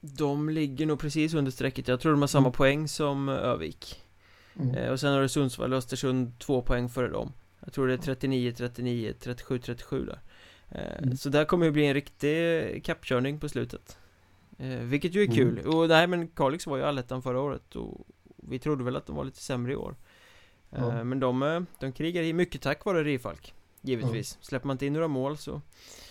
de 0.00 0.48
ligger 0.48 0.86
nog 0.86 0.98
precis 0.98 1.34
under 1.34 1.50
strecket 1.52 1.88
Jag 1.88 2.00
tror 2.00 2.12
de 2.12 2.20
har 2.20 2.26
samma 2.28 2.50
poäng 2.50 2.88
som 2.88 3.28
eh, 3.28 3.34
Övik 3.34 4.02
Mm. 4.58 4.74
Eh, 4.74 4.90
Och 4.90 5.00
sen 5.00 5.12
har 5.12 5.20
du 5.22 5.28
Sundsvall 5.28 5.72
och 5.72 5.78
Östersund 5.78 6.38
två 6.38 6.62
poäng 6.62 6.88
före 6.88 7.08
dem 7.08 7.32
Jag 7.64 7.72
tror 7.72 7.86
det 7.88 7.92
är 7.94 7.98
39, 7.98 8.52
39, 8.56 9.14
37, 9.20 9.58
37 9.58 10.04
där 10.06 10.20
Eh, 10.70 10.98
Mm. 11.02 11.16
Så 11.16 11.28
där 11.28 11.44
kommer 11.44 11.66
det 11.66 11.72
bli 11.72 11.86
en 11.86 11.94
riktig 11.94 12.84
kappkörning 12.84 13.40
på 13.40 13.48
slutet 13.48 13.98
Eh, 14.58 14.68
Vilket 14.68 15.14
ju 15.14 15.22
är 15.22 15.24
Mm. 15.26 15.36
kul, 15.36 15.58
och 15.66 15.88
nej 15.88 16.06
men 16.06 16.28
Kalix 16.28 16.66
var 16.66 16.76
ju 16.76 16.82
allettan 16.82 17.22
förra 17.22 17.40
året 17.40 17.76
och 17.76 18.06
vi 18.36 18.58
trodde 18.58 18.84
väl 18.84 18.96
att 18.96 19.06
de 19.06 19.16
var 19.16 19.24
lite 19.24 19.42
sämre 19.42 19.72
i 19.72 19.76
år 19.76 19.96
Ja. 20.70 21.04
Men 21.04 21.20
de, 21.20 21.66
de 21.80 21.92
krigar 21.92 22.22
i 22.22 22.32
mycket 22.32 22.62
tack 22.62 22.84
vare 22.84 23.04
Rifalk 23.04 23.54
Givetvis, 23.82 24.38
släpper 24.40 24.66
man 24.66 24.74
inte 24.74 24.86
in 24.86 24.92
några 24.92 25.08
mål 25.08 25.36
så 25.38 25.60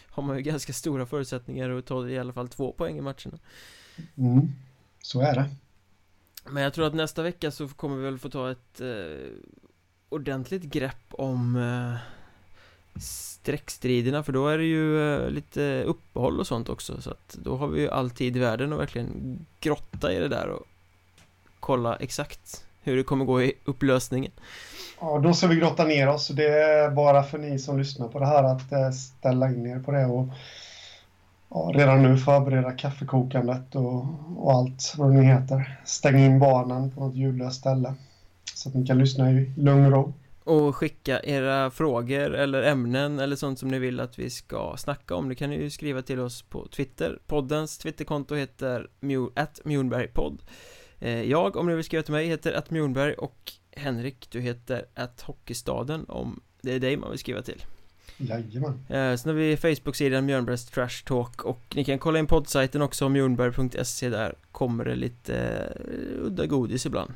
har 0.10 0.24
man 0.24 0.36
ju 0.38 0.42
ganska 0.52 0.74
stora 0.74 1.06
förutsättningar 1.06 1.70
att 1.70 1.86
ta 1.86 2.08
i 2.10 2.20
alla 2.20 2.34
fall 2.34 2.48
två 2.50 2.72
poäng 2.72 2.98
i 2.98 3.02
matcherna 3.02 3.38
Mm. 4.18 4.48
Så 5.02 5.22
är 5.22 5.36
det. 5.36 5.50
Men 6.50 6.64
jag 6.64 6.74
tror 6.74 6.88
att 6.88 6.94
nästa 6.94 7.24
vecka 7.24 7.52
så 7.52 7.68
kommer 7.68 7.98
vi 7.98 8.04
väl 8.04 8.20
få 8.20 8.30
ta 8.30 8.52
ett 8.52 8.82
eh, 8.82 9.32
ordentligt 10.10 10.64
grepp 10.64 11.06
om 11.12 11.56
eh, 11.56 13.02
streckstriderna 13.02 14.24
för 14.24 14.34
då 14.34 14.48
är 14.48 14.58
det 14.58 14.64
ju 14.64 15.14
eh, 15.14 15.30
lite 15.30 15.84
uppehåll 15.84 16.40
och 16.40 16.48
sånt 16.48 16.70
också 16.70 17.02
så 17.02 17.12
att 17.12 17.38
då 17.44 17.56
har 17.58 17.68
vi 17.68 17.82
ju 17.82 17.90
all 17.90 18.10
tid 18.10 18.38
i 18.38 18.40
världen 18.40 18.74
att 18.74 18.80
verkligen 18.80 19.46
grotta 19.60 20.14
i 20.14 20.20
det 20.20 20.28
där 20.28 20.48
och 20.48 20.68
kolla 21.60 21.96
exakt 21.96 22.66
hur 22.84 22.98
det 22.98 23.04
kommer 23.04 23.26
gå 23.26 23.42
i 23.42 23.54
upplösningen. 23.66 24.32
Ja, 25.00 25.20
då 25.20 25.34
ska 25.34 25.48
vi 25.48 25.56
grotta 25.56 25.84
ner 25.84 26.10
oss. 26.10 26.28
Det 26.28 26.48
är 26.48 26.92
bara 26.92 27.24
för 27.24 27.38
ni 27.38 27.60
som 27.60 27.80
lyssnar 27.80 28.08
på 28.08 28.20
det 28.20 28.26
här 28.26 28.44
att 28.44 28.72
eh, 28.72 28.92
ställa 28.92 29.50
in 29.50 29.68
er 29.68 29.80
på 29.80 29.92
det 29.92 30.06
och 30.06 30.28
ja, 31.50 31.72
redan 31.74 32.04
nu 32.04 32.18
förbereda 32.18 32.72
kaffekokandet 32.72 33.76
och, 33.76 34.06
och 34.38 34.52
allt 34.52 34.94
vad 34.98 35.10
det 35.10 35.16
nu 35.16 35.24
heter. 35.24 35.80
Stäng 35.86 36.20
in 36.20 36.40
barnen 36.40 36.92
på 36.92 37.00
något 37.00 37.16
ljudlöst 37.16 37.60
ställe 37.60 37.94
så 38.54 38.70
att 38.70 38.76
ni 38.76 38.86
kan 38.86 38.98
lyssna 38.98 39.32
i 39.32 39.52
lugn 39.58 39.86
och 39.86 39.92
ro. 39.92 40.14
Och 40.44 40.76
skicka 40.76 41.20
era 41.24 41.72
frågor 41.72 42.36
eller 42.36 42.64
ämnen 42.64 43.20
eller 43.20 43.36
sånt 43.36 43.60
som 43.60 43.70
ni 43.70 43.80
vill 43.80 44.00
att 44.00 44.20
vi 44.20 44.30
ska 44.30 44.76
snacka 44.78 45.16
om 45.16 45.30
Det 45.30 45.36
kan 45.36 45.50
ni 45.50 45.56
ju 45.56 45.70
skriva 45.70 46.02
till 46.02 46.20
oss 46.20 46.42
på 46.42 46.68
Twitter 46.68 47.20
Poddens 47.28 47.78
Twitterkonto 47.78 48.36
heter 48.36 48.88
atmjornbergpodd 49.36 50.42
eh, 51.00 51.22
Jag, 51.22 51.56
om 51.56 51.68
ni 51.68 51.76
vill 51.76 51.84
skriva 51.84 52.04
till 52.04 52.14
mig, 52.14 52.28
heter 52.28 52.54
atmjornberg 52.54 53.14
och 53.14 53.52
Henrik, 53.72 54.28
du 54.32 54.42
heter 54.42 54.86
hockeystaden 55.22 56.06
om 56.08 56.42
det 56.62 56.74
är 56.74 56.80
dig 56.80 56.98
man 56.98 57.10
vill 57.10 57.20
skriva 57.20 57.42
till 57.42 57.64
Jajamän. 58.18 58.86
eh, 58.90 59.16
Sen 59.16 59.30
har 59.30 59.34
vi 59.34 59.58
Facebook-sidan 59.58 60.26
Mjörnbergs 60.26 60.66
Trash 60.66 61.04
Talk 61.06 61.44
och 61.46 61.62
ni 61.76 61.84
kan 61.84 62.00
kolla 62.00 62.20
in 62.20 62.28
poddsajten 62.28 62.82
också 62.82 63.10
mjornberg.se 63.10 64.10
där 64.10 64.36
kommer 64.52 64.86
det 64.86 64.96
lite 64.96 65.36
eh, 65.38 66.26
udda 66.26 66.46
godis 66.46 66.86
ibland 66.86 67.14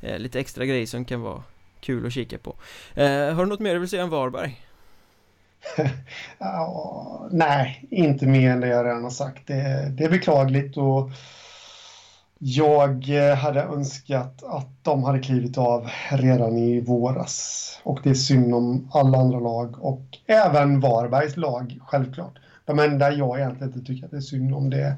eh, 0.00 0.18
Lite 0.18 0.40
extra 0.40 0.64
grejer 0.64 0.86
som 0.86 1.04
kan 1.04 1.20
vara 1.20 1.42
kul 1.80 2.06
att 2.06 2.12
kika 2.12 2.38
på 2.38 2.54
Har 3.34 3.36
du 3.44 3.46
något 3.46 3.60
mer 3.60 3.74
du 3.74 3.80
vill 3.80 3.88
säga 3.88 4.04
om 4.04 4.10
Varberg? 4.10 4.60
Ja, 6.38 7.28
nej, 7.32 7.86
inte 7.90 8.26
mer 8.26 8.50
än 8.50 8.60
det 8.60 8.68
jag 8.68 8.86
redan 8.86 9.02
har 9.02 9.10
sagt. 9.10 9.46
Det, 9.46 9.88
det 9.98 10.04
är 10.04 10.10
beklagligt 10.10 10.76
och 10.76 11.10
jag 12.38 13.08
eh, 13.08 13.36
hade 13.36 13.62
önskat 13.62 14.42
att 14.42 14.84
de 14.84 15.04
hade 15.04 15.18
klivit 15.18 15.58
av 15.58 15.88
redan 16.10 16.56
i 16.56 16.80
våras. 16.80 17.64
Och 17.82 18.00
det 18.02 18.10
är 18.10 18.14
synd 18.14 18.54
om 18.54 18.90
alla 18.92 19.18
andra 19.18 19.40
lag 19.40 19.84
och 19.84 20.02
även 20.26 20.80
Varbergs 20.80 21.36
lag, 21.36 21.78
självklart. 21.86 22.38
De 22.64 22.78
enda 22.78 23.12
jag 23.12 23.38
egentligen 23.38 23.72
inte 23.72 23.86
tycker 23.86 24.04
att 24.04 24.10
det 24.10 24.16
är 24.16 24.20
synd 24.20 24.54
om 24.54 24.70
det, 24.70 24.96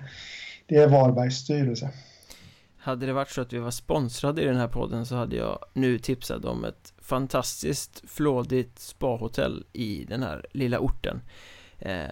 det 0.66 0.76
är 0.76 0.88
Varbergs 0.88 1.36
styrelse. 1.36 1.90
Hade 2.78 3.06
det 3.06 3.12
varit 3.12 3.30
så 3.30 3.40
att 3.40 3.52
vi 3.52 3.58
var 3.58 3.70
sponsrade 3.70 4.42
i 4.42 4.46
den 4.46 4.56
här 4.56 4.68
podden 4.68 5.06
så 5.06 5.16
hade 5.16 5.36
jag 5.36 5.58
nu 5.72 5.98
tipsat 5.98 6.44
om 6.44 6.64
ett 6.64 6.92
fantastiskt 7.02 8.02
flådigt 8.10 8.78
spahotell 8.78 9.64
i 9.72 10.04
den 10.04 10.22
här 10.22 10.46
lilla 10.52 10.78
orten 10.78 11.20
eh, 11.78 12.04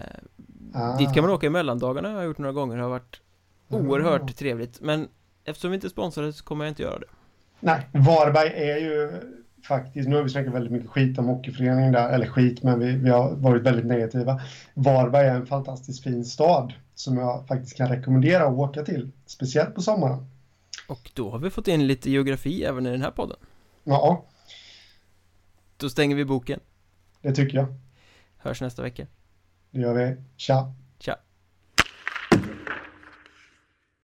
Ah. 0.73 0.97
Dit 0.97 1.13
kan 1.13 1.23
man 1.23 1.31
åka 1.33 1.47
i 1.47 1.49
mellandagarna, 1.49 2.09
har 2.09 2.15
jag 2.15 2.25
gjort 2.25 2.37
några 2.37 2.53
gånger, 2.53 2.77
det 2.77 2.83
har 2.83 2.89
varit 2.89 3.21
oerhört 3.69 4.35
trevligt 4.35 4.81
Men 4.81 5.07
eftersom 5.49 5.71
vi 5.71 5.75
inte 5.75 5.87
är 5.87 5.89
sponsrade 5.89 6.33
så 6.33 6.43
kommer 6.43 6.65
jag 6.65 6.71
inte 6.71 6.83
göra 6.83 6.99
det 6.99 7.05
Nej, 7.59 7.87
Varberg 7.91 8.49
är 8.49 8.77
ju 8.77 9.11
faktiskt, 9.67 10.09
nu 10.09 10.15
har 10.15 10.23
vi 10.23 10.29
snackat 10.29 10.53
väldigt 10.53 10.71
mycket 10.71 10.89
skit 10.89 11.17
om 11.19 11.25
hockeyföreningen 11.25 11.93
där, 11.93 12.09
eller 12.09 12.27
skit, 12.27 12.63
men 12.63 12.79
vi, 12.79 12.91
vi 12.91 13.09
har 13.09 13.31
varit 13.35 13.63
väldigt 13.63 13.85
negativa. 13.85 14.41
Varberg 14.73 15.27
är 15.27 15.35
en 15.35 15.45
fantastiskt 15.45 16.03
fin 16.03 16.25
stad 16.25 16.73
som 16.95 17.17
jag 17.17 17.47
faktiskt 17.47 17.77
kan 17.77 17.87
rekommendera 17.89 18.47
att 18.47 18.53
åka 18.53 18.83
till, 18.83 19.11
speciellt 19.25 19.75
på 19.75 19.81
sommaren. 19.81 20.25
Och 20.87 21.11
då 21.13 21.29
har 21.29 21.39
vi 21.39 21.49
fått 21.49 21.67
in 21.67 21.87
lite 21.87 22.11
geografi 22.11 22.63
även 22.63 22.85
i 22.85 22.91
den 22.91 23.01
här 23.01 23.11
podden 23.11 23.37
Ja, 23.83 24.25
Då 25.77 25.89
stänger 25.89 26.15
vi 26.15 26.25
boken, 26.25 26.59
det 27.21 27.31
tycker 27.35 27.57
jag. 27.57 27.67
hörs 28.37 28.61
nästa 28.61 28.81
vecka 28.81 29.07
Det 29.71 29.79
gör 29.79 29.93
vi. 29.93 30.15
Tja! 30.37 30.73